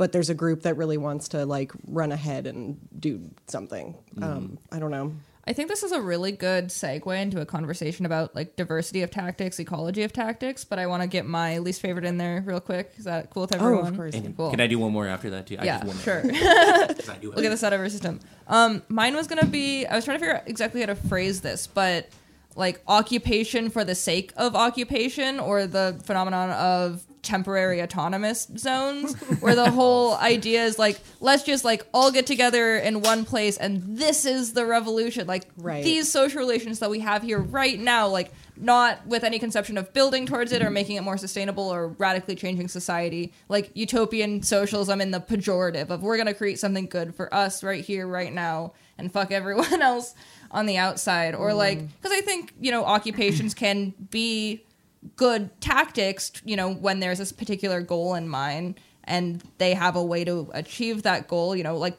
[0.00, 3.94] But there's a group that really wants to like run ahead and do something.
[4.22, 5.12] Um, I don't know.
[5.46, 9.10] I think this is a really good segue into a conversation about like diversity of
[9.10, 10.64] tactics, ecology of tactics.
[10.64, 12.92] But I want to get my least favorite in there real quick.
[12.96, 13.84] Is that cool with everyone?
[13.84, 14.14] Oh, of course.
[14.14, 14.50] And Cool.
[14.52, 15.58] Can I do one more after that too?
[15.58, 16.22] I yeah, just wanna- sure.
[16.94, 18.20] 'cause I Look at have- this out of our system.
[18.48, 19.84] Um, mine was gonna be.
[19.84, 22.08] I was trying to figure out exactly how to phrase this, but
[22.56, 29.54] like occupation for the sake of occupation, or the phenomenon of temporary autonomous zones, where
[29.54, 33.82] the whole idea is like, let's just like all get together in one place, and
[33.86, 35.26] this is the revolution.
[35.26, 35.84] Like Right.
[35.84, 39.92] these social relations that we have here right now, like not with any conception of
[39.92, 45.00] building towards it or making it more sustainable or radically changing society, like utopian socialism
[45.00, 48.32] in the pejorative of we're going to create something good for us right here, right
[48.32, 50.14] now, and fuck everyone else
[50.50, 51.34] on the outside.
[51.34, 51.88] Or like, mm.
[52.00, 54.62] because I think, you know, occupations can be
[55.16, 60.02] good tactics, you know, when there's this particular goal in mind and they have a
[60.02, 61.98] way to achieve that goal, you know, like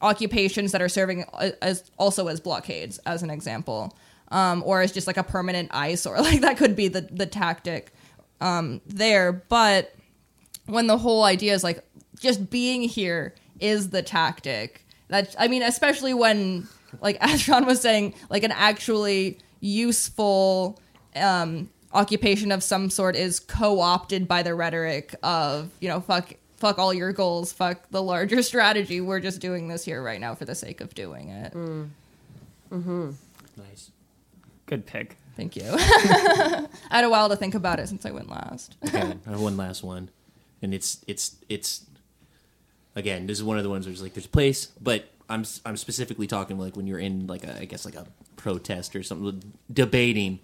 [0.00, 1.24] occupations that are serving
[1.60, 3.96] as also as blockades as an example
[4.28, 7.26] um, or as just like a permanent ice or like that could be the the
[7.26, 7.92] tactic
[8.40, 9.32] um, there.
[9.32, 9.94] But
[10.66, 11.84] when the whole idea is like
[12.18, 16.66] just being here is the tactic that i mean especially when
[17.00, 20.80] like as sean was saying like an actually useful
[21.14, 26.78] um, occupation of some sort is co-opted by the rhetoric of you know fuck fuck
[26.78, 30.44] all your goals fuck the larger strategy we're just doing this here right now for
[30.44, 31.90] the sake of doing it Mm
[32.70, 33.10] hmm.
[33.58, 33.90] Nice.
[34.66, 35.16] Good pick.
[35.36, 38.98] thank you i had a while to think about it since i went last Okay,
[39.26, 40.08] I have one last one,
[40.62, 41.84] and it's it's it's
[42.96, 43.26] again.
[43.26, 45.76] This is one of the ones where it's like there's a place, but I'm I'm
[45.76, 49.52] specifically talking like when you're in like a I guess like a protest or something,
[49.72, 50.38] debating,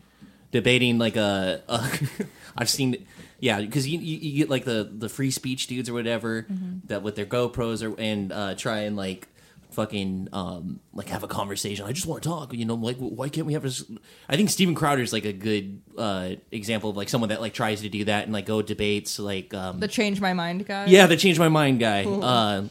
[0.51, 1.62] debating like a.
[1.68, 1.90] a
[2.57, 3.07] I've seen,
[3.38, 6.46] yeah, because you, you you get like the the free speech dudes or whatever
[6.86, 9.28] that with their GoPros or and uh, try and like
[9.70, 11.86] fucking um like have a conversation.
[11.86, 12.53] I just want to talk.
[12.53, 13.84] You know, like why can't we have this?
[14.28, 17.82] I think Steven Crowder's like a good uh example of like someone that like tries
[17.82, 21.07] to do that and like go debates like um the change my mind guy yeah
[21.07, 22.05] the change my mind guy.
[22.05, 22.64] Uh,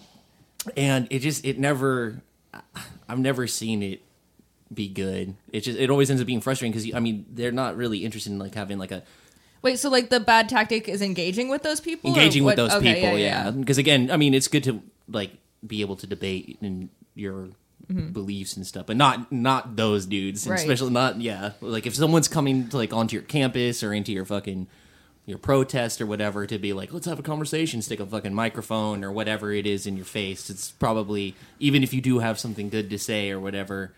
[0.75, 2.21] and it just it never
[3.07, 4.01] I've never seen it
[4.74, 5.36] be good.
[5.51, 8.32] It just it always ends up being frustrating because I mean they're not really interested
[8.32, 9.03] in like having like a
[9.61, 12.95] wait so like the bad tactic is engaging with those people engaging with those okay,
[12.95, 13.51] people yeah.
[13.51, 15.32] because again i mean it's good to like
[15.65, 17.49] be able to debate in your
[17.91, 18.11] mm-hmm.
[18.11, 20.59] beliefs and stuff but not not those dudes Right.
[20.59, 21.51] especially not yeah.
[21.61, 24.68] Like if someone's coming to like onto your campus or into your fucking
[25.26, 29.03] your protest or whatever to be like let's have a conversation stick a fucking microphone
[29.03, 32.70] or whatever it is in your face it's probably even if you do have something
[32.70, 33.93] good to say or whatever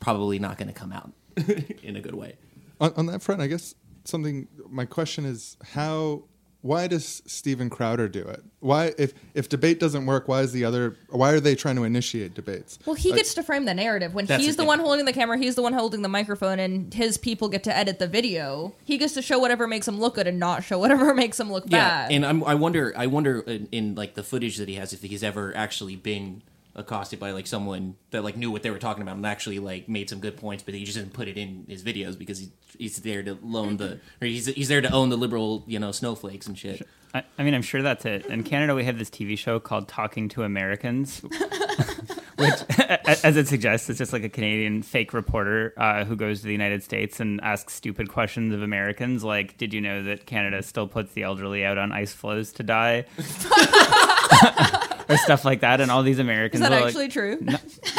[0.00, 1.12] probably not going to come out
[1.82, 2.36] in a good way
[2.80, 3.74] on, on that front, I guess
[4.04, 4.48] something.
[4.68, 6.24] My question is how.
[6.62, 8.44] Why does Steven Crowder do it?
[8.58, 10.94] Why, if if debate doesn't work, why is the other?
[11.08, 12.78] Why are they trying to initiate debates?
[12.84, 14.12] Well, he Like, gets to frame the narrative.
[14.12, 16.92] When he's the the one holding the camera, he's the one holding the microphone, and
[16.92, 18.74] his people get to edit the video.
[18.84, 21.50] He gets to show whatever makes him look good and not show whatever makes him
[21.50, 22.10] look bad.
[22.10, 24.92] Yeah, and I'm, I wonder, I wonder in, in like the footage that he has
[24.92, 26.42] if he's ever actually been
[26.80, 29.88] accosted by like someone that like knew what they were talking about and actually like
[29.88, 32.50] made some good points, but he just didn't put it in his videos because he,
[32.78, 35.92] he's there to loan the or he's he's there to own the liberal you know
[35.92, 36.86] snowflakes and shit.
[37.14, 38.26] I, I mean, I'm sure that's it.
[38.26, 41.18] In Canada, we have this TV show called Talking to Americans,
[42.36, 46.46] which, as it suggests, it's just like a Canadian fake reporter uh, who goes to
[46.46, 50.62] the United States and asks stupid questions of Americans, like, "Did you know that Canada
[50.62, 53.06] still puts the elderly out on ice floes to die?"
[55.10, 57.38] or stuff like that, and all these Is Americans that will, like- actually true?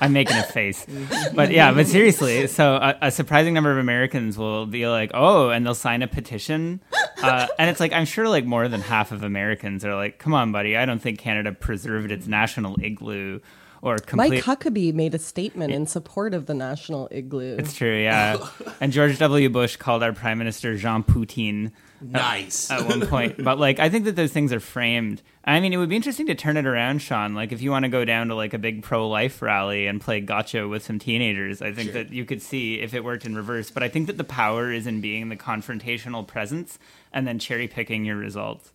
[0.00, 0.86] I'm making a face.
[1.34, 5.50] But yeah, but seriously, so a, a surprising number of Americans will be like, oh,
[5.50, 6.80] and they'll sign a petition.
[7.22, 10.34] Uh, and it's like, I'm sure like more than half of Americans are like, come
[10.34, 13.40] on, buddy, I don't think Canada preserved its national igloo
[13.82, 14.44] or Mike complete.
[14.44, 17.56] Huckabee made a statement in support of the national igloo.
[17.58, 18.36] It's true, yeah.
[18.80, 19.48] and George W.
[19.48, 22.70] Bush called our Prime Minister Jean Poutine Nice.
[22.70, 23.36] at one point.
[23.44, 25.22] But like, I think that those things are framed.
[25.44, 27.34] I mean, it would be interesting to turn it around, Sean.
[27.34, 30.20] Like, if you want to go down to like a big pro-life rally and play
[30.20, 33.70] gotcha with some teenagers, I think that you could see if it worked in reverse.
[33.70, 36.78] But I think that the power is in being the confrontational presence
[37.12, 38.72] and then cherry picking your results.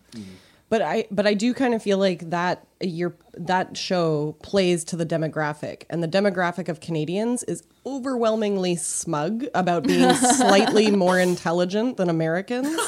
[0.68, 4.94] But I but I do kind of feel like that your that show plays to
[4.96, 11.96] the demographic and the demographic of Canadians is overwhelmingly smug about being slightly more intelligent
[11.96, 12.78] than Americans.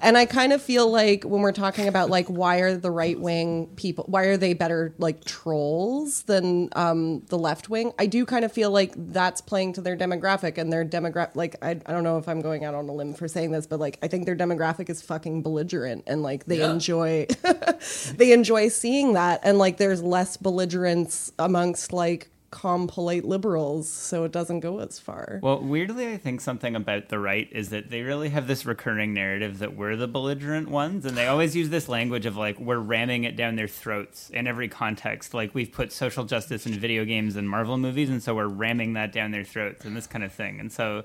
[0.00, 3.18] And I kind of feel like when we're talking about like why are the right
[3.18, 7.92] wing people why are they better like trolls than um, the left wing?
[7.98, 11.56] I do kind of feel like that's playing to their demographic and their demographic like
[11.60, 13.80] I, I don't know if I'm going out on a limb for saying this, but
[13.80, 16.70] like I think their demographic is fucking belligerent and like they Yeah.
[16.70, 17.26] enjoy
[18.16, 24.24] they enjoy seeing that and like there's less belligerence amongst like calm polite liberals so
[24.24, 27.90] it doesn't go as far Well, weirdly, I think something about the right is that
[27.90, 31.68] they really have this recurring narrative that we're the belligerent ones, and they always use
[31.68, 35.34] this language of like we're ramming it down their throats in every context.
[35.34, 38.94] Like we've put social justice in video games and Marvel movies, and so we're ramming
[38.94, 40.58] that down their throats and this kind of thing.
[40.58, 41.04] And so,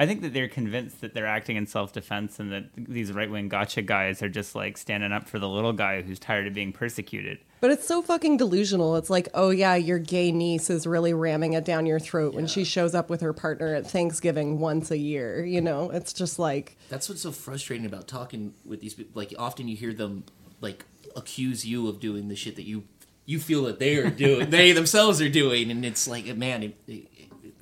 [0.00, 3.30] I think that they're convinced that they're acting in self defense, and that these right
[3.30, 6.54] wing gotcha guys are just like standing up for the little guy who's tired of
[6.54, 7.38] being persecuted.
[7.60, 11.52] But it's so fucking delusional it's like oh yeah your gay niece is really ramming
[11.52, 14.98] it down your throat when she shows up with her partner at thanksgiving once a
[14.98, 19.12] year you know it's just like That's what's so frustrating about talking with these people.
[19.14, 20.24] Like, often you hear them
[20.60, 20.84] like
[21.16, 22.84] accuse you of doing the shit that you
[23.26, 26.74] you feel that they are doing, they themselves are doing, and it's like, man, it,
[26.88, 27.06] it-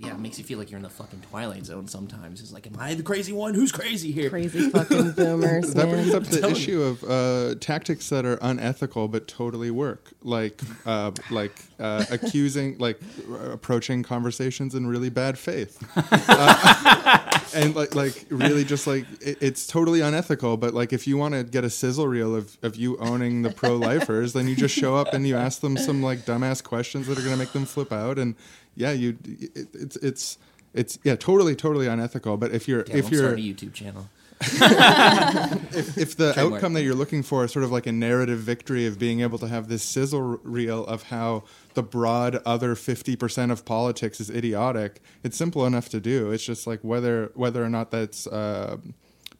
[0.00, 1.88] yeah, it makes you feel like you're in the fucking twilight zone.
[1.88, 3.54] Sometimes it's like, am I the crazy one?
[3.54, 4.30] Who's crazy here?
[4.30, 9.26] crazy fucking boomers That brings up the issue of uh, tactics that are unethical but
[9.26, 13.00] totally work, like uh, like uh, accusing, like
[13.50, 15.82] approaching conversations in really bad faith,
[16.30, 20.56] Uh, and like like really just like it, it's totally unethical.
[20.56, 23.50] But like if you want to get a sizzle reel of, of you owning the
[23.50, 27.06] pro lifers, then you just show up and you ask them some like dumbass questions
[27.06, 28.36] that are going to make them flip out, and
[28.78, 30.38] yeah, you it, it's it's.
[30.74, 32.36] It's yeah, totally, totally unethical.
[32.36, 34.08] But if you're Damn, if I'm you're starting a YouTube channel.
[34.40, 36.54] if the Trademark.
[36.54, 39.38] outcome that you're looking for is sort of like a narrative victory of being able
[39.38, 41.42] to have this sizzle reel of how
[41.74, 46.66] the broad other 50% of politics is idiotic it's simple enough to do it's just
[46.66, 48.76] like whether whether or not that's uh,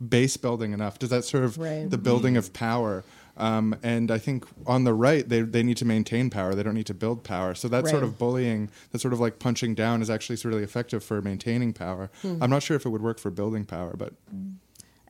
[0.09, 1.89] base building enough does that serve Right.
[1.89, 3.05] the building of power
[3.39, 6.55] um, and I think on the right, they, they need to maintain power.
[6.55, 7.55] They don't need to build power.
[7.55, 10.57] So that sort of bullying, that sort of like punching down, is actually sort of
[10.57, 12.11] really effective for maintaining power.
[12.23, 12.43] Hmm.
[12.43, 14.13] I'm not sure if it would work for building power, but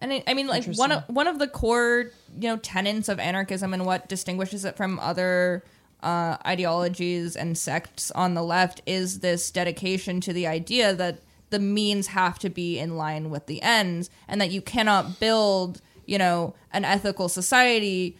[0.00, 3.18] And I, I mean, like one of one of the core, you know, tenets of
[3.18, 5.64] anarchism and what distinguishes it from other
[6.02, 11.20] uh, ideologies and sects on the left is this dedication to the idea that
[11.50, 15.80] the means have to be in line with the ends, and that you cannot build,
[16.09, 18.16] you know, an ethical society.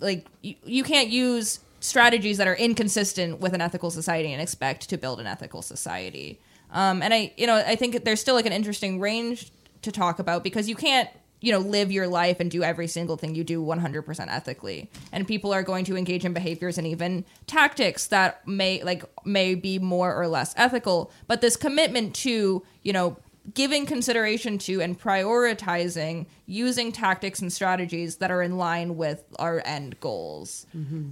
[0.00, 4.88] Like you, you can't use strategies that are inconsistent with an ethical society and expect
[4.88, 6.40] to build an ethical society.
[6.72, 9.52] Um, and I, you know, I think there's still like an interesting range
[9.82, 11.08] to talk about because you can't,
[11.40, 14.90] you know, live your life and do every single thing you do 100% ethically.
[15.12, 19.54] And people are going to engage in behaviors and even tactics that may like may
[19.54, 23.18] be more or less ethical, but this commitment to, you know,
[23.54, 29.62] giving consideration to and prioritizing using tactics and strategies that are in line with our
[29.64, 30.66] end goals.
[30.76, 31.10] Mm-hmm.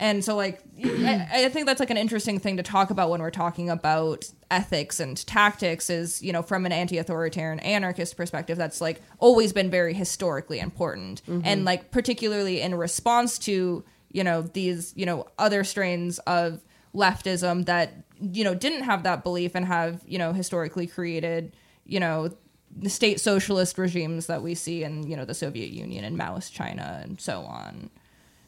[0.00, 3.22] And so, like, I, I think that's like an interesting thing to talk about when
[3.22, 5.88] we're talking about ethics and tactics.
[5.88, 11.22] Is you know, from an anti-authoritarian anarchist perspective, that's like always been very historically important,
[11.26, 11.42] mm-hmm.
[11.44, 16.60] and like particularly in response to you know these you know other strains of
[16.92, 17.92] leftism that
[18.32, 21.54] you know didn't have that belief and have you know historically created
[21.84, 22.30] you know
[22.76, 26.52] the state socialist regimes that we see in you know the Soviet Union and Maoist
[26.52, 27.90] China and so on.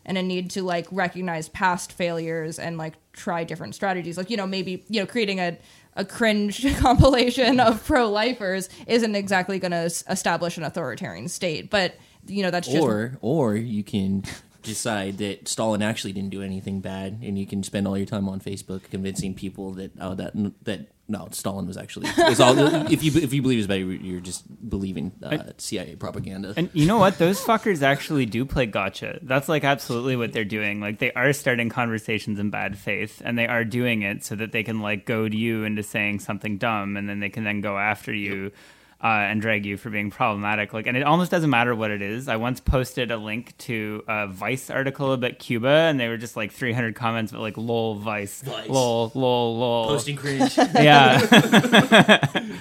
[0.09, 4.17] And a need to like recognize past failures and like try different strategies.
[4.17, 5.59] Like you know maybe you know creating a
[5.97, 11.95] a cringe compilation of pro-lifers isn't exactly going to establish an authoritarian state but
[12.27, 14.23] you know that's just Or or you can
[14.67, 18.29] decide that Stalin actually didn't do anything bad, and you can spend all your time
[18.29, 20.33] on Facebook convincing people that oh that
[20.65, 22.09] that no, Stalin was actually.
[22.17, 22.59] It's all,
[22.91, 26.53] if you if you believe it's bad, you're just believing uh, CIA propaganda.
[26.57, 27.19] And you know what?
[27.19, 29.21] Those fuckers actually do play gotcha.
[29.23, 30.81] That's like absolutely what they're doing.
[30.81, 34.51] Like they are starting conversations in bad faith, and they are doing it so that
[34.51, 37.79] they can like goad you into saying something dumb, and then they can then go
[37.79, 38.51] after you.
[38.99, 40.73] Uh, and drag you for being problematic.
[40.73, 42.29] Like, and it almost doesn't matter what it is.
[42.29, 46.35] I once posted a link to a Vice article about Cuba, and they were just
[46.35, 48.71] like 300 comments, but like "lol Vice, Vice.
[48.71, 50.57] lol, lol, lol." Posting cringe.
[50.59, 51.21] yeah.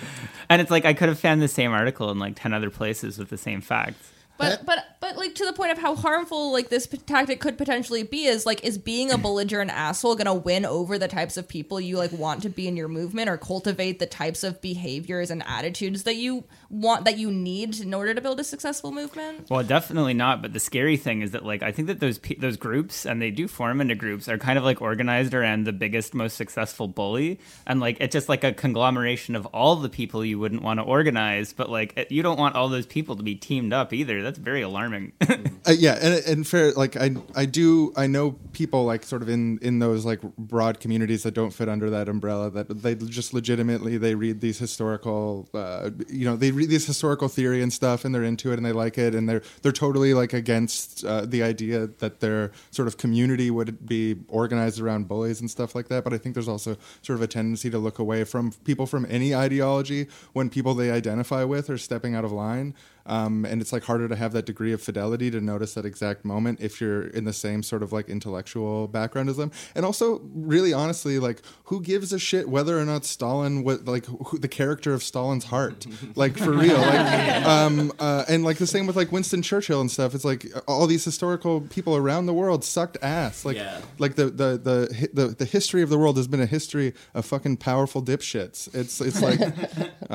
[0.50, 3.18] and it's like I could have found the same article in like 10 other places
[3.18, 4.12] with the same facts.
[4.38, 7.58] But but but like to the point of how harmful like this p- tactic could
[7.60, 11.48] potentially be is like is being a belligerent asshole gonna win over the types of
[11.48, 15.30] people you like want to be in your movement or cultivate the types of behaviors
[15.30, 19.48] and attitudes that you want that you need in order to build a successful movement?
[19.50, 20.42] Well, definitely not.
[20.42, 23.22] But the scary thing is that, like, I think that those pe- those groups, and
[23.22, 26.88] they do form into groups, are kind of like organized around the biggest, most successful
[26.88, 30.80] bully, and like it's just like a conglomeration of all the people you wouldn't want
[30.80, 31.54] to organize.
[31.54, 34.24] But like, it- you don't want all those people to be teamed up either.
[34.24, 34.95] That's very alarming.
[35.68, 39.30] Uh, yeah, and and fair like I I do I know people like sort of
[39.30, 43.34] in in those like broad communities that don't fit under that umbrella that they just
[43.34, 48.06] legitimately they read these historical uh, you know they read these historical theory and stuff
[48.06, 51.26] and they're into it and they like it and they're they're totally like against uh,
[51.26, 55.88] the idea that their sort of community would be organized around bullies and stuff like
[55.88, 56.04] that.
[56.04, 59.06] But I think there's also sort of a tendency to look away from people from
[59.10, 62.76] any ideology when people they identify with are stepping out of line.
[63.08, 66.26] Um, and it's like harder to have that degree of fidelity to notice that exact
[66.26, 69.52] moment if you're in the same sort of like intellectual background as them.
[69.76, 74.06] And also, really honestly, like who gives a shit whether or not Stalin, what like
[74.06, 75.86] who, the character of Stalin's heart,
[76.16, 79.92] like for real, like, um, uh, and like the same with like Winston Churchill and
[79.92, 80.16] stuff.
[80.16, 83.46] It's like all these historical people around the world sucked ass.
[83.46, 83.82] Like, Yeah.
[84.00, 87.26] like the the the the the history of the world has been a history of
[87.26, 88.74] fucking powerful dipshits.
[88.74, 89.40] It's it's like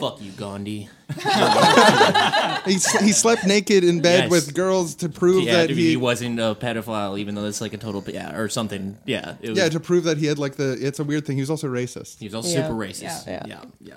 [0.00, 0.88] Fuck you, Gandhi.
[2.66, 4.30] he, he slept naked in bed Yes.
[4.30, 7.72] with girls to prove Yeah, that he, he, wasn't a pedophile, even though that's like
[7.74, 8.96] a total yeah or something.
[9.04, 11.36] Yeah, it was, yeah to prove that he had like the it's a weird thing.
[11.36, 12.18] He was also racist.
[12.18, 12.62] he was also Yeah.
[12.66, 13.26] super racist.
[13.26, 13.44] Yeah.
[13.46, 13.94] Yeah, Yeah.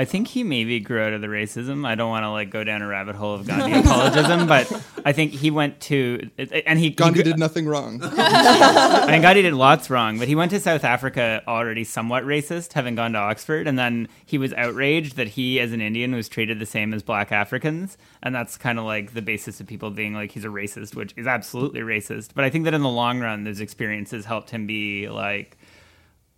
[0.00, 1.86] I think he maybe grew out of the racism.
[1.86, 4.66] I don't want to like go down a rabbit hole of Gandhi apologism, but
[5.04, 8.00] I think he went to and he Gandhi he, did nothing wrong.
[8.02, 12.72] I mean, Gandhi did lots wrong, but he went to South Africa already somewhat racist,
[12.72, 16.30] having gone to Oxford, and then he was outraged that he, as an Indian, was
[16.30, 19.90] treated the same as Black Africans, and that's kind of like the basis of people
[19.90, 22.30] being like he's a racist, which is absolutely racist.
[22.34, 25.58] But I think that in the long run, those experiences helped him be like,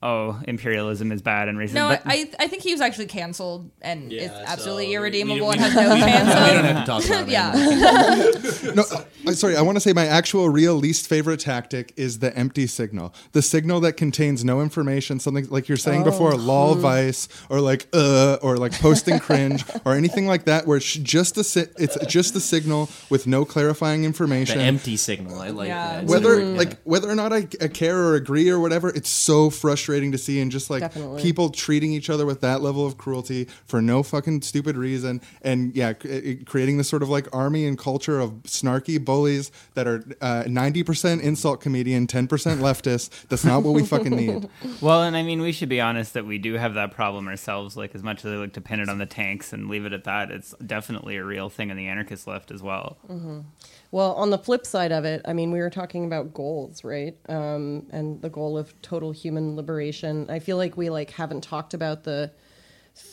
[0.02, 1.74] oh, imperialism is bad and racism.
[1.74, 5.46] No, but, I I think he was actually canceled and Yeah, is absolutely so irredeemable
[5.46, 6.64] we- and has no chance We don't of.
[6.64, 7.28] have to talk about it.
[7.32, 8.82] Yeah, no,
[9.26, 9.56] uh, sorry.
[9.56, 13.14] I want to say my actual real least favorite tactic is the empty signal.
[13.32, 17.86] The signal that contains no information, something like you're saying before, lol vice, or like
[17.92, 21.96] uh, or like posting cringe, or anything like that, where it's just a si- it's
[22.06, 24.58] just a signal with no clarifying information.
[24.58, 24.74] The information.
[24.74, 25.40] empty signal.
[25.40, 26.00] I like Yeah.
[26.00, 26.04] that.
[26.06, 26.56] whether Yeah.
[26.58, 30.18] like whether or not I, I care or agree or whatever, it's so frustrating to
[30.18, 31.22] see, and just like Definitely.
[31.22, 35.74] people treating each other with that level of cruelty for no fucking stupid reason, and
[35.76, 40.02] yeah, c- creating this sort of like army and culture of snarky bullies that are
[40.20, 43.28] uh, ninety percent insult comedian, ten percent leftist.
[43.28, 44.48] That's not what we fucking need.
[44.80, 47.76] well, and I mean, we should be honest that we do have that problem ourselves.
[47.76, 49.92] Like, as much as they like to pin it on the tanks and leave it
[49.92, 52.96] at that, it's definitely a real thing in the anarchist left as well.
[53.92, 57.14] Well, on the flip side of it, I mean, we were talking about goals, right?
[57.28, 60.30] Um, and the goal of total human liberation.
[60.30, 62.32] I feel like we like haven't talked about the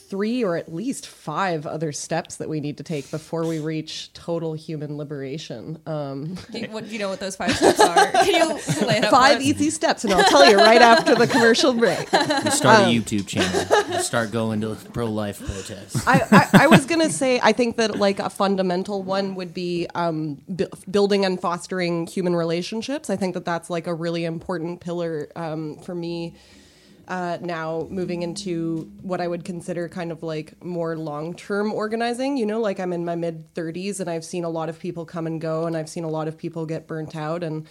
[0.09, 4.11] three or at least five other steps that we need to take before we reach
[4.13, 5.77] total human liberation.
[5.85, 7.95] Um, do you, what, do you know what those five steps are?
[8.11, 11.73] Can you lay it five easy steps, and I'll tell you right after the commercial
[11.73, 12.11] break.
[12.11, 13.93] You start a YouTube channel.
[13.93, 16.07] You start going to pro-life protests.
[16.07, 19.87] I, I, I was gonna say I think that like a fundamental one would be
[19.93, 23.09] um, bu- building and fostering human relationships.
[23.09, 26.35] I think that that's like a really important pillar um, for me
[27.09, 32.37] uh, now moving into what I would consider kind of like more long term organizing.
[32.37, 35.05] You know, like I'm in my mid 30s and I've seen a lot of people
[35.05, 37.67] come and go, and I've seen a lot of people get burnt out and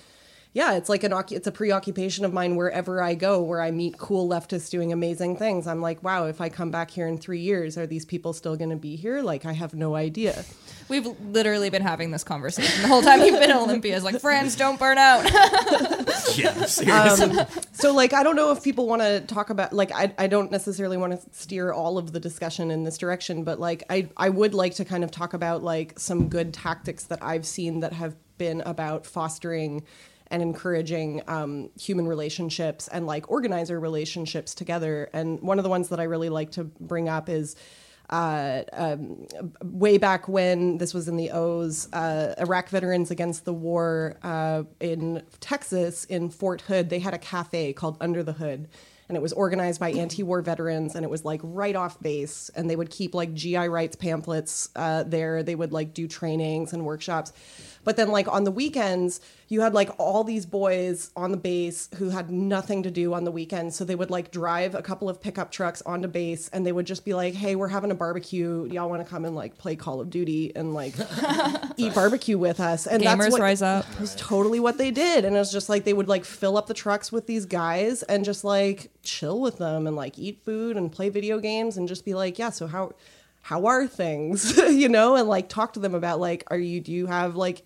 [0.55, 3.99] yeah, it's like an it's a preoccupation of mine wherever I go, where I meet
[3.99, 5.66] cool leftists doing amazing things.
[5.66, 8.57] I'm like, wow, if I come back here in three years, are these people still
[8.57, 9.20] going to be here?
[9.20, 10.44] Like, I have no idea.
[10.88, 13.94] We've literally been having this conversation the whole time you've been at Olympia.
[13.94, 15.30] Is like, friends, don't burn out.
[16.34, 17.38] yeah, seriously.
[17.38, 20.28] Um, so, like, I don't know if people want to talk about like I, I
[20.28, 24.09] don't necessarily want to steer all of the discussion in this direction, but like I
[24.16, 27.80] I would like to kind of talk about like some good tactics that I've seen
[27.80, 29.84] that have been about fostering
[30.30, 35.08] and encouraging um, human relationships and like organizer relationships together.
[35.12, 37.56] And one of the ones that I really like to bring up is
[38.10, 39.26] uh, um,
[39.62, 44.62] way back when this was in the O's, uh, Iraq Veterans Against the War uh,
[44.80, 48.68] in Texas, in Fort Hood, they had a cafe called Under the Hood.
[49.08, 52.50] And it was organized by anti war veterans, and it was like right off base.
[52.54, 55.42] And they would keep like GI rights pamphlets uh, there.
[55.42, 57.32] They would like do trainings and workshops.
[57.84, 61.88] But then, like on the weekends, you had like all these boys on the base
[61.96, 63.72] who had nothing to do on the weekend.
[63.72, 66.86] So they would like drive a couple of pickup trucks onto base and they would
[66.86, 68.66] just be like, hey, we're having a barbecue.
[68.66, 70.94] Y'all want to come and like play Call of Duty and like
[71.78, 72.86] eat barbecue with us?
[72.86, 73.86] And Gamers that's what, rise up.
[73.92, 75.24] It was totally what they did.
[75.24, 78.03] And it was just like they would like fill up the trucks with these guys
[78.03, 81.88] and just like chill with them and like eat food and play video games and
[81.88, 82.92] just be like, yeah, so how
[83.40, 86.92] how are things you know and like talk to them about like are you do
[86.92, 87.64] you have like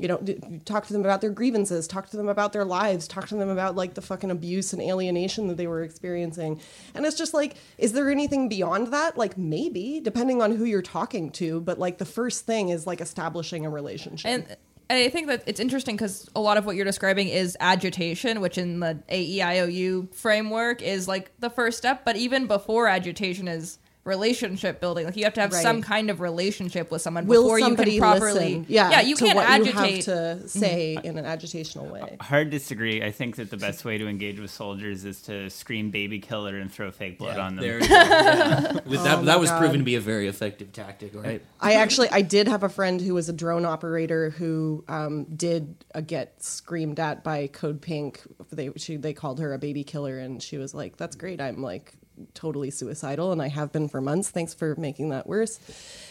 [0.00, 0.18] you know
[0.64, 3.48] talk to them about their grievances talk to them about their lives talk to them
[3.48, 6.60] about like the fucking abuse and alienation that they were experiencing.
[6.94, 9.16] And it's just like is there anything beyond that?
[9.16, 13.00] Like maybe depending on who you're talking to but like the first thing is like
[13.00, 14.28] establishing a relationship.
[14.28, 14.56] And
[14.90, 18.58] I think that it's interesting because a lot of what you're describing is agitation, which
[18.58, 22.04] in the AEIOU framework is like the first step.
[22.04, 25.04] But even before agitation is relationship building.
[25.04, 25.62] Like you have to have Right.
[25.62, 28.32] some kind of relationship with someone will before you can properly.
[28.32, 29.74] listen yeah, yeah, you to can't what agitate.
[30.06, 33.02] you have to say in an agitational way Hard disagree.
[33.02, 36.56] I think that the best way to engage with soldiers is to scream "baby killer"
[36.56, 37.64] and throw fake blood on them.
[37.64, 37.94] There you go.
[37.94, 38.72] Yeah.
[38.86, 39.58] With that, Oh that was God.
[39.58, 41.42] proven to be a very effective tactic, right?
[41.60, 45.84] I actually I did have a friend who was a drone operator who um, did
[45.94, 48.20] uh, get screamed at by Code Pink.
[48.50, 51.40] They she they called her a baby killer, and she was like, "That's great.
[51.40, 51.92] I'm like
[52.34, 54.30] totally suicidal, and I have been for months.
[54.30, 55.58] Thanks for making that worse."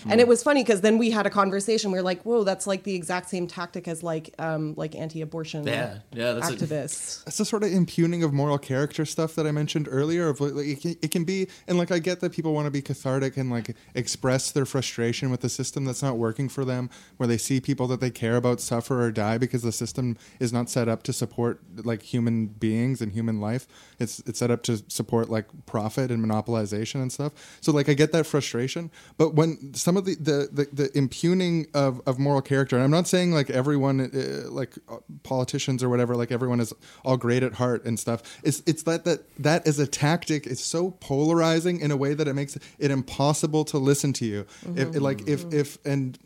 [0.07, 1.91] And it was funny because then we had a conversation.
[1.91, 5.67] We were like, "Whoa, that's like the exact same tactic as like um, like anti-abortion
[5.67, 9.45] Yeah, yeah, that's a- activists." It's the sort of impugning of moral character stuff that
[9.45, 10.29] I mentioned earlier.
[10.29, 12.65] Of like, like, it, can, it can be, and like I get that people want
[12.65, 16.65] to be cathartic and like express their frustration with the system that's not working for
[16.65, 20.17] them, where they see people that they care about suffer or die because the system
[20.39, 23.67] is not set up to support like human beings and human life.
[23.99, 27.33] It's it's set up to support like profit and monopolization and stuff.
[27.61, 31.67] So like I get that frustration, but when some of the the the, the impugning
[31.73, 35.89] of, of moral character, and I'm not saying like everyone uh, like uh, politicians or
[35.89, 36.73] whatever, like everyone is
[37.03, 38.39] all great at heart and stuff.
[38.43, 42.27] It's it's that that that as a tactic is so polarizing in a way that
[42.27, 44.45] it makes it impossible to listen to you.
[44.75, 46.17] If like if if and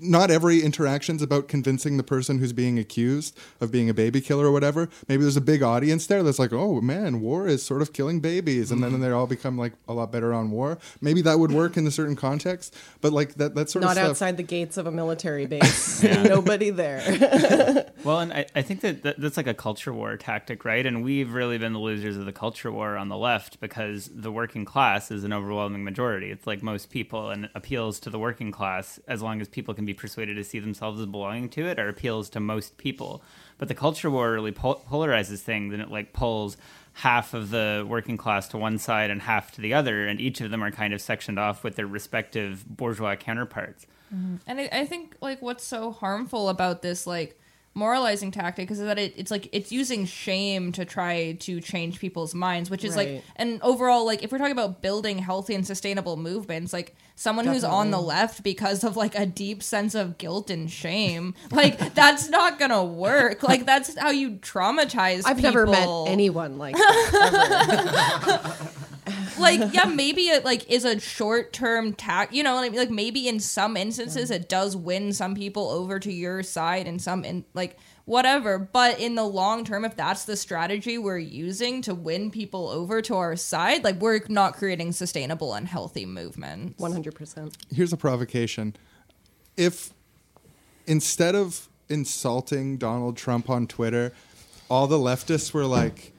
[0.00, 4.46] not every interaction's about convincing the person who's being accused of being a baby killer
[4.46, 4.88] or whatever.
[5.08, 8.20] Maybe there's a big audience there that's like, oh man, war is sort of killing
[8.20, 9.02] babies, and then mm-hmm.
[9.02, 10.78] they all become like a lot better on war.
[11.00, 13.96] Maybe that would work in a certain context, but like that that sort Not of
[13.96, 14.10] stuff.
[14.10, 16.02] outside the gates of a military base.
[16.02, 17.90] Nobody there.
[18.04, 20.84] Well, and I, I think that, that that's like a culture war tactic, right?
[20.84, 24.30] And we've really been the losers of the culture war on the left because the
[24.30, 26.30] working class is an overwhelming majority.
[26.30, 29.73] It's like most people and it appeals to the working class as long as people
[29.74, 33.22] can be persuaded to see themselves as belonging to it or appeals to most people.
[33.58, 36.56] But the culture war really pol- polarizes things and it like pulls
[36.94, 40.40] half of the working class to one side and half to the other, and each
[40.40, 43.86] of them are kind of sectioned off with their respective bourgeois counterparts.
[44.14, 44.36] Mm-hmm.
[44.46, 47.38] And I, I think like what's so harmful about this like
[47.74, 52.34] moralizing tactic is that it, it's like it's using shame to try to change people's
[52.34, 56.16] minds, which is like and overall like if we're talking about building healthy and sustainable
[56.16, 60.50] movements, like someone who's on the left because of like a deep sense of guilt
[60.50, 63.42] and shame, like that's not gonna work.
[63.42, 65.22] Like that's how you traumatize.
[65.26, 66.76] I've never met anyone like
[67.12, 68.10] that.
[69.06, 69.40] ever.
[69.40, 73.28] like yeah maybe it like is a short term tack you know like, like maybe
[73.28, 77.44] in some instances it does win some people over to your side and some in
[77.54, 77.76] like
[78.06, 82.68] whatever but in the long term if that's the strategy we're using to win people
[82.68, 87.54] over to our side like we're not creating sustainable and healthy movement 100%.
[87.74, 88.76] here's a provocation.
[89.56, 89.92] If
[90.86, 94.12] instead of insulting Donald Trump on Twitter,
[94.68, 96.12] all the leftists were like,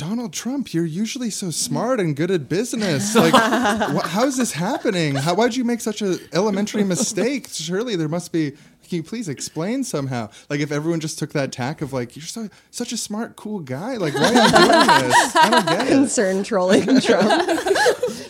[0.00, 3.14] Donald Trump, you're usually so smart and good at business.
[3.14, 5.14] Like, wh- how is this happening?
[5.14, 7.48] How, why'd you make such an elementary mistake?
[7.50, 8.52] Surely there must be.
[8.52, 10.30] Can you please explain somehow?
[10.48, 13.60] Like, if everyone just took that tack of like, you're so such a smart, cool
[13.60, 13.98] guy.
[13.98, 15.36] Like, why are you doing this?
[15.36, 15.90] I don't get it.
[15.90, 17.60] Concern trolling Trump.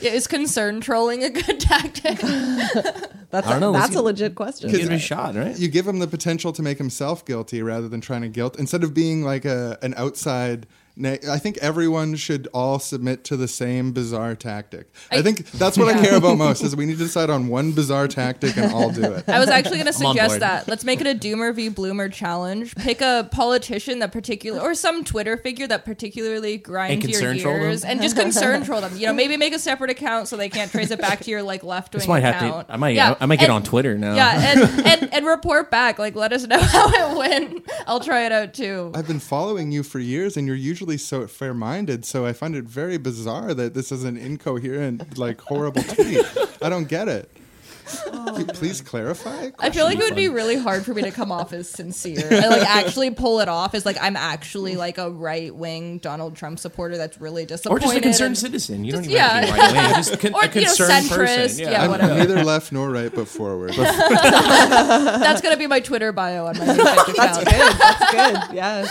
[0.01, 2.18] Yeah, is concern trolling a good tactic
[3.31, 4.71] That's, I don't know, a, let's that's a legit question.
[4.71, 5.57] Give it a shot, right?
[5.59, 8.83] you give him the potential to make himself guilty rather than trying to guilt instead
[8.83, 10.71] of being like a an outside Na-
[11.03, 14.88] I think everyone should all submit to the same bizarre tactic.
[15.11, 17.72] I, think that's what I care about most is we need to decide on one
[17.72, 19.29] bizarre tactic and all do it.
[19.29, 20.68] I was actually going to suggest that.
[20.68, 21.68] Let's make it a Doomer v.
[21.68, 22.75] Bloomer challenge.
[22.76, 27.38] Pick a politician that particular or some Twitter figure that particularly grinds And your concern
[27.38, 27.62] troll them?
[27.62, 28.96] gears, and just concern troll them.
[28.96, 31.42] You know, maybe make a separate account so they can't trace it back to your
[31.42, 32.72] like left wing This might have to.
[32.72, 32.95] I might.
[32.95, 34.14] Yeah, I might get and- on Twitter now.
[34.14, 35.99] Yeah, and, and and report back.
[35.99, 37.71] Like, let us know how it went.
[37.87, 38.92] I'll try it out too.
[38.95, 42.05] I've been following you for years, and you're usually so fair-minded.
[42.05, 46.25] So I find it very bizarre that this is an incoherent, like horrible tweet.
[46.63, 47.31] I don't get it.
[48.54, 49.50] Please clarify.
[49.58, 52.26] I feel like it would be really hard for me to come off as sincere
[52.30, 56.37] and like actually pull it off as like I'm actually like a right wing Donald
[56.37, 57.83] Trump supporter that's really disappointed.
[57.83, 58.84] or just a concerned citizen.
[58.84, 59.95] You Just- don't even have to be right wing.
[59.95, 61.68] Just con- Or, a you know, concerned centrist, person.
[61.72, 62.14] yeah, I'm whatever.
[62.14, 63.72] neither left nor right, but forward.
[63.75, 67.45] That's gonna be my Twitter bio on my new That's account.
[67.45, 67.54] good.
[67.79, 68.11] That's
[68.49, 68.54] good.
[68.57, 68.87] Yeah.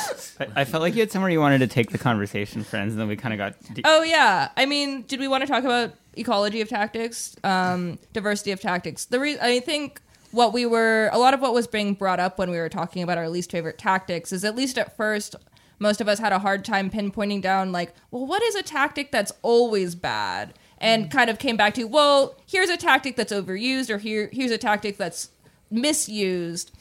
[0.56, 3.00] I, I felt like you had somewhere you wanted to take the conversation, friends, and
[3.02, 3.74] then we kind of got.
[3.74, 8.00] De- Oh yeah, I mean, did we want to talk about ecology of tactics, um,
[8.14, 9.06] diversity of tactics?
[9.06, 12.38] The re- I think what we were a lot of what was being brought up
[12.38, 15.36] when we were talking about our least favorite tactics is at least at first
[15.80, 19.12] most of us had a hard time pinpointing down like, well, what is a tactic
[19.12, 20.54] that's always bad?
[20.82, 24.52] And kind of came back to, well, here's a tactic that's overused, or here here's
[24.52, 25.30] a tactic that's
[25.70, 26.72] misused.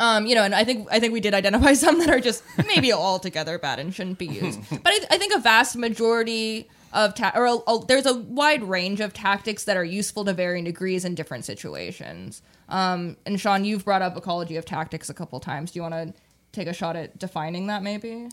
[0.00, 2.42] Um, you know, and I think I think we did identify some that are just
[2.66, 4.60] maybe altogether bad and shouldn't be used.
[4.70, 8.62] But I, I think a vast majority of ta- or a, a- there's a wide
[8.64, 12.42] range of tactics that are useful to varying degrees in different situations.
[12.68, 15.70] Um, and Sean, you've brought up ecology of tactics a couple times.
[15.72, 16.14] Do you want to
[16.52, 18.28] take a shot at defining that, maybe?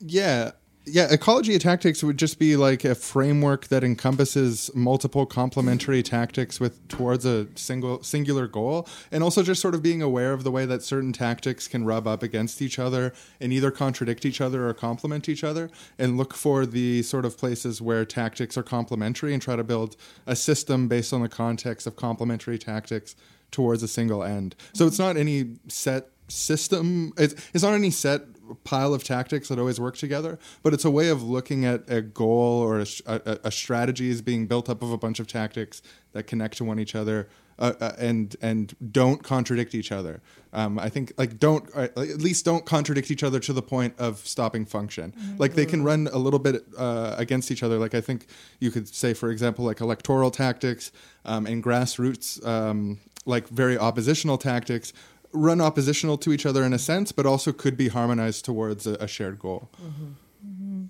[0.00, 0.52] Yeah.
[0.90, 6.58] Yeah, ecology of tactics would just be like a framework that encompasses multiple complementary tactics
[6.58, 10.50] with towards a single singular goal and also just sort of being aware of the
[10.50, 14.68] way that certain tactics can rub up against each other and either contradict each other
[14.68, 19.32] or complement each other and look for the sort of places where tactics are complementary
[19.32, 19.96] and try to build
[20.26, 23.14] a system based on the context of complementary tactics
[23.50, 24.54] towards a single end.
[24.72, 27.12] So it's not any set system.
[27.16, 28.22] It's, it's not any set
[28.64, 32.00] pile of tactics that always work together, but it's a way of looking at a
[32.00, 35.82] goal or a, a, a strategy is being built up of a bunch of tactics
[36.12, 37.28] that connect to one each other.
[37.60, 40.22] Uh, uh, and and don't contradict each other.
[40.52, 43.94] Um, I think like don't uh, at least don't contradict each other to the point
[43.98, 45.12] of stopping function.
[45.38, 47.76] Like they can run a little bit uh, against each other.
[47.76, 48.26] Like I think
[48.60, 50.92] you could say, for example, like electoral tactics
[51.24, 54.92] um, and grassroots, um, like very oppositional tactics,
[55.32, 58.94] run oppositional to each other in a sense, but also could be harmonized towards a,
[58.94, 59.68] a shared goal.
[59.82, 60.04] Mm-hmm.
[60.46, 60.84] Mm-hmm.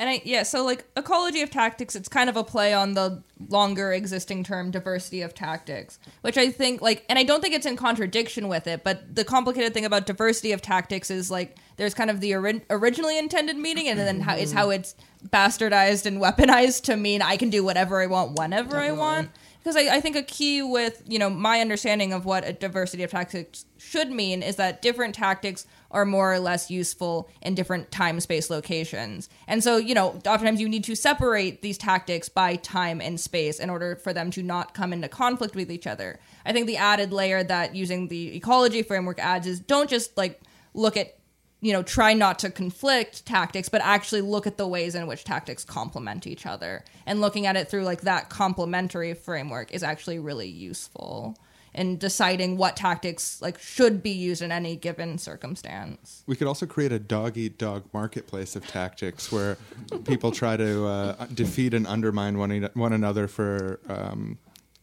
[0.00, 3.22] And I yeah, so like ecology of tactics, it's kind of a play on the
[3.48, 7.66] longer existing term diversity of tactics, which I think like and I don't think it's
[7.66, 11.94] in contradiction with it, but the complicated thing about diversity of tactics is like there's
[11.94, 14.94] kind of the ori- originally intended meaning and then how it's how it's
[15.30, 19.30] bastardized and weaponized to mean I can do whatever I want whenever I want.
[19.58, 23.02] Because I, I think a key with you know my understanding of what a diversity
[23.02, 27.90] of tactics should mean is that different tactics are more or less useful in different
[27.90, 29.28] time space locations.
[29.46, 33.58] And so you know oftentimes you need to separate these tactics by time and space
[33.58, 36.18] in order for them to not come into conflict with each other.
[36.44, 40.40] I think the added layer that using the ecology framework adds is don't just like
[40.74, 41.17] look at
[41.60, 45.24] you know try not to conflict tactics but actually look at the ways in which
[45.24, 50.18] tactics complement each other and looking at it through like that complementary framework is actually
[50.18, 51.36] really useful
[51.74, 56.66] in deciding what tactics like should be used in any given circumstance We could also
[56.66, 59.56] create a dog eat dog marketplace of tactics where
[60.04, 63.80] people try to uh, defeat and undermine one, one another for.
[63.88, 64.38] Um,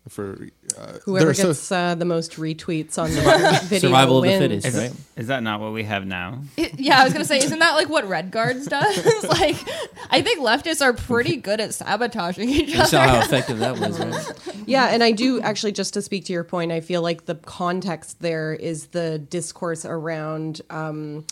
[0.10, 4.24] for uh, Whoever they're so- gets uh, the most retweets on the video Survival of
[4.24, 4.40] the wins.
[4.42, 4.94] fittest, is, right?
[5.18, 6.42] is that not what we have now?
[6.58, 9.24] It- yeah, I was gonna say, isn't that like what Red Guards does?
[9.24, 9.56] like,
[10.12, 13.26] I think leftists are pretty good at sabotaging each You saw how other.
[13.26, 14.56] effective that was, right?
[14.68, 17.36] Yeah, and I do actually, just to speak to your point, I feel like the
[17.36, 20.62] context there is the discourse around.
[20.72, 21.26] Um,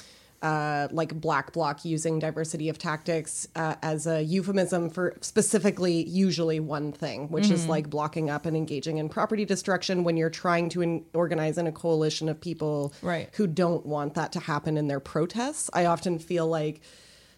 [0.44, 6.60] uh, like black bloc using diversity of tactics uh, as a euphemism for specifically usually
[6.60, 10.68] one thing, which is like blocking up and engaging in property destruction when you're trying
[10.70, 13.30] to in- organize in a coalition of people Right.
[13.36, 15.70] who don't want that to happen in their protests.
[15.74, 16.82] I often feel like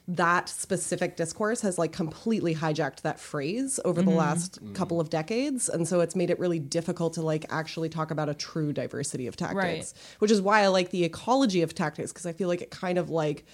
[0.07, 4.19] that specific discourse has like completely hijacked that phrase over the mm-hmm.
[4.19, 4.73] last mm-hmm.
[4.73, 5.67] couple of decades.
[5.67, 9.25] And so it's made it really difficult to like actually talk about a true diversity
[9.27, 9.93] of tactics Right.
[10.19, 12.97] which is why i like the ecology of tactics because i feel like it kind
[12.97, 13.45] of like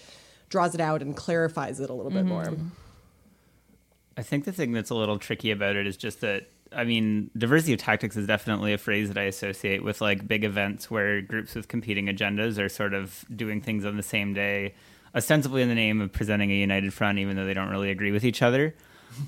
[0.52, 2.44] draws it out and clarifies it a little bit more.
[2.44, 2.68] Mm-hmm.
[4.18, 7.30] I think the thing that's a little tricky about it is just that I mean,
[7.38, 11.22] diversity of tactics is definitely a phrase that I associate with like big events where
[11.22, 14.76] groups with competing agendas are sort of doing things on the same day.
[15.15, 18.11] Ostensibly in the name of presenting a united front, even though they don't really agree
[18.11, 18.75] with each other.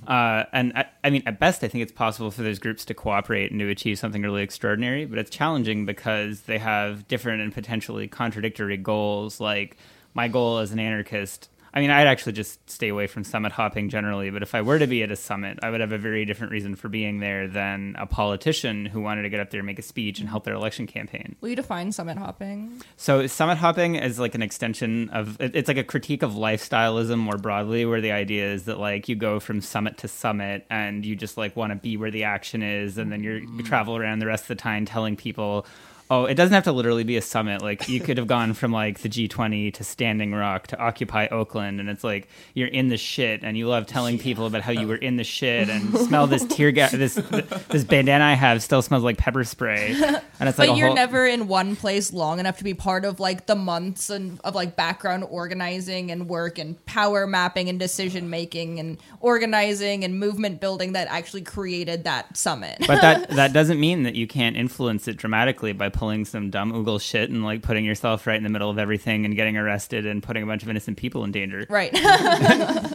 [0.07, 2.93] Uh, and I, I mean, at best, I think it's possible for those groups to
[2.93, 5.05] cooperate and to achieve something really extraordinary.
[5.05, 9.41] But it's challenging because they have different and potentially contradictory goals.
[9.41, 9.76] Like
[10.14, 13.90] my goal as an anarchist I mean, I'd actually just stay away from summit hopping
[13.90, 16.24] generally, but if I were to be at a summit, I would have a very
[16.24, 19.66] different reason for being there than a politician who wanted to get up there, and
[19.66, 21.36] make a speech, and help their election campaign.
[21.41, 22.82] Will you define summit hopping?
[22.95, 27.38] So, summit hopping is like an extension of it's like a critique of lifestyleism more
[27.38, 31.16] broadly, where the idea is that like you go from summit to summit and you
[31.16, 33.66] just like want to be where the action is, and then you're, you mm.
[33.66, 35.66] travel around the rest of the time telling people
[36.10, 37.62] Oh, it doesn't have to literally be a summit.
[37.62, 41.80] Like you could have gone from like the G20 to Standing Rock to Occupy Oakland,
[41.80, 44.88] and it's like you're in the shit, and you love telling people about how you
[44.88, 46.92] were in the shit and smell this tear gas.
[46.92, 49.94] This this bandana I have still smells like pepper spray,
[50.40, 50.70] and it's like.
[50.70, 53.56] But you're whole- never in one place long enough to be part of like the
[53.56, 58.98] months and of like background organizing and work and power mapping and decision making and
[59.20, 62.78] organizing and movement building that actually created that summit.
[62.88, 66.74] but that that doesn't mean that you can't influence it dramatically by pulling some dumb
[66.74, 70.06] oogle shit and like putting yourself right in the middle of everything and getting arrested
[70.06, 71.65] and putting a bunch of innocent people in danger.
[71.70, 71.91] right.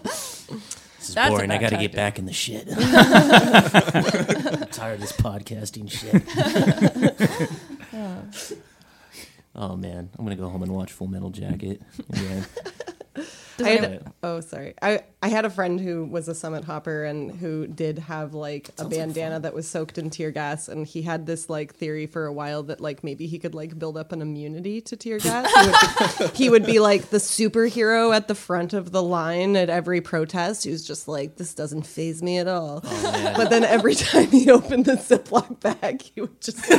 [0.99, 1.51] This is That's boring.
[1.51, 2.66] I got to get back in the shit.
[2.77, 6.23] I'm tired of this podcasting shit.
[9.55, 11.81] oh man, I'm gonna go home and watch Full Metal Jacket.
[12.12, 12.47] again.
[13.61, 14.74] I had, oh, sorry.
[14.81, 18.70] I, I had a friend who was a summit hopper and who did have like
[18.78, 22.27] a bandana that was soaked in tear gas, and he had this like theory for
[22.27, 25.51] a while that like maybe he could like build up an immunity to tear gas.
[25.53, 29.70] He would, he would be like the superhero at the front of the line at
[29.70, 30.65] every protest.
[30.65, 34.51] He was just like, "This doesn't phase me at all." but then every time he
[34.51, 36.59] opened the Ziploc bag, he would just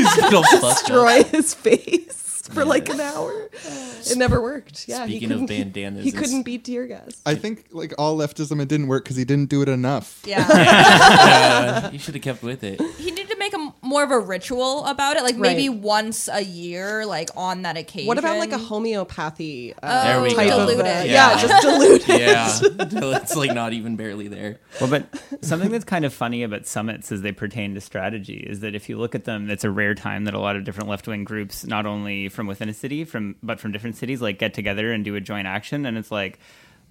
[0.00, 0.78] It'll fuck up.
[0.78, 2.19] destroy his face
[2.52, 3.48] for like an hour.
[4.00, 4.88] It never worked.
[4.88, 7.20] Yeah, he Speaking of couldn't- bandanas, he it's- couldn't beat tear gas.
[7.26, 10.22] I think like all leftism, it didn't work because he didn't do it enough.
[10.24, 10.46] yeah.
[11.86, 12.80] Uh, you should have kept with it.
[12.98, 16.42] he needed to make a more of a ritual about it, like maybe once a
[16.44, 18.06] year, like on that occasion.
[18.06, 20.62] What about like a homeopathy uh, There we type go.
[20.62, 21.06] of uh, Dilute it.
[21.06, 21.30] yeah.
[21.34, 21.40] Yeah.
[21.40, 22.20] just dilute it.
[22.20, 22.58] Yeah,
[23.16, 24.60] it's like not even barely there.
[24.80, 25.06] Well, but
[25.42, 28.88] something that's kind of funny about summits as they pertain to strategy is that if
[28.88, 31.24] you look at them, it's a rare time that a lot of different left wing
[31.24, 34.92] groups, not only from within a city, from but from different cities, like get together
[34.92, 35.86] and do a joint action.
[35.86, 36.38] And it's like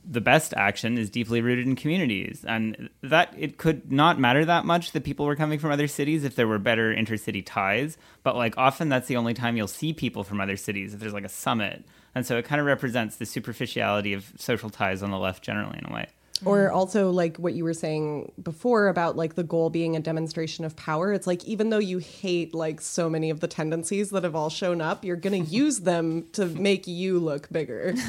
[0.04, 4.66] the best action is deeply rooted in communities, and that it could not matter that
[4.66, 7.98] much that people were coming from other cities if there were better intercity ties.
[8.24, 11.14] But like often, that's the only time you'll see people from other cities if there's
[11.14, 11.86] like a summit.
[12.16, 15.80] And so it kind of represents the superficiality of social ties on the left generally
[15.80, 16.08] in a way.
[16.46, 16.76] Or mm-hmm.
[16.76, 20.76] also like what you were saying before about like the goal being a demonstration of
[20.76, 21.12] power.
[21.12, 24.50] It's like even though you hate like so many of the tendencies that have all
[24.50, 27.94] shown up, you're gonna use them to make you look bigger.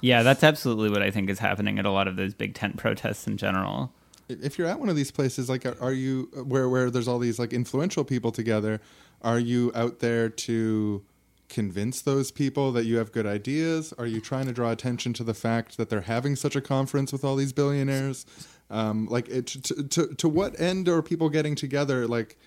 [0.00, 2.76] Yeah, that's absolutely what I think is happening at a lot of those big tent
[2.76, 3.92] protests in general.
[4.28, 7.38] If you're at one of these places, like, are you where where there's all these
[7.38, 8.80] like influential people together?
[9.22, 11.02] Are you out there to
[11.48, 13.92] convince those people that you have good ideas?
[13.98, 17.12] Are you trying to draw attention to the fact that they're having such a conference
[17.12, 18.26] with all these billionaires?
[18.70, 22.06] Um, like, it, to, to to what end are people getting together?
[22.06, 22.38] Like.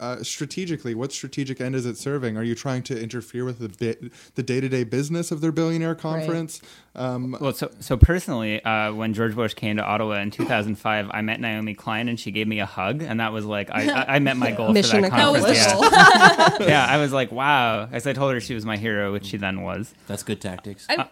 [0.00, 2.36] Uh, strategically, what strategic end is it serving?
[2.38, 5.52] Are you trying to interfere with the bit, the day to day business of their
[5.52, 6.62] billionaire conference?
[6.94, 11.20] Um, Well, so so personally, uh, when George Bush came to Ottawa in 2005, I
[11.20, 14.14] met Naomi Klein and she gave me a hug, and that was like I, I,
[14.16, 15.66] I met my goal Mission for that That was conference.
[15.66, 16.58] the Yeah.
[16.58, 16.68] goal.
[16.68, 17.88] yeah, I was like, wow.
[17.92, 19.92] As I told her she was my hero, which she then was.
[20.06, 20.86] That's good tactics.
[20.88, 21.08] I'm-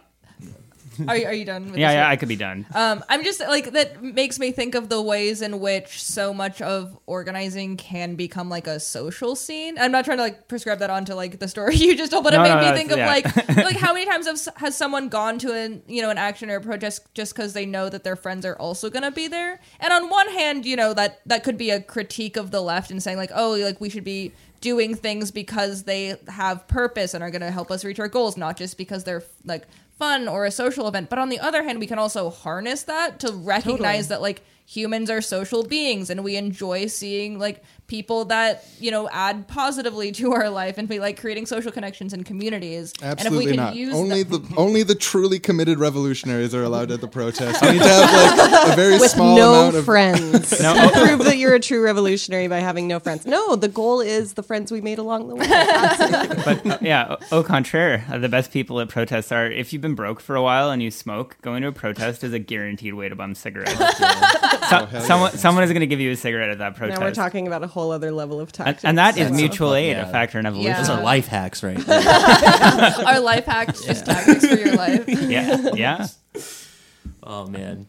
[1.07, 1.65] Are you, are you done?
[1.65, 2.09] With Yeah, this yeah.
[2.09, 2.65] I could be done.
[2.73, 6.61] Um, I'm just like that makes me think of the ways in which so much
[6.61, 9.77] of organizing can become like a social scene.
[9.79, 12.33] I'm not trying to like prescribe that onto like the story you just told, but
[12.33, 13.07] No, it made no, me no, think of yeah.
[13.07, 16.49] like like how many times have, has someone gone to an you know an action
[16.49, 19.27] or a protest just because they know that their friends are also going to be
[19.27, 19.59] there.
[19.79, 22.91] And on one hand, you know that that could be a critique of the left
[22.91, 27.23] and saying like, oh, like we should be doing things because they have purpose and
[27.23, 29.65] are going to help us reach our goals, not just because they're like
[29.99, 31.09] fun or a social event.
[31.09, 35.09] But on the other hand, we can also harness that to recognize that like humans
[35.09, 40.31] are social beings and we enjoy seeing like people that, you know, add positively to
[40.31, 42.93] our life and be like creating social connections and communities.
[43.01, 43.75] Absolutely and if we can not.
[43.75, 47.59] use Only that- the only the truly committed revolutionaries are allowed at the protest.
[47.63, 50.61] You need to have like a very With small no amount of friends.
[50.61, 50.75] No.
[50.75, 53.25] You prove that you're a true revolutionary by having no friends.
[53.25, 55.47] No, the goal is the friends we made along the way.
[55.47, 59.95] But uh, yeah, au contraire, uh, the best people at protests are if you've been
[59.95, 63.09] broke for a while and you smoke, going to a protest is a guaranteed way
[63.09, 63.73] to bum cigarettes.
[64.71, 64.99] Oh, hell yeah.
[65.07, 66.99] someone someone is going to give you a cigarette at that protest.
[66.99, 68.85] Now we're talking about a whole other level of and, tactics.
[68.85, 70.07] and that is So- mutual aid, yeah.
[70.07, 70.71] a factor in evolution.
[70.71, 70.77] Yeah.
[70.81, 71.77] Those are life hacks, right?
[71.89, 75.05] Our life hacks, just tactics for your life.
[75.07, 76.07] yeah, yeah.
[77.23, 77.87] oh man,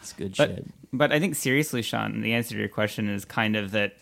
[0.00, 0.66] it's good But shit.
[0.92, 3.96] but I think seriously, Sean, the answer to your question is kind of that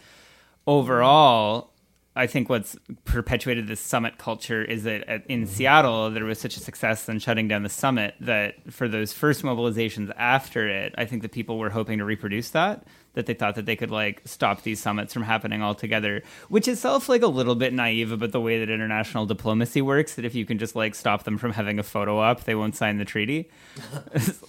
[0.67, 1.72] overall.
[2.15, 5.53] I think what's perpetuated this summit culture is that at, in mm-hmm.
[5.53, 9.43] Seattle there was such a success in shutting down the summit that for those first
[9.43, 12.87] mobilizations after it, I think that people were hoping to reproduce that.
[13.15, 17.11] That they thought that they could like stop these summits from happening altogether, which itself
[17.11, 20.15] like a little bit naive about the way that international diplomacy works.
[20.15, 22.75] That if you can just like stop them from having a photo op, they won't
[22.75, 23.51] sign the treaty.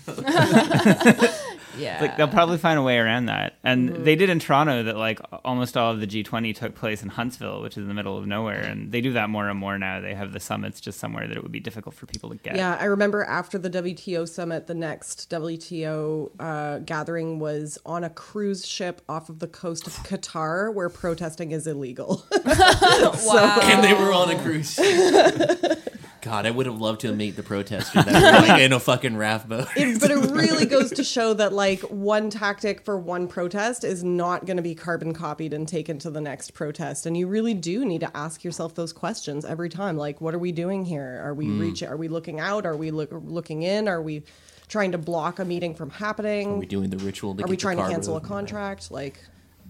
[1.77, 2.01] Yeah.
[2.01, 3.55] Like they'll probably find a way around that.
[3.63, 7.09] And they did in Toronto that like almost all of the G20 took place in
[7.09, 8.61] Huntsville, which is in the middle of nowhere.
[8.61, 10.01] And they do that more and more now.
[10.01, 12.55] They have the summits just somewhere that it would be difficult for people to get.
[12.55, 18.09] Yeah, I remember after the WTO summit, the next WTO uh, gathering was on a
[18.09, 22.25] cruise ship off of the coast of Qatar, where protesting is illegal.
[22.45, 23.59] wow.
[23.63, 24.79] and they were on a cruise.
[26.23, 28.79] God, I would have loved to have made the protester that were like in a
[28.79, 29.67] fucking raft boat.
[29.75, 34.05] It- but it really goes to show that like one tactic for one protest is
[34.05, 37.53] not going to be carbon copied and taken to the next protest and you really
[37.53, 41.21] do need to ask yourself those questions every time like what are we doing here?
[41.23, 41.59] Are we hmm.
[41.59, 42.65] reaching are we looking out?
[42.65, 43.89] Are we look, looking in?
[43.89, 44.23] Are we
[44.69, 46.51] trying to block a meeting from happening?
[46.51, 47.35] Are we doing the ritual?
[47.35, 48.91] To are get we the trying to cancel a contract?
[48.91, 49.19] Like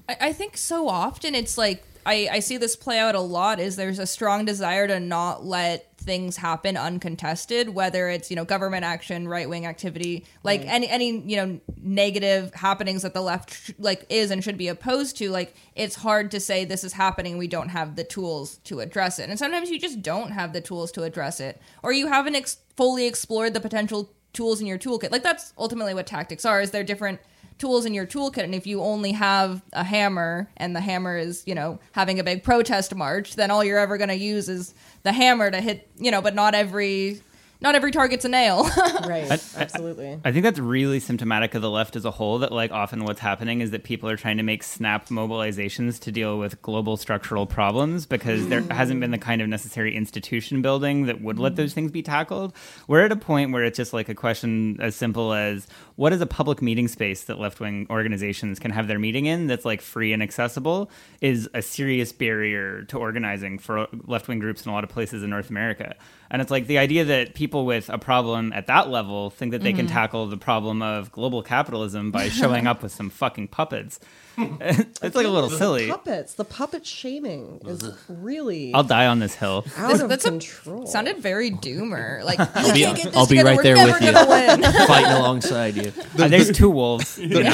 [0.07, 3.59] I, I think so often it's like I, I see this play out a lot
[3.59, 8.45] is there's a strong desire to not let things happen uncontested whether it's you know
[8.45, 13.53] government action right wing activity like any any you know negative happenings that the left
[13.53, 16.93] sh- like is and should be opposed to like it's hard to say this is
[16.93, 19.29] happening we don't have the tools to address it.
[19.29, 22.57] And sometimes you just don't have the tools to address it or you haven't ex-
[22.75, 25.11] fully explored the potential tools in your toolkit.
[25.11, 27.19] Like that's ultimately what tactics are is they're different
[27.59, 31.43] tools in your toolkit and if you only have a hammer and the hammer is
[31.45, 34.73] you know having a big protest march then all you're ever going to use is
[35.03, 37.21] the hammer to hit you know but not every
[37.61, 38.63] not every target's a nail
[39.07, 42.39] right I- absolutely I think that's really symptomatic of the left as a whole.
[42.39, 46.11] That like often what's happening is that people are trying to make snap mobilizations to
[46.11, 51.07] deal with global structural problems because there hasn't been the kind of necessary institution building
[51.07, 51.57] that would let mm-hmm.
[51.57, 52.53] those things be tackled.
[52.87, 56.21] We're at a point where it's just like a question as simple as what is
[56.21, 59.81] a public meeting space that left wing organizations can have their meeting in that's like
[59.81, 60.89] free and accessible
[61.21, 65.23] is a serious barrier to organizing for left wing groups in a lot of places
[65.23, 65.95] in North America.
[66.31, 69.61] And it's like the idea that people with a problem at that level think that
[69.61, 69.93] they can mm-hmm.
[69.93, 73.99] tackle the problem of global capitalism by showing up with some fucking puppets.
[74.37, 75.87] it's like a little silly.
[75.87, 79.65] puppets the puppet shaming is really I'll die on this hill.
[79.77, 83.27] out of that's a- control sounded very doomer like I'll be, can't get this I'll
[83.27, 84.11] be right we're there with you,
[84.87, 87.17] fighting alongside you, Uh, there's two wolves.
[87.19, 87.49] you know?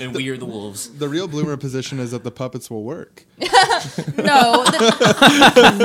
[0.00, 0.88] and we are the wolves.
[0.98, 3.24] The real bloomer position is that the puppets will work.
[4.16, 5.82] No, the,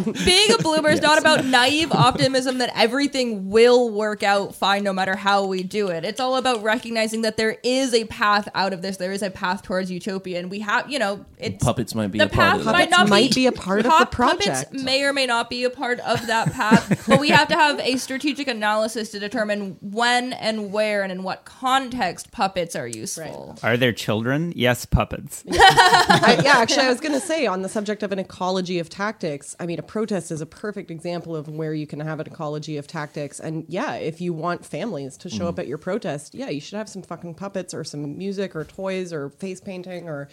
[0.00, 4.54] being, a, being a bloomer is not about naive optimism that everything will work out
[4.54, 6.04] fine no matter how we do it.
[6.04, 8.96] It's all about recognizing that there is a path out of this.
[8.96, 12.18] There is a path towards utopia, and we have, you know, it's Puppets might be
[12.18, 14.12] the a part path of might not might be, be a part of the Pup-
[14.12, 14.64] project.
[14.66, 17.54] Puppets may or may not be a part of that path, but we have to
[17.54, 22.86] have a strategic analysis to determine when and where and in what context puppets are
[22.86, 23.56] useful.
[23.62, 24.52] Are there children?
[24.56, 25.44] Yes, puppets.
[25.50, 28.88] I, yeah, actually, I was going to say on the subject of an ecology of
[28.88, 29.56] tactics.
[29.58, 32.76] I mean, a protest is a perfect example of where you can have an ecology
[32.76, 33.40] of tactics.
[33.40, 35.48] And yeah, if you want families to show mm.
[35.48, 38.64] up at your protest, yeah, you should have some fucking puppets or some music or
[38.64, 40.28] toys or face painting or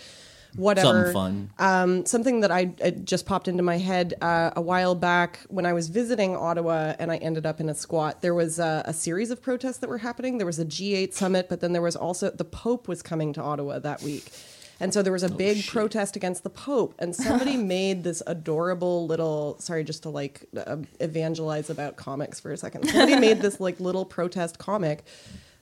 [0.55, 1.11] whatever.
[1.11, 2.05] Something fun.
[2.05, 5.73] something that I it just popped into my head uh, a while back when I
[5.73, 8.21] was visiting Ottawa and I ended up in a squat.
[8.21, 10.37] There was a, a series of protests that were happening.
[10.37, 13.41] There was a G8 summit, but then there was also the Pope was coming to
[13.41, 14.31] Ottawa that week.
[14.79, 19.07] And so there was a big protest against the Pope, and somebody made this adorable
[19.07, 19.57] little.
[19.59, 22.87] Sorry, just to like uh, evangelize about comics for a second.
[22.89, 25.03] Somebody made this like little protest comic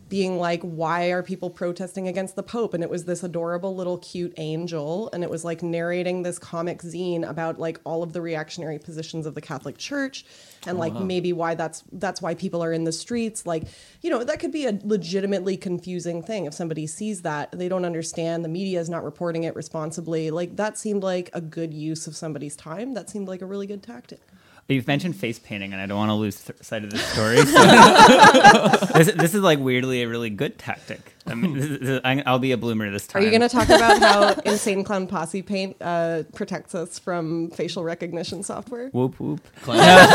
[0.07, 2.73] being like, why are people protesting against the Pope?
[2.73, 5.09] And it was this adorable little cute angel.
[5.13, 9.25] And it was like narrating this comic zine about like all of the reactionary positions
[9.25, 10.25] of the Catholic Church
[10.67, 13.45] and like maybe why that's that's why people are in the streets.
[13.45, 13.63] Like,
[14.01, 17.51] you know, that could be a legitimately confusing thing if somebody sees that.
[17.51, 20.29] They don't understand, the media is not reporting it responsibly.
[20.29, 22.93] Like that seemed like a good use of somebody's time.
[22.93, 24.21] That seemed like a really good tactic.
[24.67, 27.37] You've mentioned face painting, and I don't want to lose th- sight of this story.
[27.45, 27.45] so-
[28.95, 31.14] this, this is like weirdly a really good tactic.
[31.27, 33.21] I mean, this is- I- I'll be a bloomer this time.
[33.21, 37.49] Are you going to talk about how Insane Clown Posse Paint uh, protects us from
[37.51, 38.89] facial recognition software?
[38.89, 39.41] Whoop whoop.
[39.63, 40.07] Clown,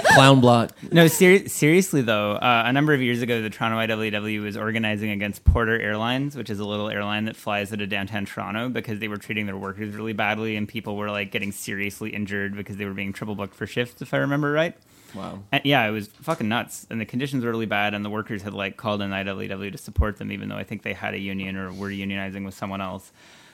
[0.14, 0.70] clown block.
[0.92, 5.10] No, ser- seriously though, uh, a number of years ago, the Toronto IWW was organizing
[5.10, 8.98] against Porter Airlines, which is a little airline that flies out of downtown Toronto, because
[9.00, 12.76] they were treating their workers really badly, and people were like getting seriously injured because
[12.76, 14.76] they were being triple booked for shifts, if I remember right.
[15.16, 15.42] Wow.
[15.50, 18.42] And yeah, it was fucking nuts, and the conditions were really bad, and the workers
[18.42, 21.18] had like called in IWW to support them, even though I think they had a
[21.18, 23.12] union or were unionizing with someone else.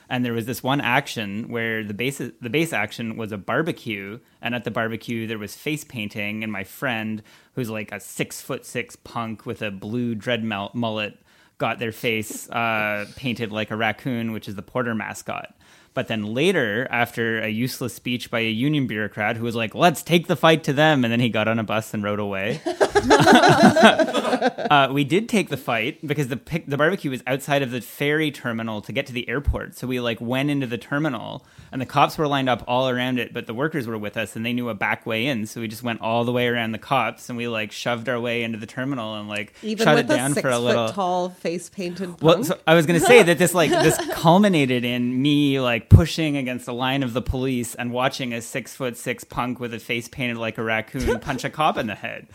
[0.09, 4.19] And there was this one action where the base the base action was a barbecue,
[4.41, 7.23] and at the barbecue there was face painting, and my friend,
[7.55, 11.17] who's like a six foot six punk with a blue dread mul- mullet,
[11.57, 15.55] got their face uh, painted like a raccoon, which is the Porter mascot.
[15.93, 20.01] But then later, after a useless speech by a union bureaucrat who was like, let's
[20.01, 22.61] take the fight to them, and then he got on a bus and rode away.
[22.65, 27.81] uh, we did take the fight because the pic- the barbecue was outside of the
[27.81, 29.75] ferry terminal to get to the airport.
[29.75, 33.19] So we like went into the terminal, and the cops were lined up all around
[33.19, 35.45] it, but the workers were with us, and they knew a back way in.
[35.45, 38.19] So we just went all the way around the cops, and we like shoved our
[38.19, 40.89] way into the terminal and like Even shut it down for a little.
[40.89, 42.21] tall face painted?
[42.21, 45.82] Well, so I was going to say that this like this culminated in me like
[45.89, 49.73] pushing against the line of the police and watching a six foot six punk with
[49.73, 52.27] a face painted like a raccoon punch a cop in the head.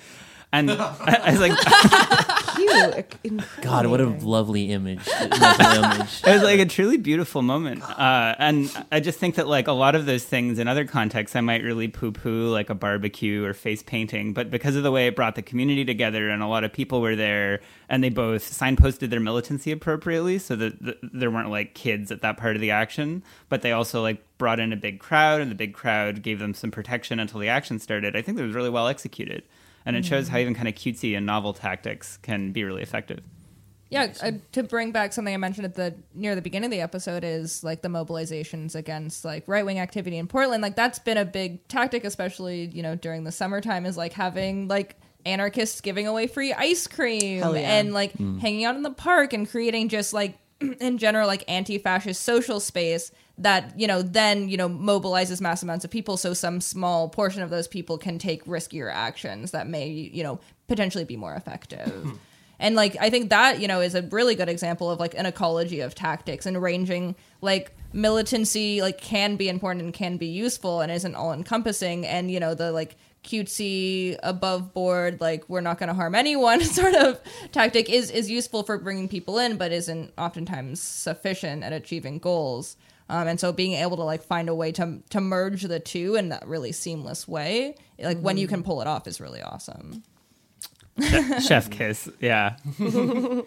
[0.52, 1.58] And I, I was like,
[2.58, 3.42] Cute.
[3.62, 5.06] God, what a lovely image.
[5.20, 6.22] mental image.
[6.26, 7.82] it was like a truly beautiful moment.
[7.82, 11.36] Uh, and I just think that like a lot of those things in other contexts,
[11.36, 14.32] I might really poo poo like a barbecue or face painting.
[14.32, 17.00] But because of the way it brought the community together and a lot of people
[17.00, 21.74] were there and they both signposted their militancy appropriately so that th- there weren't like
[21.74, 25.00] kids at that part of the action, but they also like brought in a big
[25.00, 28.16] crowd and the big crowd gave them some protection until the action started.
[28.16, 29.42] I think it was really well executed.
[29.86, 33.20] And it shows how even kind of cutesy and novel tactics can be really effective.
[33.90, 36.82] Yeah, uh, to bring back something I mentioned at the near the beginning of the
[36.82, 40.62] episode is like the mobilizations against like right wing activity in Portland.
[40.62, 44.68] Like that's been a big tactic, especially you know during the summertime, is like having
[44.68, 47.78] like anarchists giving away free ice cream yeah.
[47.78, 50.38] and like hanging out in the park and creating just like
[50.80, 55.84] in general like anti-fascist social space that you know then you know mobilizes mass amounts
[55.84, 59.88] of people so some small portion of those people can take riskier actions that may
[59.88, 61.88] you know potentially be more effective.
[61.88, 62.16] Hmm.
[62.60, 65.26] And like i think that you know is a really good example of like an
[65.26, 70.80] ecology of tactics and ranging like militancy like can be important and can be useful
[70.80, 72.06] and isn't all encompassing.
[72.06, 76.60] And you know the like cutesy above board like we're not going to harm anyone
[76.64, 77.20] sort of
[77.50, 82.76] tactic is is useful for bringing people in but isn't oftentimes sufficient at achieving goals
[83.08, 86.14] um, and so being able to like find a way to to merge the two
[86.14, 90.02] in that really seamless way like when you can pull it off is really awesome
[91.40, 92.08] Chef kiss.
[92.20, 92.56] Yeah.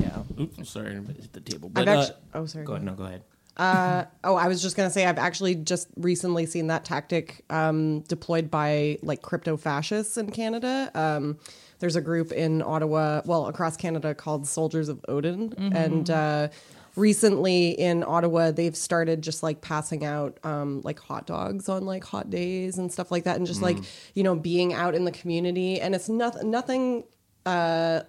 [0.00, 0.22] Yeah.
[0.40, 1.68] Oops, sorry, I hit the table.
[1.68, 2.86] But, I've uh, oh, sorry, Go go ahead.
[2.86, 3.22] No, go ahead.
[3.58, 8.00] Uh, oh, I was just gonna say I've actually just recently seen that tactic um,
[8.00, 10.90] deployed by like crypto fascists in Canada.
[10.94, 11.38] Um,
[11.80, 16.48] there's a group in Ottawa, well, across Canada called Soldiers of Odin, and uh,
[16.96, 22.04] recently in Ottawa they've started just like passing out um, like hot dogs on like
[22.04, 23.78] hot days and stuff like that, and just like
[24.14, 27.04] you know being out in the community, and it's nothing nothing
[27.44, 28.02] uh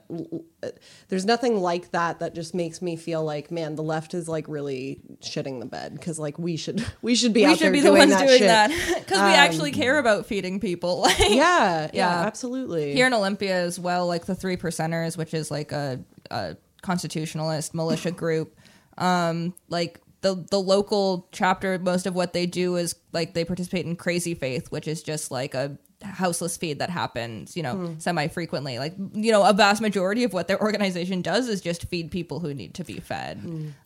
[1.10, 4.48] there's nothing like that that just makes me feel like man the left is like
[4.48, 7.72] really shitting the bed because like we should we should be we out should there
[7.72, 8.48] be the ones that doing shit.
[8.48, 8.70] that
[9.00, 12.22] because we actually care about feeding people like yeah, yeah Yeah.
[12.28, 16.00] absolutely here in Olympia as well, like the Three Percenters, which is like a,
[16.30, 18.56] a constitutionalist militia group.
[18.98, 23.86] Um, like the the local chapter, most of what they do is like they participate
[23.86, 28.28] in Crazy Faith, which is just like a houseless feed that happens, you know, semi
[28.28, 28.80] frequently.
[28.80, 32.40] Like you know, a vast majority of what their organization does is just feed people
[32.40, 33.40] who need to be fed.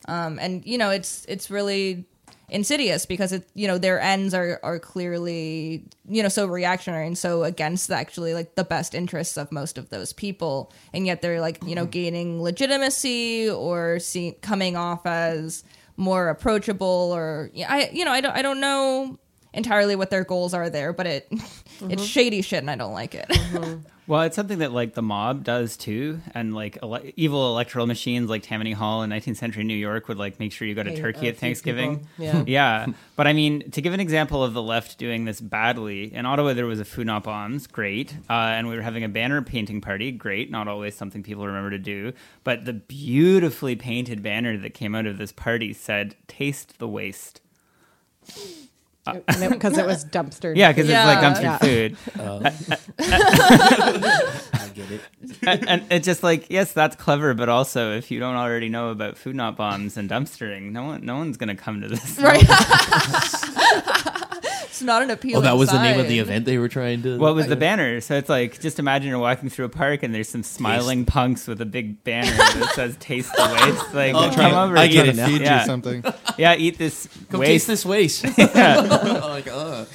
[0.06, 2.06] Um, and you know, it's it's really
[2.48, 7.18] insidious because it you know their ends are are clearly you know so reactionary and
[7.18, 10.72] so against actually like the best interests of most of those people.
[10.92, 11.90] And yet they're like you know mm-hmm.
[11.90, 15.64] gaining legitimacy or see, coming off as
[15.96, 19.18] more approachable or yeah, I you know I don't I don't know
[19.54, 21.28] entirely what their goals are there but it
[21.82, 23.30] it's shady shit and I don't like it.
[24.08, 28.30] Well, it's something that like the mob does too, and like ele- evil electoral machines
[28.30, 30.92] like Tammany Hall in 19th century New York would like make sure you got a
[30.92, 31.98] Hey, turkey uh, at Thanksgiving.
[31.98, 32.08] people.
[32.24, 32.44] Yeah.
[32.46, 32.86] yeah.
[33.16, 36.54] But I mean, to give an example of the left doing this badly, in Ottawa
[36.54, 39.82] there was a food not bombs, great, uh, and we were having a banner painting
[39.82, 40.50] party, great.
[40.50, 42.14] Not always something people remember to do,
[42.44, 47.42] but the beautifully painted banner that came out of this party said "Taste the waste."
[49.16, 51.12] Uh, because it was dumpster Yeah, because Yeah.
[51.12, 51.58] it's like dumpster Yeah.
[51.58, 51.96] food.
[53.00, 55.00] I get it.
[55.46, 58.90] and, and it's just like yes, that's clever, but also if you don't already know
[58.90, 62.18] about food not bombs and dumpstering, no one, no one's gonna come to this.
[62.18, 62.44] Right.
[64.78, 65.38] it's not an appealing.
[65.38, 67.18] Oh, that was the name of the event they were trying to.
[67.18, 68.00] What was the banner?
[68.00, 71.46] So it's like just imagine you're walking through a park and there's some smiling punks
[71.48, 74.78] with a big banner that says "Taste the Waste." Like, Oh, come I- over.
[74.78, 75.26] I get Trying it to now.
[75.26, 75.60] feed Yeah.
[75.60, 76.04] you something.
[76.38, 77.48] Yeah, eat this Come waste.
[77.50, 78.24] taste this waste.
[78.38, 78.78] Yeah.
[79.24, 79.86] like, uh.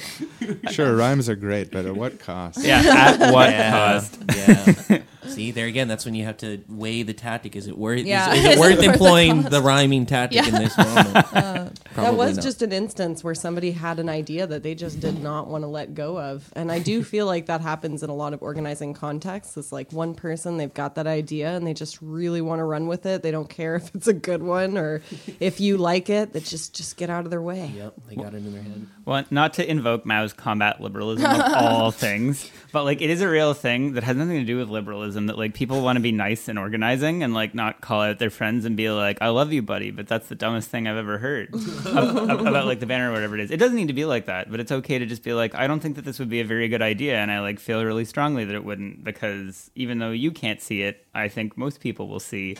[0.70, 2.62] Sure, rhymes are great, but at what cost?
[2.62, 3.70] yeah, at what Yeah.
[3.70, 4.18] cost?
[4.36, 4.98] Yeah.
[5.28, 7.56] See, there again, that's when you have to weigh the tactic.
[7.56, 8.00] Is it worth?
[8.04, 8.32] Yeah.
[8.32, 11.26] Is, is Is it it worth worth the employing the rhyming tactic in this moment?
[11.34, 12.42] Uh, that was not.
[12.42, 15.68] just an instance where somebody had an idea that they just did not want to
[15.68, 18.92] let go of and i do feel like that happens in a lot of organizing
[18.94, 22.64] contexts it's like one person they've got that idea and they just really want to
[22.64, 25.02] run with it they don't care if it's a good one or
[25.38, 28.34] if you like it that just just get out of their way Yep, they got
[28.34, 28.86] it in their head.
[29.06, 33.28] Well, not to invoke Mao's combat liberalism of all things, but like it is a
[33.28, 35.26] real thing that has nothing to do with liberalism.
[35.26, 38.30] That like people want to be nice and organizing and like not call out their
[38.30, 41.18] friends and be like, "I love you, buddy," but that's the dumbest thing I've ever
[41.18, 43.50] heard of- of- about like the banner or whatever it is.
[43.50, 45.66] It doesn't need to be like that, but it's okay to just be like, "I
[45.66, 48.06] don't think that this would be a very good idea," and I like feel really
[48.06, 52.08] strongly that it wouldn't because even though you can't see it, I think most people
[52.08, 52.56] will see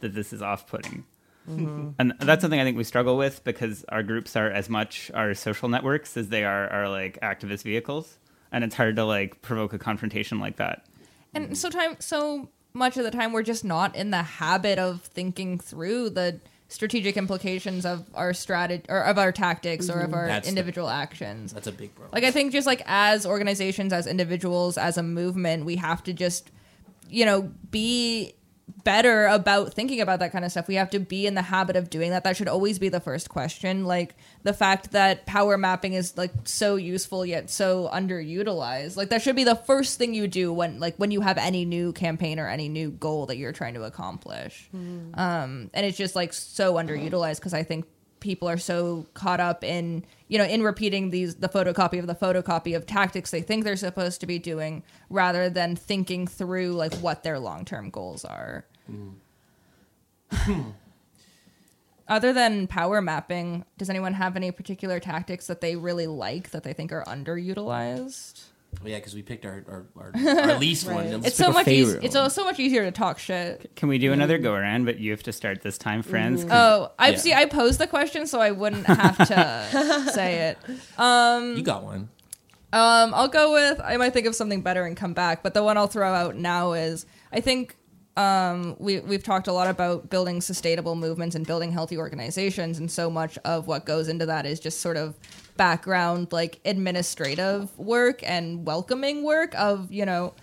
[0.00, 1.04] that this is off-putting.
[1.48, 1.90] Mm-hmm.
[1.98, 5.34] And that's something I think we struggle with because our groups are as much our
[5.34, 8.18] social networks as they are our like activist vehicles,
[8.52, 10.86] and it's hard to like provoke a confrontation like that.
[11.34, 11.54] And mm-hmm.
[11.54, 15.58] so time so much of the time we're just not in the habit of thinking
[15.58, 20.14] through the strategic implications of our strategy or of our tactics or of mm-hmm.
[20.14, 21.52] our That's the- individual actions.
[21.52, 22.10] That's a big problem.
[22.12, 26.12] Like I think just like as organizations, as individuals, as a movement, we have to
[26.12, 26.50] just
[27.08, 28.34] you know be
[28.84, 30.68] better about thinking about that kind of stuff.
[30.68, 32.24] We have to be in the habit of doing that.
[32.24, 33.84] That should always be the first question.
[33.84, 38.96] Like the fact that power mapping is like so useful yet so underutilized.
[38.96, 41.64] Like that should be the first thing you do when like when you have any
[41.64, 44.68] new campaign or any new goal that you're trying to accomplish.
[45.14, 47.86] Um and it's just like so underutilized because I think
[48.20, 52.14] people are so caught up in you know in repeating these the photocopy of the
[52.14, 56.94] photocopy of tactics they think they're supposed to be doing rather than thinking through like
[56.96, 58.64] what their long-term goals are.
[58.86, 59.10] Hmm.
[62.08, 66.62] Other than power mapping does anyone have any particular tactics that they really like that
[66.62, 68.44] they think are underutilized
[68.80, 70.12] Well, yeah, because we picked our our, our,
[70.52, 70.96] our least one.
[70.96, 71.10] Right.
[71.12, 72.30] Let's it's so much favorite easier it's one.
[72.30, 74.84] so much easier to talk shit Can we do another go around?
[74.84, 76.44] But you have to start this time, friends.
[76.44, 77.16] 'cause oh i Yeah.
[77.16, 80.58] see i posed the question so i wouldn't have to say it
[81.56, 82.08] you got one.
[82.70, 83.80] Um, I'll go with.
[83.82, 86.36] I might think of something better and come back, but the one I'll throw out
[86.36, 87.74] now is I think
[88.18, 92.90] um, we we've talked a lot about building sustainable movements and building healthy organizations, and
[92.90, 95.14] so much of what goes into that is just sort of
[95.56, 100.34] background like administrative work and welcoming work of you know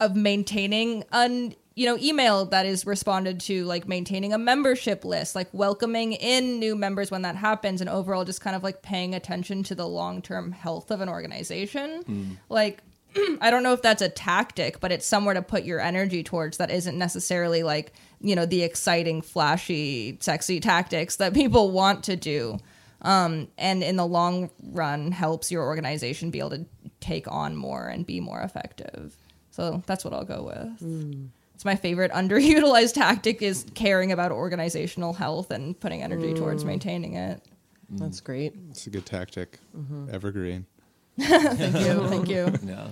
[0.00, 5.34] of maintaining an you know email that is responded to like maintaining a membership list
[5.34, 9.14] like welcoming in new members when that happens and overall just kind of like paying
[9.14, 12.02] attention to the long-term health of an organization.
[12.48, 12.82] Like
[13.40, 16.58] i don't know if that's a tactic but it's somewhere to put your energy towards
[16.58, 22.16] that isn't necessarily like you know the exciting flashy sexy tactics that people want to
[22.16, 22.58] do.
[23.04, 26.66] Um, and in the long run helps your organization be able to
[27.00, 29.16] take on more and be more effective.
[29.50, 30.78] So that's what i'll go with.
[30.78, 31.26] Hmm.
[31.54, 36.68] It's my favorite underutilized tactic is caring about organizational health and putting energy towards hmm.
[36.68, 37.42] maintaining it.
[37.90, 37.96] Hmm.
[37.96, 38.54] That's great.
[38.70, 39.58] It's a good tactic.
[39.76, 40.14] Mm-hmm.
[40.14, 40.66] Evergreen.
[41.20, 42.08] thank you.
[42.08, 42.54] Thank you.
[42.64, 42.88] Yeah.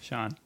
[0.00, 0.36] Sean.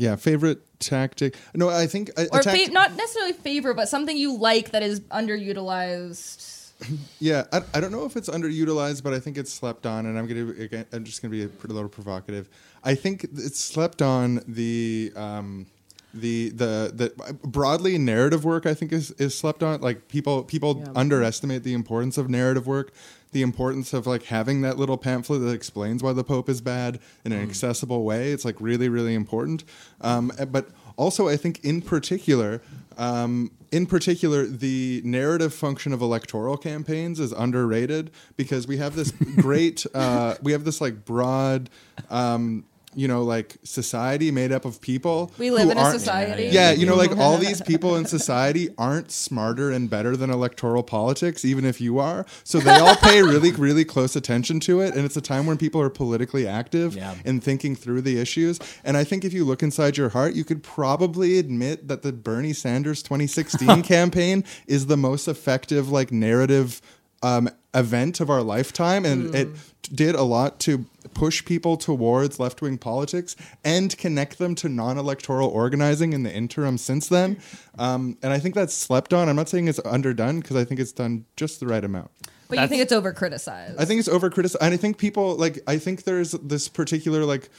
[0.00, 1.34] Yeah, favorite tactic.
[1.54, 4.70] No, I think a, a or tact- fa- not necessarily favorite but something you like
[4.70, 6.54] that is underutilized
[7.18, 10.16] Yeah, I, I don't know if it's underutilized, but I think it's slept on, and
[10.16, 12.48] I'm gonna again, I'm just gonna be a pretty little provocative.
[12.84, 15.66] I think it's slept on the um,
[16.14, 18.64] the the the broadly narrative work.
[18.64, 19.80] I think is is slept on.
[19.80, 20.92] Like people people Yeah.
[20.94, 22.92] underestimate the importance of narrative work,
[23.32, 26.98] the importance of like having that little pamphlet that explains why the Pope is bad
[27.24, 28.32] in an accessible way.
[28.32, 29.64] It's like really really important.
[30.00, 32.60] Um, but also, I think in particular.
[32.96, 39.10] Um, in particular, the narrative function of electoral campaigns is underrated because we have this
[39.36, 41.70] great, uh, we have this like broad,
[42.10, 42.64] um,
[42.94, 45.30] you know, like society made up of people.
[45.38, 48.06] we live who in a aren't- society Yeah, you know, like all these people in
[48.06, 52.24] society aren't smarter and better than electoral politics, even if you are.
[52.44, 54.94] So they all pay really, really close attention to it.
[54.94, 57.14] And it's a time when people are politically active Yeah.
[57.26, 58.58] and thinking through the issues.
[58.84, 62.12] And I think if you look inside your heart, you could probably admit that the
[62.12, 66.80] Bernie Sanders 2016 campaign is the most effective, like, narrative.
[67.22, 69.48] Um, event of our lifetime, and it
[69.94, 74.98] did a lot to push people towards left wing politics and connect them to non
[74.98, 77.38] electoral organizing in the interim since then.
[77.78, 79.28] Um, and I think that's slept on.
[79.28, 82.10] I'm not saying it's underdone because I think it's done just the right amount.
[82.48, 83.78] But you think it's over criticized.
[83.78, 84.62] I think it's over criticized.
[84.62, 87.50] And I think people like I think there's this particular like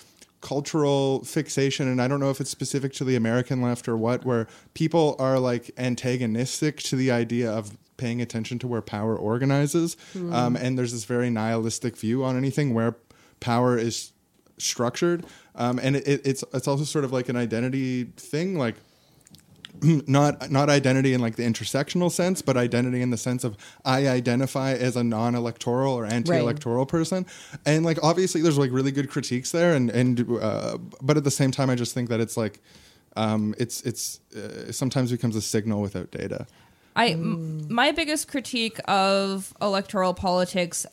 [0.42, 4.26] cultural fixation and I don't know if it's specific to the American left or what
[4.26, 9.98] where people are like antagonistic to the idea of paying attention to where power organizes
[10.34, 12.96] um, and there's this very nihilistic view on anything where
[13.40, 14.12] power is
[14.58, 18.76] structured um, and it, it, it's it's also sort of like an identity thing like
[20.08, 24.08] not not identity in like the intersectional sense, but identity in the sense of I
[24.08, 27.26] identify as a non-electoral or anti-electoral person,
[27.66, 31.32] and like obviously there's like really good critiques there, and and uh, but at the
[31.32, 32.60] same time I just think that it's like
[33.16, 36.48] um, it's it's uh, sometimes becomes a signal without data.
[36.96, 40.86] I m- my biggest critique of electoral politics,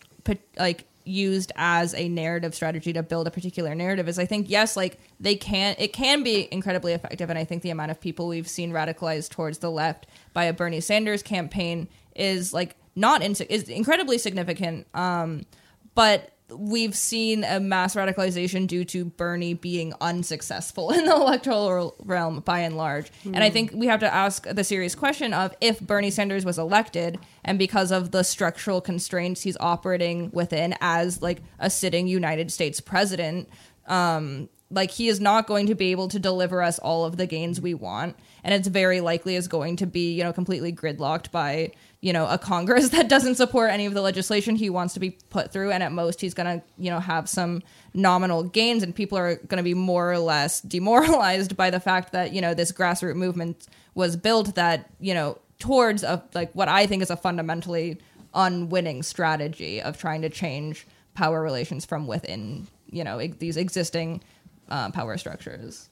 [0.58, 4.76] like used as a narrative strategy to build a particular narrative, is I think yes,
[4.76, 8.28] like they can, it can be incredibly effective, and I think the amount of people
[8.28, 13.32] we've seen radicalized towards the left by a Bernie Sanders campaign is like not in,
[13.48, 14.86] is incredibly significant.
[14.94, 15.44] Um,
[15.94, 22.40] but we've seen a mass radicalization due to Bernie being unsuccessful in the electoral realm
[22.40, 23.10] by and large.
[23.24, 26.58] And I think we have to ask the serious question of if Bernie Sanders was
[26.58, 32.52] elected and because of the structural constraints he's operating within as like a sitting United
[32.52, 33.48] States president,
[33.86, 37.26] um, like he is not going to be able to deliver us all of the
[37.26, 38.16] gains we want.
[38.42, 42.26] And it's very likely is going to be you know completely gridlocked by you know
[42.28, 45.70] a congress that doesn't support any of the legislation he wants to be put through.
[45.70, 47.62] And at most he's going to you know have some
[47.94, 52.12] nominal gains and people are going to be more or less demoralized by the fact
[52.12, 56.68] that you know this grassroots movement was built that you know towards a like what
[56.68, 57.98] i think is a fundamentally
[58.34, 64.22] unwinning strategy of trying to change power relations from within you know these existing
[64.68, 65.88] uh, power structures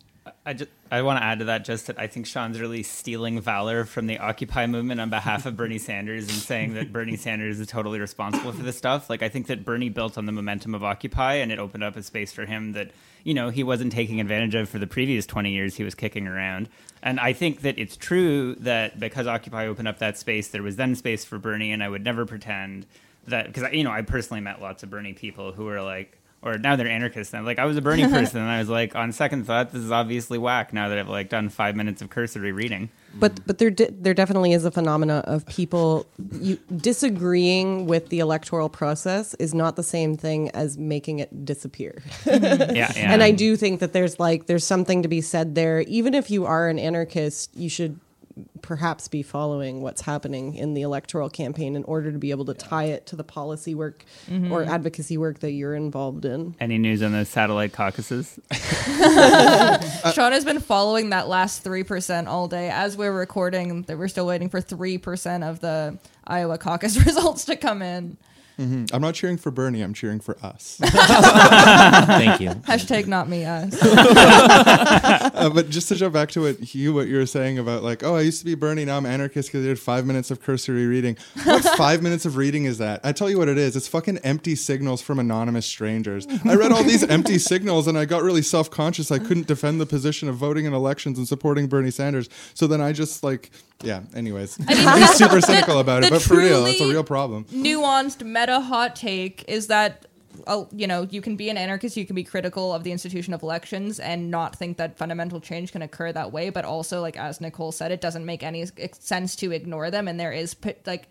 [0.46, 3.40] I just I want to add to that just that I think Sean's really stealing
[3.40, 7.60] valor from the Occupy movement on behalf of Bernie Sanders and saying that Bernie Sanders
[7.60, 9.10] is totally responsible for this stuff.
[9.10, 11.96] Like I think that Bernie built on the momentum of Occupy and it opened up
[11.96, 12.92] a space for him that
[13.22, 16.26] you know he wasn't taking advantage of for the previous 20 years he was kicking
[16.26, 16.68] around.
[17.02, 20.76] And I think that it's true that because Occupy opened up that space there was
[20.76, 22.86] then space for Bernie and I would never pretend
[23.26, 26.58] that because you know I personally met lots of Bernie people who were like or
[26.58, 27.32] now they're anarchists.
[27.32, 29.82] And like I was a Bernie person, and I was like, on second thought, this
[29.82, 30.72] is obviously whack.
[30.72, 34.14] Now that I've like done five minutes of cursory reading, But but there de- there
[34.14, 36.06] definitely is a phenomena of people
[36.40, 42.02] you, disagreeing with the electoral process is not the same thing as making it disappear.
[42.24, 42.76] Mm-hmm.
[42.76, 43.12] yeah, yeah.
[43.12, 45.80] And I do think that there's like there's something to be said there.
[45.80, 47.98] Even if you are an anarchist, you should
[48.62, 52.54] perhaps be following what's happening in the electoral campaign in order to be able to
[52.54, 54.70] tie it to the policy work or mm-hmm.
[54.70, 56.54] advocacy work that you're involved in.
[56.58, 58.38] Any news on those satellite caucuses?
[60.12, 62.70] Sean has been following that last 3% all day.
[62.70, 67.56] As we're recording, that we're still waiting for 3% of the Iowa caucus results to
[67.56, 68.16] come in.
[68.58, 69.80] I'm not cheering for Bernie.
[69.80, 70.78] I'm cheering for us.
[70.82, 72.50] Thank you.
[72.50, 73.76] Hashtag not me, us.
[73.82, 78.04] uh, but just to jump back to what Hugh, what you were saying about like,
[78.04, 80.40] oh, I used to be Bernie, now I'm anarchist because I did five minutes of
[80.40, 81.16] cursory reading.
[81.42, 83.00] What five minutes of reading is that?
[83.02, 83.76] I tell you what it is.
[83.76, 86.26] It's fucking empty signals from anonymous strangers.
[86.44, 89.10] I read all these empty signals and I got really self conscious.
[89.10, 92.28] I couldn't defend the position of voting in elections and supporting Bernie Sanders.
[92.54, 93.50] So then I just like,
[93.82, 94.00] yeah.
[94.14, 97.44] Anyways, I am super cynical about it, the but for real, it's a real problem.
[97.46, 100.06] Nuanced meta hot take is that.
[100.46, 103.32] uh, you know, you can be an anarchist, you can be critical of the institution
[103.32, 106.50] of elections and not think that fundamental change can occur that way.
[106.50, 110.18] But also, like as Nicole said, it doesn't make any sense to ignore them, and
[110.18, 110.56] there is
[110.86, 111.08] like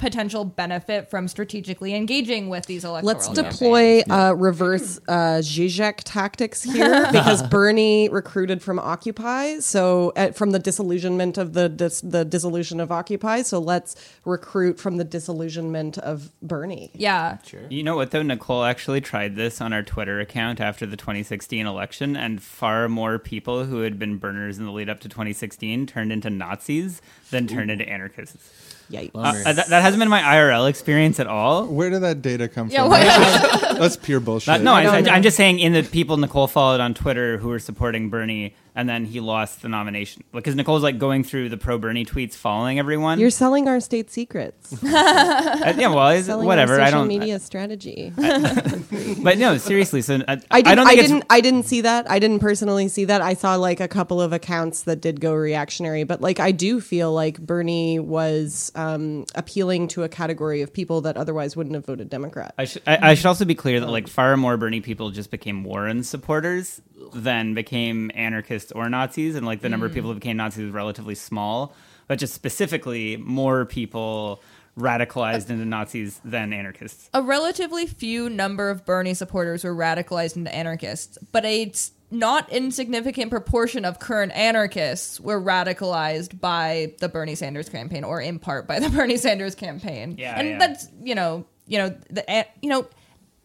[0.00, 3.14] potential benefit from strategically engaging with these electoral.
[3.14, 3.58] Let's campaigns.
[3.58, 10.50] deploy uh, reverse uh, Zizek tactics here because Bernie recruited from Occupy, so uh, from
[10.50, 13.42] the disillusionment of the dis- the dissolution of Occupy.
[13.42, 13.94] So let's
[14.24, 16.90] recruit from the disillusionment of Bernie.
[16.94, 18.22] Yeah, You know what though?
[18.22, 23.18] Nicole actually tried this on our Twitter account after the 2016 election, and far more
[23.18, 27.46] people who had been Berners in the lead up to 2016 turned into Nazis than
[27.46, 28.69] turned into anarchists.
[28.90, 29.10] Yikes.
[29.14, 31.66] Uh, that, that hasn't been my IRL experience at all.
[31.66, 32.90] Where did that data come Yeah, from?
[32.90, 34.46] what- That's, that's pure bullshit.
[34.46, 35.14] But no, I, don't I.
[35.14, 38.88] I'm just saying in the people Nicole followed on Twitter who were supporting Bernie, and
[38.88, 42.78] then he lost the nomination because Nicole's like going through the pro Bernie tweets, following
[42.78, 43.18] everyone.
[43.18, 44.76] You're selling our state secrets.
[44.90, 46.74] Uh, yeah, well, it's- selling whatever.
[46.74, 47.08] Our I social don't.
[47.08, 48.12] media strategy.
[49.22, 50.02] but no, seriously.
[50.02, 51.24] So uh, I, did, I don't I, think it's didn't.
[51.30, 52.10] I didn't see that.
[52.10, 53.20] I didn't personally see that.
[53.20, 56.80] I saw like a couple of accounts that did go reactionary, but like I do
[56.80, 61.86] feel like Bernie was um, appealing to a category of people that otherwise wouldn't have
[61.86, 62.54] voted Democrat.
[62.58, 65.30] I should, I, I should also be clear that like far more Bernie people just
[65.30, 66.80] became Warren supporters
[67.14, 70.72] than became anarchists or Nazis, and like the number of people who became Nazis was
[70.72, 71.74] relatively small.
[72.06, 74.42] But just specifically, more people
[74.78, 77.10] radicalized into Nazis than anarchists.
[77.12, 81.72] a relatively few number of Bernie supporters were radicalized into anarchists, but a
[82.10, 88.38] not insignificant proportion of current anarchists were radicalized by the Bernie Sanders campaign, or in
[88.38, 90.16] part by the Bernie Sanders campaign.
[90.18, 90.58] Yeah, and yeah.
[90.58, 92.86] that's you know, you know, the eh, you know.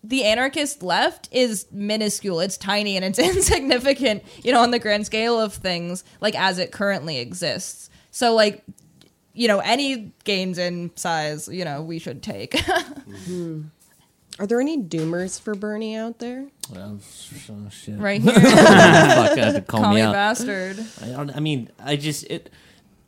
[0.08, 2.40] The anarchist left is minuscule.
[2.40, 6.60] It's tiny and it's insignificant, you know, on the grand scale of things, like as
[6.60, 7.90] it currently exists.
[8.12, 8.64] So, like,
[9.34, 12.56] you know, any gains in size, you know, we should take.
[14.38, 16.48] Are there any doomers for Bernie out there?
[16.72, 17.98] Well, oh, shit.
[17.98, 18.34] right here.
[18.34, 20.14] Fuck, uh, call, Call me me out.
[20.14, 20.78] bastard.
[21.02, 22.50] I, don't- I mean, I just it.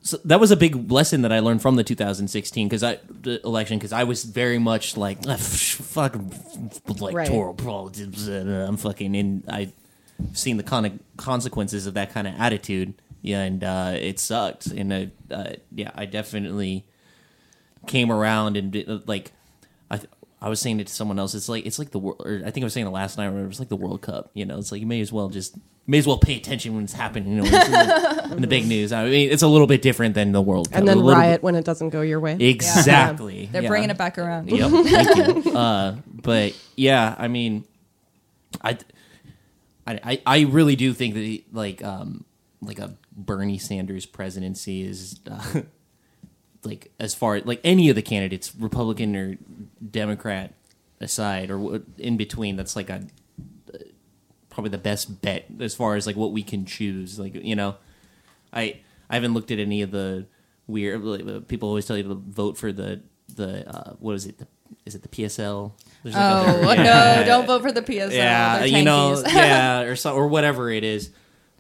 [0.08, 3.46] So that was a big lesson that I learned from the 2016 because I the
[3.46, 6.16] election because I was very much like "Ah, fuck
[6.88, 9.44] electoral politics and uh, I'm fucking in.
[9.50, 9.74] I've
[10.32, 12.94] seen the kind con- consequences of that kind of attitude.
[13.22, 14.68] Yeah, and uh, it sucked.
[14.68, 16.86] And uh, uh, yeah, I definitely
[17.86, 19.34] came around and did, uh, like
[20.41, 20.49] I.
[20.49, 21.34] was saying it to someone else.
[21.35, 22.22] It's like it's like the world.
[22.45, 23.27] I think I was saying it last night.
[23.27, 24.31] Or it was like the World Cup.
[24.34, 25.55] You know, it's like you may as well just
[25.88, 27.30] may as well pay attention when it's happening.
[27.30, 28.91] You know, when it's in, the, in the big news.
[28.91, 30.80] I mean, it's a little bit different than the World Cup.
[30.80, 32.35] And then A little riot when it doesn't go your way.
[32.35, 33.47] bit- exactly.
[33.51, 33.69] They're yeah.
[33.69, 34.49] bringing it back around.
[34.51, 34.72] Yep.
[34.85, 35.51] Thank you.
[35.57, 37.64] Uh, but yeah, I mean,
[38.61, 38.77] I,
[39.85, 42.26] I, I- I really do think that he- like um
[42.61, 45.61] like a Bernie Sanders presidency is uh,
[46.64, 49.38] like as far like any of the candidates, Republican or
[49.92, 50.54] Democrat
[51.00, 53.04] aside or in between, that's like a
[54.50, 57.20] probably the best bet as far as like what we can choose.
[57.20, 57.76] Like you know,
[58.52, 58.80] I
[59.10, 60.26] I haven't looked at any of the
[60.68, 61.04] weird.
[61.04, 63.02] Like, uh, people always tell you to vote for the
[63.36, 64.38] the uh, what is it?
[64.40, 64.48] The,
[64.86, 65.72] is it the PSL?
[66.04, 67.24] There's like Oh other- no!
[67.26, 68.12] Don't vote for the PSL.
[68.14, 71.10] yeah, you know, yeah, or so, or whatever it is.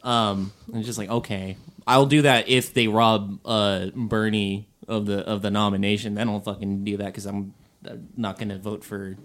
[0.03, 5.19] Um, it's just like okay, I'll do that if they rob uh Bernie of the
[5.19, 6.15] of the nomination.
[6.15, 7.53] Then I'll fucking do that because I'm
[7.87, 9.17] uh, not going to vote for.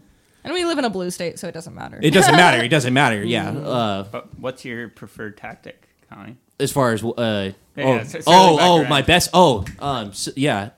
[0.45, 1.99] and we live in a blue state, so it doesn't matter.
[2.03, 2.63] It doesn't matter.
[2.63, 3.23] It doesn't matter.
[3.37, 3.51] Yeah.
[3.51, 6.37] Uh, But what's your preferred tactic, Connie?
[6.61, 8.89] as far as uh Yeah, oh yeah, so- oh, oh around.
[8.89, 10.71] my best oh um so, yeah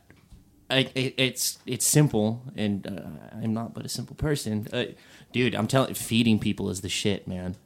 [0.70, 4.84] I, it, it's it's simple and uh, I'm not but a simple person uh,
[5.32, 7.56] dude I'm telling feeding people is the shit man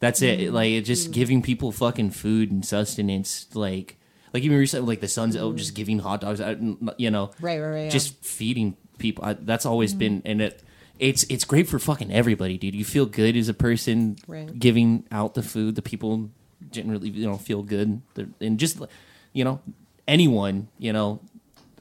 [0.00, 3.98] that's it like it just giving people fucking food and sustenance like
[4.36, 5.76] like even recently like the sons oh just mm.
[5.76, 6.58] giving hot dogs out,
[6.98, 7.88] you know Right, right, right, yeah.
[7.88, 9.24] just feeding people.
[9.24, 9.98] I, that's always mm-hmm.
[9.98, 10.62] been and it
[10.98, 12.74] it's it's great for fucking everybody dude.
[12.74, 14.58] You feel good as a person Right.
[14.58, 15.74] giving out the food.
[15.74, 16.28] The people
[16.70, 18.02] generally you know feel good.
[18.12, 18.78] They're- and just
[19.32, 19.60] you know
[20.06, 21.20] anyone you know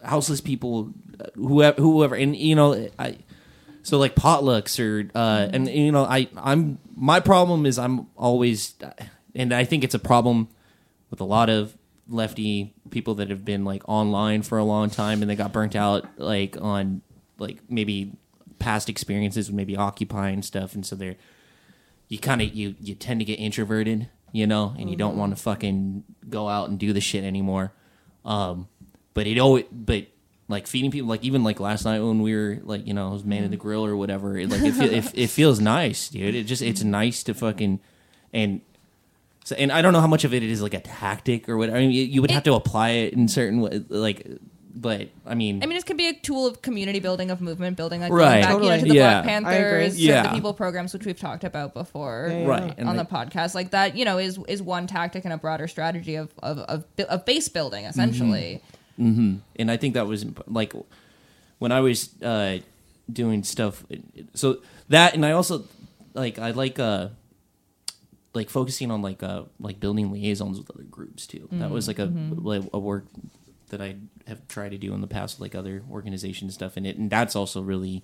[0.04, 3.18] houseless people uh, whoever whoever and you know i
[3.84, 5.56] so like potlucks or uh mm-hmm.
[5.56, 8.74] and you know i i'm my problem is i'm always
[9.36, 10.48] and i think it's a problem
[11.10, 11.78] with a lot of
[12.08, 15.76] lefty people that have been like online for a long time and they got burnt
[15.76, 17.02] out like on
[17.38, 18.14] like maybe
[18.60, 20.76] past experiences with maybe occupy and stuff.
[20.76, 21.16] And so they're
[22.08, 25.36] you kind of you you tend to get introverted you know and you don't want
[25.36, 27.74] to fucking go out and do the shit anymore.
[28.24, 28.68] Um
[29.14, 30.08] but it always but
[30.48, 33.12] like feeding people like even like last night when we were like you know I
[33.14, 36.10] was man of the grill or whatever it, like it, feel, it, it feels nice
[36.10, 36.36] dude.
[36.36, 37.80] It just it's nice to fucking
[38.32, 38.62] and
[39.46, 41.78] so and I don't know how much of it is like a tactic or whatever
[41.78, 44.28] I mean you, you would have to apply it in certain way like
[44.78, 47.78] but I mean I mean, it could be a tool of community building, of movement
[47.78, 48.44] building, like Right.
[48.44, 49.22] going back you know, to the Yeah.
[49.22, 50.24] Black Panthers, Yeah.
[50.24, 52.28] the People programs, which we've talked about before.
[52.30, 52.46] Yeah, yeah.
[52.48, 55.34] right and on like- the podcast like that you know is is one tactic and
[55.34, 58.62] a broader strategy of of of, of base building essentially
[58.98, 59.42] and
[59.72, 60.74] I think that was like
[61.60, 62.60] when I was uh,
[63.12, 63.86] doing stuff.
[64.34, 64.60] So
[64.90, 65.64] that, and I also
[66.14, 67.10] like I like uh
[68.36, 71.48] like focusing on like uh like building liaisons with other groups too.
[71.54, 73.06] That was like a like a work
[73.70, 73.96] that I
[74.28, 76.98] have tried to do in the past with like other organizations and stuff, and it
[76.98, 78.04] and that's also really.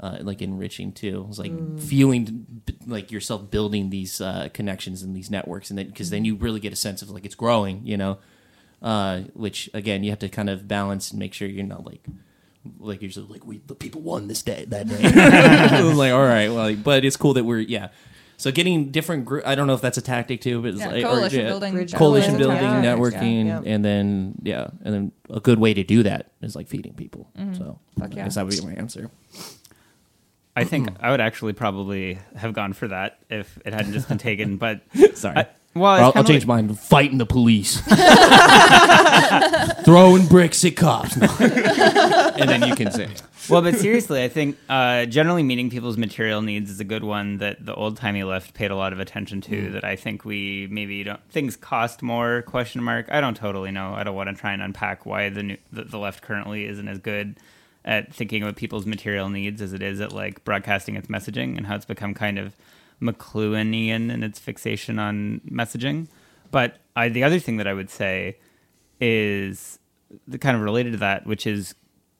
[0.00, 1.26] Uh, like enriching too.
[1.28, 6.10] It's like feeling like yourself building these uh, connections and these networks, and then because
[6.10, 8.18] then you really get a sense of like it's growing, you know
[8.82, 12.04] uh, which again you have to kind of balance and make sure you're not like
[12.78, 15.82] like you're just like we the people won this day that day.
[15.94, 17.88] like all right, well, but it's cool that we're yeah.
[18.42, 19.46] So getting different group.
[19.46, 21.46] I don't know if that's a tactic too, but it's Yeah, like, or, coalition yeah,
[21.46, 21.74] building.
[21.74, 22.96] Bridge coalition building, building, yeah.
[22.96, 23.72] networking, Yeah.
[23.72, 27.30] and then yeah, and then a good way to do that is like feeding people.
[27.38, 27.54] Mm-hmm.
[27.54, 28.22] So Fuck yeah.
[28.22, 29.12] I guess that would be my answer.
[30.56, 34.18] I think I would actually probably have gone for that if it hadn't just been
[34.18, 34.56] taken.
[34.56, 34.80] But
[35.14, 35.36] Sorry.
[35.36, 36.74] I, well, I'll, I'll change like- mine.
[36.74, 37.80] Fighting the police,
[39.84, 41.28] throwing bricks at cops, No.
[41.40, 43.08] and then you can say,
[43.48, 47.38] well, but seriously, I think uh, generally meeting people's material needs is a good one
[47.38, 49.70] that the old timey left paid a lot of attention to.
[49.72, 52.42] That I think we maybe don't things cost more?
[52.42, 53.06] Question mark.
[53.10, 53.94] I don't totally know.
[53.94, 56.86] I don't want to try and unpack why the new, the, the left currently isn't
[56.86, 57.36] as good
[57.84, 61.66] at thinking about people's material needs as it is at like broadcasting its messaging and
[61.66, 62.54] how it's become kind of
[63.02, 66.08] McLuhanian in its fixation on messaging.
[66.50, 68.38] But I, the other thing that I would say
[69.00, 69.78] is
[70.28, 71.74] the kind of related to that, which is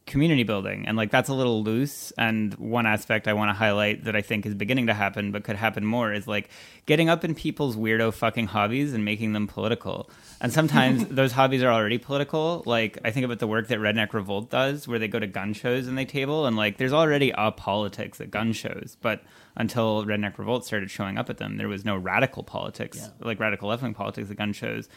[0.07, 0.87] community building.
[0.87, 2.13] And like that's a little loose.
[2.19, 5.45] And one aspect I want to highlight that I think is beginning to happen, but
[5.45, 6.49] could happen more, is like
[6.87, 10.11] getting up in people's weirdo fucking hobbies and making them political.
[10.41, 12.63] And sometimes those hobbies are already political.
[12.67, 15.53] Like I think about the work that Redneck Revolt does, where they go to gun
[15.53, 19.23] shows and they table, and like there's already a politics at gun shows, but
[19.57, 23.69] until Redneck Revolt started showing up at them, there was no radical politics, like radical
[23.69, 24.89] left wing politics at gun shows.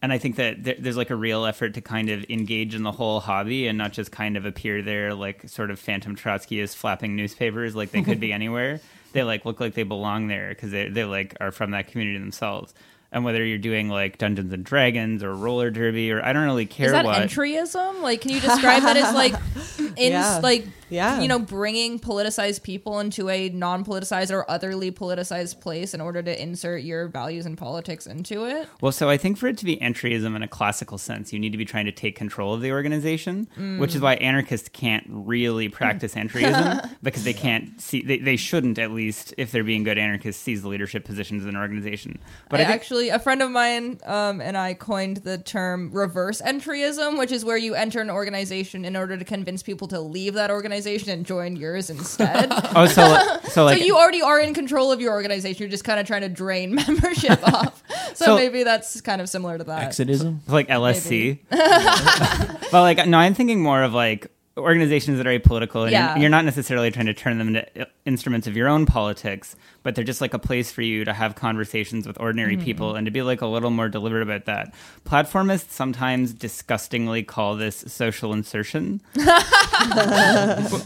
[0.00, 2.82] And I think that there, there's like a real effort to kind of engage in
[2.82, 6.76] the whole hobby and not just kind of appear there like sort of phantom Trotskyists
[6.76, 8.80] flapping newspapers like they could be anywhere.
[9.12, 12.18] They like look like they belong there because they they like are from that community
[12.18, 12.74] themselves.
[13.10, 16.66] And whether you're doing like Dungeons and Dragons or roller derby or I don't really
[16.66, 17.22] care Is that what.
[17.22, 18.02] entryism?
[18.02, 19.34] Like, can you describe that as like,
[19.96, 20.40] in Yeah.
[20.42, 21.20] like, Yeah.
[21.22, 26.42] you know, bringing politicized people into a non-politicized or otherly politicized place in order to
[26.42, 28.68] insert your values and politics into it?
[28.82, 31.52] Well, so I think for it to be entryism in a classical sense, you need
[31.52, 33.78] to be trying to take control of the organization, mm.
[33.78, 38.78] which is why anarchists can't really practice entryism because they can't see, they, they shouldn't
[38.78, 42.18] at least, if they're being good anarchists, seize the leadership positions in an organization.
[42.50, 45.90] But I I, think, actually, a friend of mine um, and I coined the term
[45.92, 50.00] reverse entryism, which is where you enter an organization in order to convince people to
[50.00, 52.48] leave that organization and join yours instead.
[52.74, 55.60] oh, so, so like, so you already are in control of your organization.
[55.60, 57.82] You're just kind of trying to drain membership off.
[58.14, 59.90] So, So- maybe that's kind of similar to that.
[59.90, 61.38] Exitism, like LSC.
[61.50, 66.10] but like, no, I'm thinking more of like organizations that are apolitical and Yeah.
[66.14, 69.56] you're, you're not necessarily trying to turn them into uh, instruments of your own politics,
[69.82, 72.64] but they're just like a place for you to have conversations with ordinary Mm-hmm.
[72.64, 74.74] people and to be like a little more deliberate about that.
[75.04, 79.00] Platformists sometimes disgustingly call this social insertion,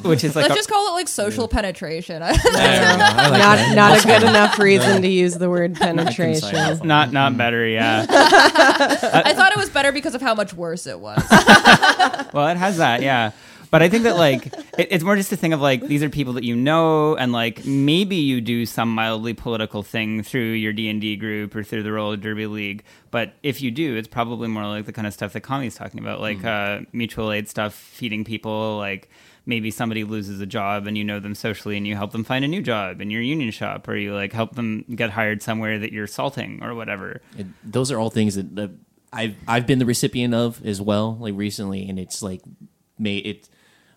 [0.02, 2.22] which is like Let's a- just call it like social penetration.
[2.24, 6.50] I don't like not not a good enough reason to use the word penetration.
[6.52, 6.84] Reconcile.
[6.86, 8.06] not not better, yeah.
[8.10, 11.22] I thought it was better because of how much worse it was.
[12.32, 13.30] well, it has that, yeah.
[13.72, 14.46] But I think that like
[14.78, 17.32] it, it's more just a thing of like these are people that you know, and
[17.32, 21.64] like maybe you do some mildly political thing through your D and D group or
[21.64, 22.84] through the roller derby league.
[23.10, 26.00] But if you do, it's probably more like the kind of stuff that Kami's talking
[26.00, 29.08] about, like uh, mutual aid stuff, feeding people, like.
[29.44, 32.44] Maybe somebody loses a job and you know them socially and you help them find
[32.44, 35.80] a new job in your union shop or you like help them get hired somewhere
[35.80, 37.20] that you're salting or whatever.
[37.36, 38.70] It- those are all things that, that
[39.12, 42.40] I've I've been the recipient of as well, like recently, and it's like
[43.00, 43.48] made it.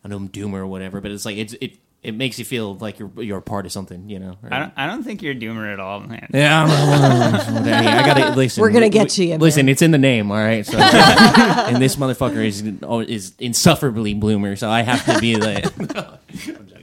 [0.06, 2.76] I know I'm doomer or whatever, but it's like it's it it makes you feel
[2.76, 4.38] like you're you're a part of something, you know.
[4.52, 6.30] I don't, I don't think you're a doomer at all, man.
[6.32, 7.72] Yeah, I, don't know.
[7.74, 8.62] I gotta listen.
[8.62, 9.74] We're gonna get we- you Listen, there.
[9.74, 10.64] it's in the name, all right.
[10.64, 12.62] So, and this motherfucker is
[13.10, 15.66] is insufferably bloomer, so I have to be like.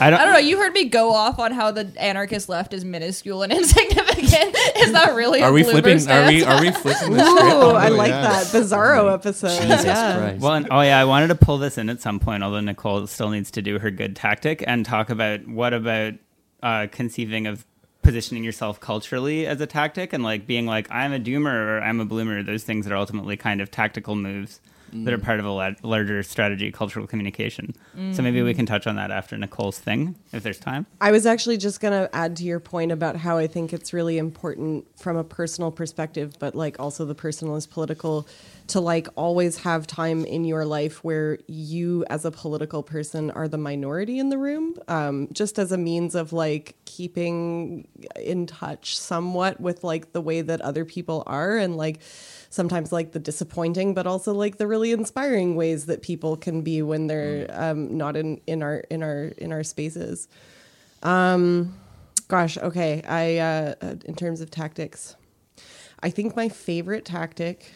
[0.00, 0.38] I don't, I don't know.
[0.40, 4.56] You heard me go off on how the anarchist left is minuscule and insignificant.
[4.78, 5.42] is that really?
[5.42, 6.10] Are a we bloomer flipping?
[6.10, 7.54] Are we are we flipping the Ooh, script?
[7.76, 8.22] I Oh, like yeah.
[8.22, 9.60] that Bizarro episode.
[9.60, 10.18] Jesus yeah.
[10.18, 10.42] Christ.
[10.42, 13.06] Well, and, oh yeah, I wanted to pull this in at some point, although Nicole
[13.06, 16.14] still needs to do her good tactic and talk about what about
[16.62, 17.64] uh, conceiving of
[18.02, 22.00] positioning yourself culturally as a tactic and like being like I'm a doomer or I'm
[22.00, 22.42] a bloomer.
[22.42, 24.60] Those things are ultimately kind of tactical moves
[25.04, 27.74] that are part of a la- larger strategy, cultural communication.
[28.12, 30.86] So maybe we can touch on that after Nicole's thing, if there's time.
[31.00, 33.92] I was actually just going to add to your point about how I think it's
[33.92, 38.26] really important from a personal perspective, but like also the personal is political,
[38.68, 43.48] to like always have time in your life where you, as a political person, are
[43.48, 47.86] the minority in the room, um, just as a means of like keeping
[48.16, 52.00] in touch somewhat with like the way that other people are and like
[52.50, 56.82] sometimes like the disappointing but also like the really inspiring ways that people can be
[56.82, 60.28] when they're um, not in in our in our in our spaces
[61.02, 61.74] Um,
[62.28, 65.16] gosh okay i uh, uh, in terms of tactics
[66.02, 67.72] i think my favorite tactic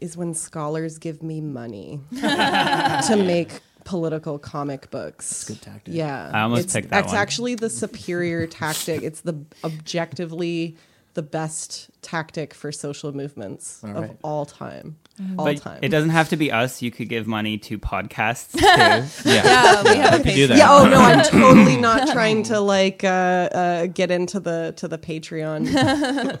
[0.00, 5.28] is when scholars give me money to make political comic books.
[5.28, 5.94] That's good tactic.
[5.94, 7.22] Yeah, I almost it's, picked that It's one.
[7.22, 9.02] actually the superior tactic.
[9.02, 10.76] It's the objectively
[11.14, 14.96] the best tactic for social movements All of all time.
[15.36, 15.80] All but time.
[15.82, 16.80] it doesn't have to be us.
[16.80, 18.64] You could give money to podcasts too.
[18.64, 19.06] Yeah.
[19.44, 20.56] Yeah, we have a could do that.
[20.56, 20.68] yeah.
[20.70, 23.06] Oh no, I'm totally not trying to like uh,
[23.52, 25.68] uh, get into the to the Patreon.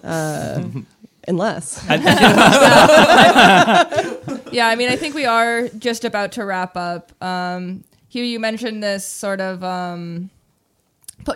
[0.02, 0.62] Uh,
[1.28, 1.84] unless
[4.52, 7.12] yeah, I mean, I think we are just about to wrap up.
[7.22, 10.39] Um, Hugh, you mentioned this sort of, um, pu-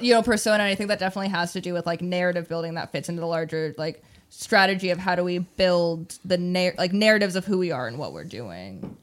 [0.00, 0.62] you know, persona.
[0.64, 3.20] And I think that definitely has to do with like narrative building that fits into
[3.20, 7.58] the larger like strategy of how do we build the nar- like narratives of who
[7.58, 8.96] we are and what we're doing.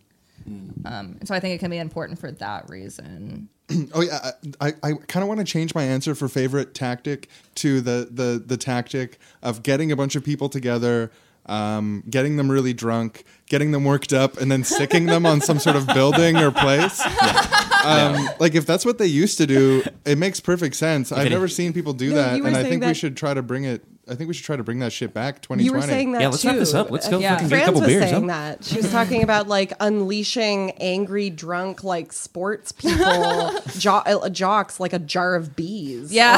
[0.86, 3.50] Um, and so I think it can be important for that reason.
[3.94, 7.30] Oh yeah, I, I, I kind of want to change my answer for favorite tactic
[7.56, 11.10] to the the the tactic of getting a bunch of people together,
[11.46, 15.58] um, getting them really drunk, getting them worked up, and then sticking them on some
[15.58, 17.02] sort of building or place.
[17.86, 21.12] Um, Like if that's what they used to do, it makes perfect sense.
[21.12, 22.98] I've never seen people do No, that, you were and I saying think we that-
[22.98, 23.84] should try to bring it.
[24.12, 25.42] I think we should try to bring that shit back.
[25.42, 26.50] Twenty you were saying that Yeah, let's too.
[26.50, 26.92] wrap this up.
[26.92, 27.36] Let's go Yeah.
[27.36, 28.04] fucking get a Franz couple was beers.
[28.10, 28.36] saying huh?
[28.58, 28.64] that.
[28.66, 34.92] She was talking about like unleashing angry, drunk, like sports people, jo- uh, jocks, like
[34.94, 36.12] a jar of bees.
[36.12, 36.34] Yeah.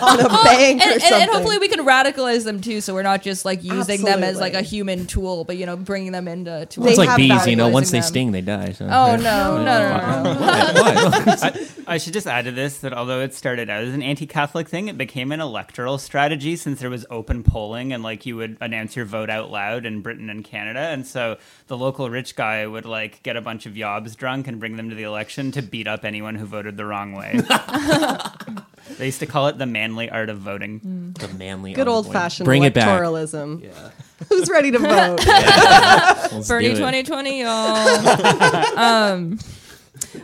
[0.00, 1.22] on a bank and, or something.
[1.22, 4.38] and hopefully we can radicalize them too, so we're not just like using them as
[4.38, 6.66] like a human tool, but you know, bringing them into.
[6.66, 7.68] To They It's like bees, you know.
[7.68, 8.06] Once they them.
[8.06, 8.72] sting, they die.
[8.72, 9.16] So, Oh yeah.
[9.16, 10.40] no, no, no, no, no.
[11.42, 14.68] I, I should just add to this that although it started out as an anti-Catholic
[14.68, 18.56] thing, it became an electoral strategy since there was open polling and like you would
[18.60, 21.36] announce your vote out loud in Britain and Canada, and so
[21.66, 24.88] the local rich guy would like get a bunch of yobs drunk and bring them
[24.90, 27.40] to the election to beat up anyone who voted the wrong way.
[28.98, 31.14] they used to call it the manly art of voting.
[31.18, 32.88] The manly, Good old fashioned Bring it back.
[33.00, 33.62] electoralism.
[33.62, 33.90] Yeah.
[34.28, 35.24] Who's ready to vote?
[35.26, 38.78] Let's Bernie 2020, y'all.
[38.78, 39.38] um,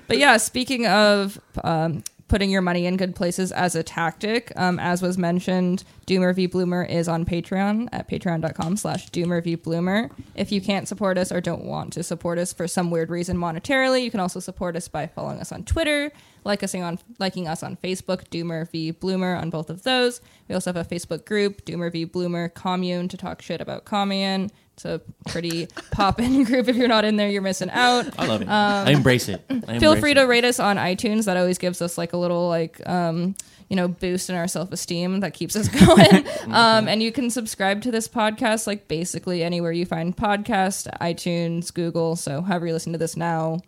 [0.07, 4.79] but yeah, speaking of um, putting your money in good places as a tactic, um,
[4.79, 10.11] as was mentioned, Doomer v Bloomer is on Patreon at patreon.com slash Doomer v Bloomer.
[10.35, 13.37] If you can't support us or don't want to support us for some weird reason
[13.37, 16.13] monetarily, you can also support us by following us on Twitter,
[16.45, 20.21] like us on liking us on Facebook, Doomer v Bloomer on both of those.
[20.49, 24.51] We also have a Facebook group, Doomer v Bloomer Commune, to talk shit about commune.
[24.79, 26.69] It's a pretty pop-in group.
[26.69, 28.17] If you're not in there, you're missing out.
[28.17, 28.49] I love it.
[28.49, 29.45] I embrace it.
[29.51, 30.15] I Um, Feel free it.
[30.15, 31.25] to rate us on iTunes.
[31.25, 33.35] That always gives us like a little like um,
[33.69, 36.25] you know boost in our self-esteem that keeps us going.
[36.55, 41.75] um, and you can subscribe to this podcast like basically anywhere you find podcast, iTunes,
[41.75, 42.15] Google.
[42.15, 43.61] So however you listen to this now.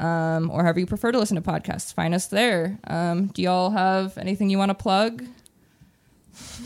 [0.00, 2.78] Um, or however you prefer to listen to podcasts, find us there.
[2.86, 5.24] Um, do y'all have anything you want to plug?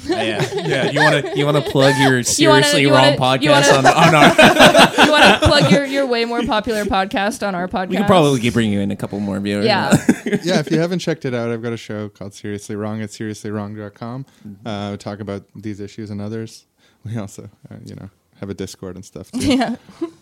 [0.05, 0.90] Yeah, yeah.
[0.90, 4.09] You want to you want to plug your seriously you wrong wanna- podcast wanna- on,
[4.09, 5.05] on our?
[5.07, 7.89] You want to plug your, your way more popular podcast on our podcast?
[7.90, 9.65] We could probably bring you in a couple more viewers.
[9.65, 9.93] yeah.
[10.24, 13.11] yeah, if you haven't checked it out, I've got a show called Seriously Wrong at
[13.11, 14.27] seriouslywrong.com.
[14.66, 16.66] Uh, we talk about these issues and others.
[17.05, 19.40] We also, uh, you know, have a Discord and stuff too.
[19.47, 19.77] yeah.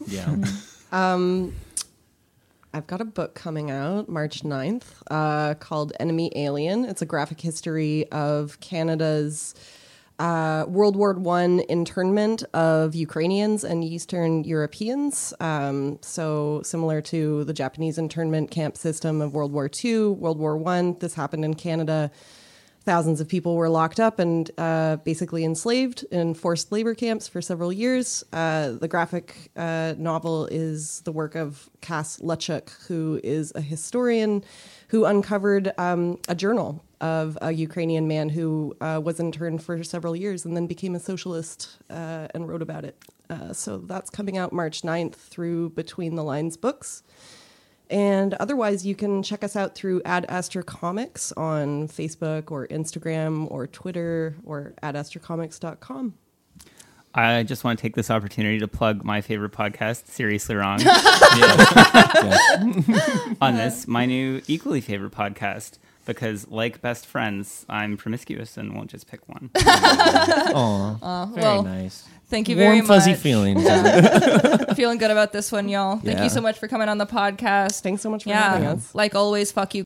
[0.06, 0.36] yeah.
[2.72, 6.84] I've got a book coming out March 9th uh, called Enemy Alien.
[6.84, 9.56] It's a graphic history of Canada's
[10.20, 15.34] uh, World War One internment of Ukrainians and Eastern Europeans.
[15.40, 20.56] Um, so similar to the Japanese internment camp system of World War Two, World War
[20.56, 20.96] One.
[21.00, 22.12] This happened in Canada.
[22.90, 27.40] Thousands of people were locked up and uh, basically enslaved in forced labor camps for
[27.40, 28.24] several years.
[28.32, 34.42] Uh, the graphic uh, novel is the work of Cass Luciuk, who is a historian
[34.88, 40.16] who uncovered um, a journal of a Ukrainian man who uh, was interned for several
[40.16, 43.00] years and then became a socialist uh, and wrote about it.
[43.30, 47.04] Uh, so that's coming out March 9th through Between the Lines Books.
[47.90, 53.50] And otherwise, you can check us out through Ad Astra Comix on Facebook or Instagram
[53.50, 56.14] or Twitter or adastracomix.com.
[57.12, 60.80] I just want to take this opportunity to plug my favorite podcast, Seriously Wrong,
[63.40, 65.78] on this, my new equally favorite podcast.
[66.10, 69.50] Because, like best friends, I'm promiscuous and won't just pick one.
[69.56, 72.08] Aw, uh, very well, nice.
[72.28, 73.20] Thank you very Warm very fuzzy much.
[73.20, 73.62] feelings.
[74.76, 75.96] Feeling good about this one, y'all.
[75.98, 76.24] Thank Yeah.
[76.24, 77.80] you so much for coming on the podcast.
[77.80, 78.94] Thanks so much for yeah, having us.
[78.94, 79.84] like always, fuck you.